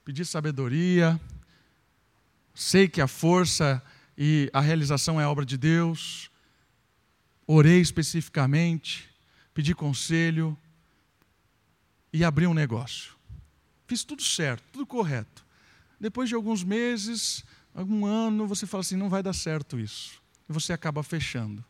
Pedir 0.06 0.26
sabedoria, 0.26 1.20
sei 2.54 2.88
que 2.88 3.02
a 3.02 3.08
força 3.08 3.84
e 4.16 4.48
a 4.54 4.62
realização 4.62 5.20
é 5.20 5.26
obra 5.26 5.44
de 5.44 5.58
Deus, 5.58 6.30
orei 7.48 7.82
especificamente, 7.82 9.10
pedi 9.56 9.74
conselho 9.74 10.56
e 12.14 12.24
abri 12.24 12.46
um 12.46 12.54
negócio. 12.54 13.16
Fiz 13.88 14.04
tudo 14.04 14.22
certo, 14.22 14.64
tudo 14.72 14.86
correto. 14.86 15.44
Depois 16.00 16.30
de 16.30 16.36
alguns 16.36 16.64
meses, 16.64 17.44
algum 17.74 18.06
ano, 18.06 18.46
você 18.46 18.68
fala 18.68 18.82
assim: 18.82 18.96
não 18.96 19.10
vai 19.10 19.24
dar 19.24 19.34
certo 19.34 19.80
isso. 19.80 20.22
E 20.48 20.54
você 20.54 20.74
acaba 20.74 21.02
fechando. 21.02 21.66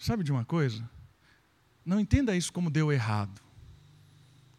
Sabe 0.00 0.24
de 0.24 0.32
uma 0.32 0.44
coisa? 0.44 0.82
Não 1.84 2.00
entenda 2.00 2.34
isso 2.34 2.52
como 2.52 2.70
deu 2.70 2.92
errado. 2.92 3.40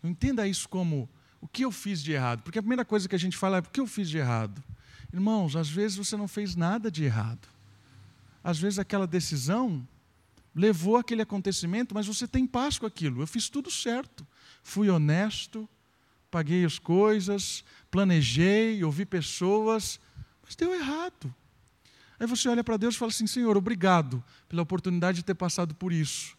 Não 0.02 0.10
entenda 0.12 0.48
isso 0.48 0.70
como 0.70 1.10
o 1.42 1.48
que 1.48 1.66
eu 1.66 1.72
fiz 1.72 2.02
de 2.02 2.12
errado? 2.12 2.44
Porque 2.44 2.60
a 2.60 2.62
primeira 2.62 2.86
coisa 2.86 3.10
que 3.10 3.16
a 3.16 3.20
gente 3.20 3.36
fala 3.38 3.58
é: 3.58 3.60
o 3.60 3.64
que 3.64 3.80
eu 3.80 3.88
fiz 3.88 4.10
de 4.10 4.18
errado? 4.18 4.64
Irmãos, 5.12 5.56
às 5.56 5.70
vezes 5.70 5.98
você 5.98 6.16
não 6.16 6.28
fez 6.28 6.56
nada 6.56 6.92
de 6.92 7.04
errado. 7.04 7.48
Às 8.44 8.60
vezes 8.60 8.78
aquela 8.78 9.08
decisão 9.08 9.88
levou 10.54 10.98
aquele 10.98 11.22
acontecimento, 11.22 11.94
mas 11.96 12.08
você 12.08 12.28
tem 12.28 12.46
paz 12.46 12.78
com 12.78 12.86
aquilo. 12.86 13.22
Eu 13.22 13.28
fiz 13.28 13.50
tudo 13.50 13.72
certo. 13.72 14.26
Fui 14.62 14.90
honesto, 14.90 15.68
paguei 16.30 16.64
as 16.64 16.78
coisas, 16.78 17.64
planejei, 17.90 18.84
ouvi 18.84 19.06
pessoas, 19.06 20.00
mas 20.44 20.56
deu 20.56 20.74
errado. 20.74 21.34
Aí 22.20 22.28
você 22.28 22.48
olha 22.48 22.64
para 22.64 22.78
Deus 22.78 22.96
e 22.96 22.98
fala 22.98 23.12
assim: 23.12 23.28
Senhor, 23.28 23.58
obrigado 23.58 24.24
pela 24.48 24.62
oportunidade 24.62 25.18
de 25.18 25.26
ter 25.26 25.36
passado 25.36 25.74
por 25.76 25.92
isso. 25.92 26.38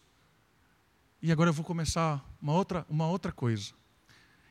E 1.27 1.31
agora 1.33 1.49
eu 1.49 1.53
vou 1.53 1.65
começar 1.65 2.23
uma 2.41 2.53
outra, 2.53 2.85
uma 2.89 3.05
outra 3.05 3.33
coisa. 3.33 3.73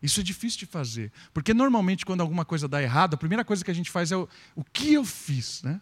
Isso 0.02 0.20
é 0.20 0.22
difícil 0.22 0.58
de 0.58 0.66
fazer, 0.66 1.10
porque 1.32 1.54
normalmente 1.54 2.04
quando 2.04 2.20
alguma 2.20 2.44
coisa 2.44 2.68
dá 2.68 2.82
errado, 2.82 3.14
a 3.14 3.16
primeira 3.16 3.42
coisa 3.46 3.64
que 3.64 3.70
a 3.70 3.74
gente 3.74 3.90
faz 3.90 4.12
é 4.12 4.16
o, 4.18 4.28
o 4.54 4.62
que 4.62 4.92
eu 4.92 5.02
fiz, 5.02 5.62
né? 5.62 5.80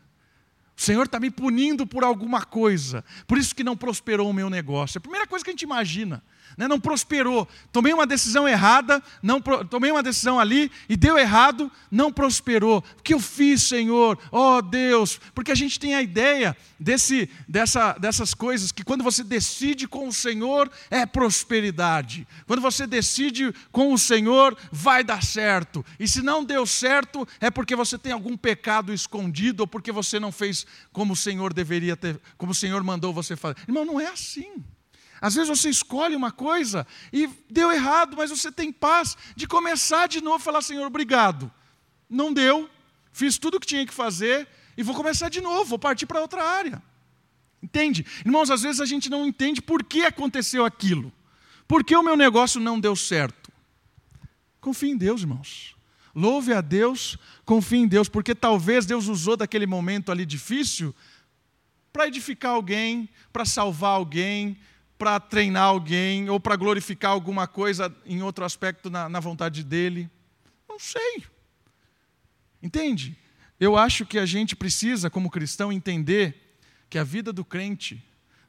O 0.77 0.81
Senhor 0.81 1.05
está 1.05 1.19
me 1.19 1.33
punindo 1.33 1.85
por 1.85 2.05
alguma 2.05 2.45
coisa, 2.45 3.05
por 3.27 3.39
isso 3.39 3.57
que 3.57 3.65
não 3.65 3.77
prosperou 3.77 4.31
o 4.31 4.33
meu 4.33 4.49
negócio. 4.49 4.97
É 4.97 5.01
a 5.01 5.01
primeira 5.01 5.27
coisa 5.27 5.45
que 5.45 5.51
a 5.51 5.53
gente 5.53 5.63
imagina 5.63 6.23
né, 6.57 6.69
não 6.69 6.81
prosperou. 6.81 7.49
Tomei 7.73 7.93
uma 7.93 8.07
decisão 8.07 8.49
errada, 8.49 9.03
não 9.23 9.41
tomei 9.41 9.91
uma 9.91 10.03
decisão 10.03 10.39
ali 10.39 10.71
e 10.89 10.97
deu 10.97 11.19
errado, 11.19 11.71
não 11.91 12.13
prosperou. 12.13 12.83
O 12.99 13.03
que 13.03 13.15
eu 13.15 13.21
fiz, 13.21 13.63
Senhor? 13.63 14.19
Oh 14.31 14.63
Deus, 14.63 15.21
porque 15.35 15.53
a 15.53 15.55
gente 15.55 15.79
tem 15.79 15.95
a 15.95 16.03
ideia 16.03 16.57
desse, 16.79 17.29
dessa, 17.49 17.93
dessas 17.95 18.35
coisas 18.35 18.71
que 18.71 18.85
quando 18.85 19.05
você 19.05 19.25
decide 19.25 19.87
com 19.87 20.09
o 20.09 20.13
Senhor 20.13 20.71
é 20.91 21.05
prosperidade. 21.07 22.27
Quando 22.47 22.61
você 22.61 22.87
decide 22.87 23.55
com 23.73 23.93
o 23.93 23.99
Senhor 23.99 24.57
vai 24.71 25.03
dar 25.03 25.23
certo. 25.23 25.85
E 25.99 26.07
se 26.07 26.23
não 26.23 26.45
deu 26.45 26.67
certo 26.67 27.27
é 27.41 27.51
porque 27.51 27.77
você 27.77 27.99
tem 27.99 28.13
algum 28.13 28.37
pecado 28.37 28.93
escondido 28.93 29.61
ou 29.61 29.67
porque 29.67 29.93
você 29.93 30.21
não 30.21 30.31
fez 30.31 30.67
como 30.93 31.13
o 31.13 31.17
Senhor 31.17 31.53
deveria 31.53 31.97
ter, 31.97 32.21
como 32.37 32.53
o 32.53 32.55
Senhor 32.55 32.83
mandou 32.83 33.13
você 33.13 33.37
fazer. 33.37 33.57
Irmão, 33.67 33.85
não 33.85 34.01
é 34.01 34.07
assim. 34.07 34.63
Às 35.21 35.35
vezes 35.35 35.49
você 35.49 35.69
escolhe 35.69 36.15
uma 36.15 36.31
coisa 36.31 36.87
e 37.13 37.29
deu 37.51 37.73
errado, 37.73 38.17
mas 38.17 38.31
você 38.31 38.51
tem 38.51 38.73
paz 38.73 39.17
de 39.35 39.47
começar 39.47 40.07
de 40.07 40.21
novo 40.21 40.39
e 40.39 40.43
falar: 40.43 40.63
Senhor, 40.63 40.87
obrigado. 40.87 41.51
Não 42.09 42.33
deu, 42.33 42.69
fiz 43.13 43.39
tudo 43.39 43.57
o 43.57 43.61
que 43.61 43.67
tinha 43.67 43.87
que 43.87 43.95
fazer 43.95 44.47
e 44.77 44.83
vou 44.83 44.95
começar 44.95 45.29
de 45.29 45.41
novo, 45.41 45.65
vou 45.65 45.79
partir 45.79 46.07
para 46.07 46.21
outra 46.21 46.43
área. 46.43 46.83
Entende? 47.63 48.05
Irmãos, 48.25 48.51
às 48.51 48.63
vezes 48.63 48.81
a 48.81 48.87
gente 48.87 49.09
não 49.09 49.27
entende 49.27 49.63
por 49.63 49.83
que 49.83 50.03
aconteceu 50.03 50.65
aquilo. 50.65 51.13
Por 51.67 51.83
que 51.83 51.97
o 51.97 52.03
meu 52.03 52.17
negócio 52.17 52.61
não 52.61 52.79
deu 52.79 52.95
certo? 52.95 53.51
Confie 54.61 54.91
em 54.91 54.97
Deus, 54.97 55.23
irmãos. 55.23 55.75
Louve 56.15 56.53
a 56.53 56.61
Deus, 56.61 57.19
confie 57.45 57.79
em 57.79 57.89
Deus, 57.89 58.09
porque 58.09 58.35
talvez 58.35 58.87
Deus 58.87 59.09
usou 59.09 59.37
daquele 59.37 59.67
momento 59.67 60.13
ali 60.13 60.25
difícil 60.25 60.95
para 61.93 62.07
edificar 62.07 62.53
alguém, 62.53 63.09
para 63.33 63.45
salvar 63.45 63.93
alguém, 63.93 64.59
para 64.99 65.19
treinar 65.19 65.65
alguém 65.65 66.31
ou 66.31 66.39
para 66.39 66.57
glorificar 66.57 67.11
alguma 67.11 67.47
coisa 67.47 67.95
em 68.07 68.23
outro 68.23 68.45
aspecto 68.45 68.89
na, 68.89 69.09
na 69.09 69.21
vontade 69.21 69.65
dele. 69.65 70.09
Não 70.69 70.79
sei. 70.79 71.25
Entende? 72.63 73.17
Eu 73.59 73.77
acho 73.77 74.07
que 74.07 74.19
a 74.19 74.27
gente 74.27 74.57
precisa, 74.57 75.11
como 75.11 75.31
cristão, 75.31 75.73
entender 75.73 76.59
que 76.89 76.99
a 76.99 77.05
vida 77.05 77.33
do 77.33 77.45
crente 77.45 78.03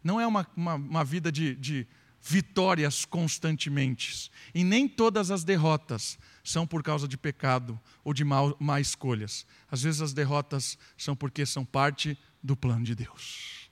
não 0.03 0.19
é 0.19 0.27
uma, 0.27 0.47
uma, 0.55 0.75
uma 0.75 1.03
vida 1.03 1.31
de, 1.31 1.55
de 1.55 1.87
vitórias 2.21 3.05
constantemente. 3.05 4.31
E 4.53 4.63
nem 4.63 4.87
todas 4.87 5.31
as 5.31 5.43
derrotas 5.43 6.17
são 6.43 6.65
por 6.65 6.81
causa 6.81 7.07
de 7.07 7.17
pecado 7.17 7.79
ou 8.03 8.13
de 8.13 8.23
mal, 8.23 8.55
má 8.59 8.79
escolhas. 8.79 9.45
Às 9.69 9.83
vezes 9.83 10.01
as 10.01 10.13
derrotas 10.13 10.77
são 10.97 11.15
porque 11.15 11.45
são 11.45 11.63
parte 11.63 12.17
do 12.41 12.55
plano 12.55 12.83
de 12.83 12.95
Deus. 12.95 13.69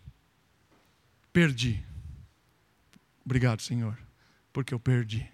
Perdi. 1.32 1.84
Obrigado, 3.26 3.61
Senhor, 3.61 3.97
porque 4.51 4.74
eu 4.74 4.80
perdi. 4.80 5.28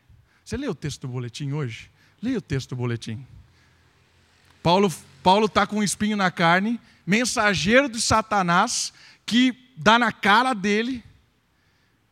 Você 0.43 0.57
leu 0.57 0.71
o 0.71 0.75
texto 0.75 1.01
do 1.01 1.07
boletim 1.07 1.51
hoje? 1.51 1.91
Leia 2.21 2.37
o 2.37 2.41
texto 2.41 2.69
do 2.69 2.75
boletim. 2.75 3.25
Paulo 4.61 4.91
Paulo 5.21 5.45
está 5.45 5.67
com 5.67 5.77
um 5.77 5.83
espinho 5.83 6.15
na 6.15 6.31
carne, 6.31 6.79
mensageiro 7.05 7.89
de 7.89 8.01
Satanás, 8.01 8.93
que 9.25 9.53
dá 9.75 9.99
na 9.99 10.11
cara 10.11 10.53
dele, 10.53 11.03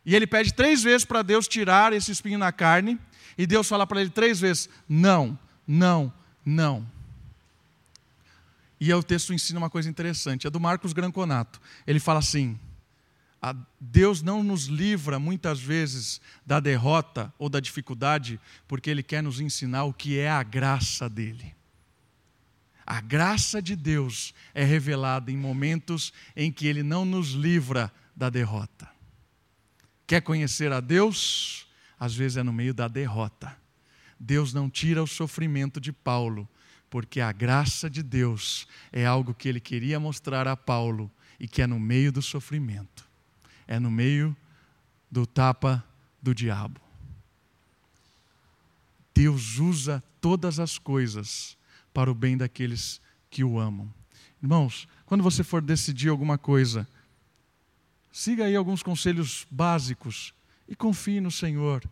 e 0.04 0.14
ele 0.14 0.26
pede 0.26 0.52
três 0.52 0.82
vezes 0.82 1.04
para 1.04 1.22
Deus 1.22 1.48
tirar 1.48 1.92
esse 1.92 2.10
espinho 2.10 2.38
na 2.38 2.52
carne, 2.52 2.98
e 3.36 3.46
Deus 3.46 3.68
fala 3.68 3.86
para 3.86 4.00
ele 4.00 4.10
três 4.10 4.40
vezes: 4.40 4.68
não, 4.88 5.38
não, 5.66 6.12
não. 6.44 6.86
E 8.80 8.92
o 8.92 9.02
texto 9.02 9.34
ensina 9.34 9.58
uma 9.58 9.70
coisa 9.70 9.88
interessante, 9.88 10.46
é 10.46 10.50
do 10.50 10.60
Marcos 10.60 10.92
Granconato. 10.92 11.60
Ele 11.86 11.98
fala 11.98 12.20
assim: 12.20 12.58
Deus 13.80 14.20
não 14.22 14.42
nos 14.42 14.64
livra 14.64 15.18
muitas 15.18 15.60
vezes 15.60 16.20
da 16.44 16.58
derrota 16.58 17.32
ou 17.38 17.48
da 17.48 17.60
dificuldade, 17.60 18.40
porque 18.66 18.90
Ele 18.90 19.02
quer 19.02 19.22
nos 19.22 19.40
ensinar 19.40 19.84
o 19.84 19.92
que 19.92 20.18
é 20.18 20.28
a 20.28 20.42
graça 20.42 21.08
dele. 21.08 21.54
A 22.84 23.00
graça 23.00 23.60
de 23.60 23.76
Deus 23.76 24.34
é 24.54 24.64
revelada 24.64 25.30
em 25.30 25.36
momentos 25.36 26.12
em 26.34 26.50
que 26.50 26.66
Ele 26.66 26.82
não 26.82 27.04
nos 27.04 27.32
livra 27.32 27.92
da 28.16 28.30
derrota. 28.30 28.88
Quer 30.06 30.22
conhecer 30.22 30.72
a 30.72 30.80
Deus? 30.80 31.68
Às 32.00 32.14
vezes 32.14 32.38
é 32.38 32.42
no 32.42 32.52
meio 32.52 32.72
da 32.72 32.88
derrota. 32.88 33.54
Deus 34.18 34.52
não 34.52 34.68
tira 34.68 35.02
o 35.02 35.06
sofrimento 35.06 35.80
de 35.80 35.92
Paulo, 35.92 36.48
porque 36.90 37.20
a 37.20 37.30
graça 37.30 37.88
de 37.88 38.02
Deus 38.02 38.66
é 38.90 39.04
algo 39.04 39.34
que 39.34 39.48
ele 39.48 39.60
queria 39.60 40.00
mostrar 40.00 40.48
a 40.48 40.56
Paulo 40.56 41.10
e 41.38 41.46
que 41.46 41.62
é 41.62 41.66
no 41.66 41.78
meio 41.78 42.10
do 42.10 42.22
sofrimento, 42.22 43.07
é 43.68 43.78
no 43.78 43.90
meio 43.90 44.34
do 45.10 45.26
tapa 45.26 45.84
do 46.20 46.34
diabo. 46.34 46.80
Deus 49.14 49.58
usa 49.58 50.02
todas 50.20 50.58
as 50.58 50.78
coisas 50.78 51.56
para 51.92 52.10
o 52.10 52.14
bem 52.14 52.36
daqueles 52.36 53.00
que 53.30 53.44
o 53.44 53.58
amam. 53.58 53.92
Irmãos, 54.42 54.88
quando 55.04 55.22
você 55.22 55.44
for 55.44 55.60
decidir 55.60 56.08
alguma 56.08 56.38
coisa, 56.38 56.88
siga 58.10 58.44
aí 58.44 58.56
alguns 58.56 58.82
conselhos 58.82 59.46
básicos 59.50 60.32
e 60.68 60.74
confie 60.74 61.20
no 61.20 61.30
Senhor. 61.30 61.82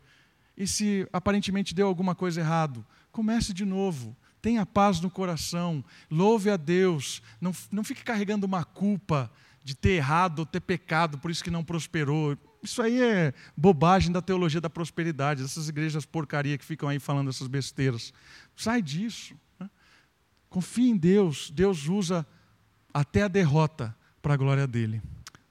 E 0.57 0.67
se 0.67 1.07
aparentemente 1.13 1.75
deu 1.75 1.87
alguma 1.87 2.15
coisa 2.15 2.41
errado, 2.41 2.85
comece 3.13 3.53
de 3.53 3.65
novo. 3.65 4.17
Tenha 4.41 4.65
paz 4.65 5.01
no 5.01 5.11
coração, 5.11 5.85
louve 6.09 6.49
a 6.49 6.57
Deus, 6.57 7.21
não, 7.41 7.53
não 7.73 7.83
fique 7.83 8.05
carregando 8.05 8.47
uma 8.47 8.65
culpa 8.65 9.31
de 9.67 9.75
ter 9.75 9.95
errado 9.97 10.47
ter 10.47 10.61
pecado, 10.61 11.19
por 11.19 11.29
isso 11.29 11.43
que 11.43 11.51
não 11.51 11.65
prosperou. 11.65 12.39
Isso 12.63 12.81
aí 12.81 13.03
é 13.03 13.35
bobagem 13.57 14.13
da 14.13 14.23
teologia 14.23 14.61
da 14.61 14.71
prosperidade, 14.71 15.43
essas 15.43 15.69
igrejas 15.69 16.07
porcaria 16.07 16.57
que 16.57 16.65
ficam 16.65 16.89
aí 16.89 17.01
falando 17.01 17.31
essas 17.31 17.49
besteiras. 17.49 18.15
Sai 18.55 18.81
disso. 18.81 19.35
Né? 19.59 19.69
Confie 20.49 20.89
em 20.91 20.97
Deus, 20.97 21.51
Deus 21.51 21.89
usa 21.89 22.25
até 22.95 23.25
a 23.25 23.29
derrota 23.29 23.93
para 24.23 24.35
a 24.35 24.37
glória 24.37 24.69
dele. 24.69 25.03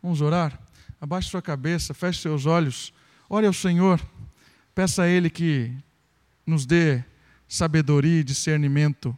Vamos 0.02 0.22
orar? 0.22 0.58
Abaixe 1.02 1.30
sua 1.30 1.42
cabeça, 1.42 1.94
feche 1.94 2.22
seus 2.22 2.46
olhos, 2.46 2.94
ore 3.28 3.46
ao 3.46 3.52
Senhor, 3.54 4.00
peça 4.74 5.04
a 5.04 5.10
Ele 5.10 5.30
que 5.30 5.76
nos 6.48 6.66
dê 6.66 7.04
sabedoria 7.50 8.22
e 8.22 8.24
discernimento 8.24 9.14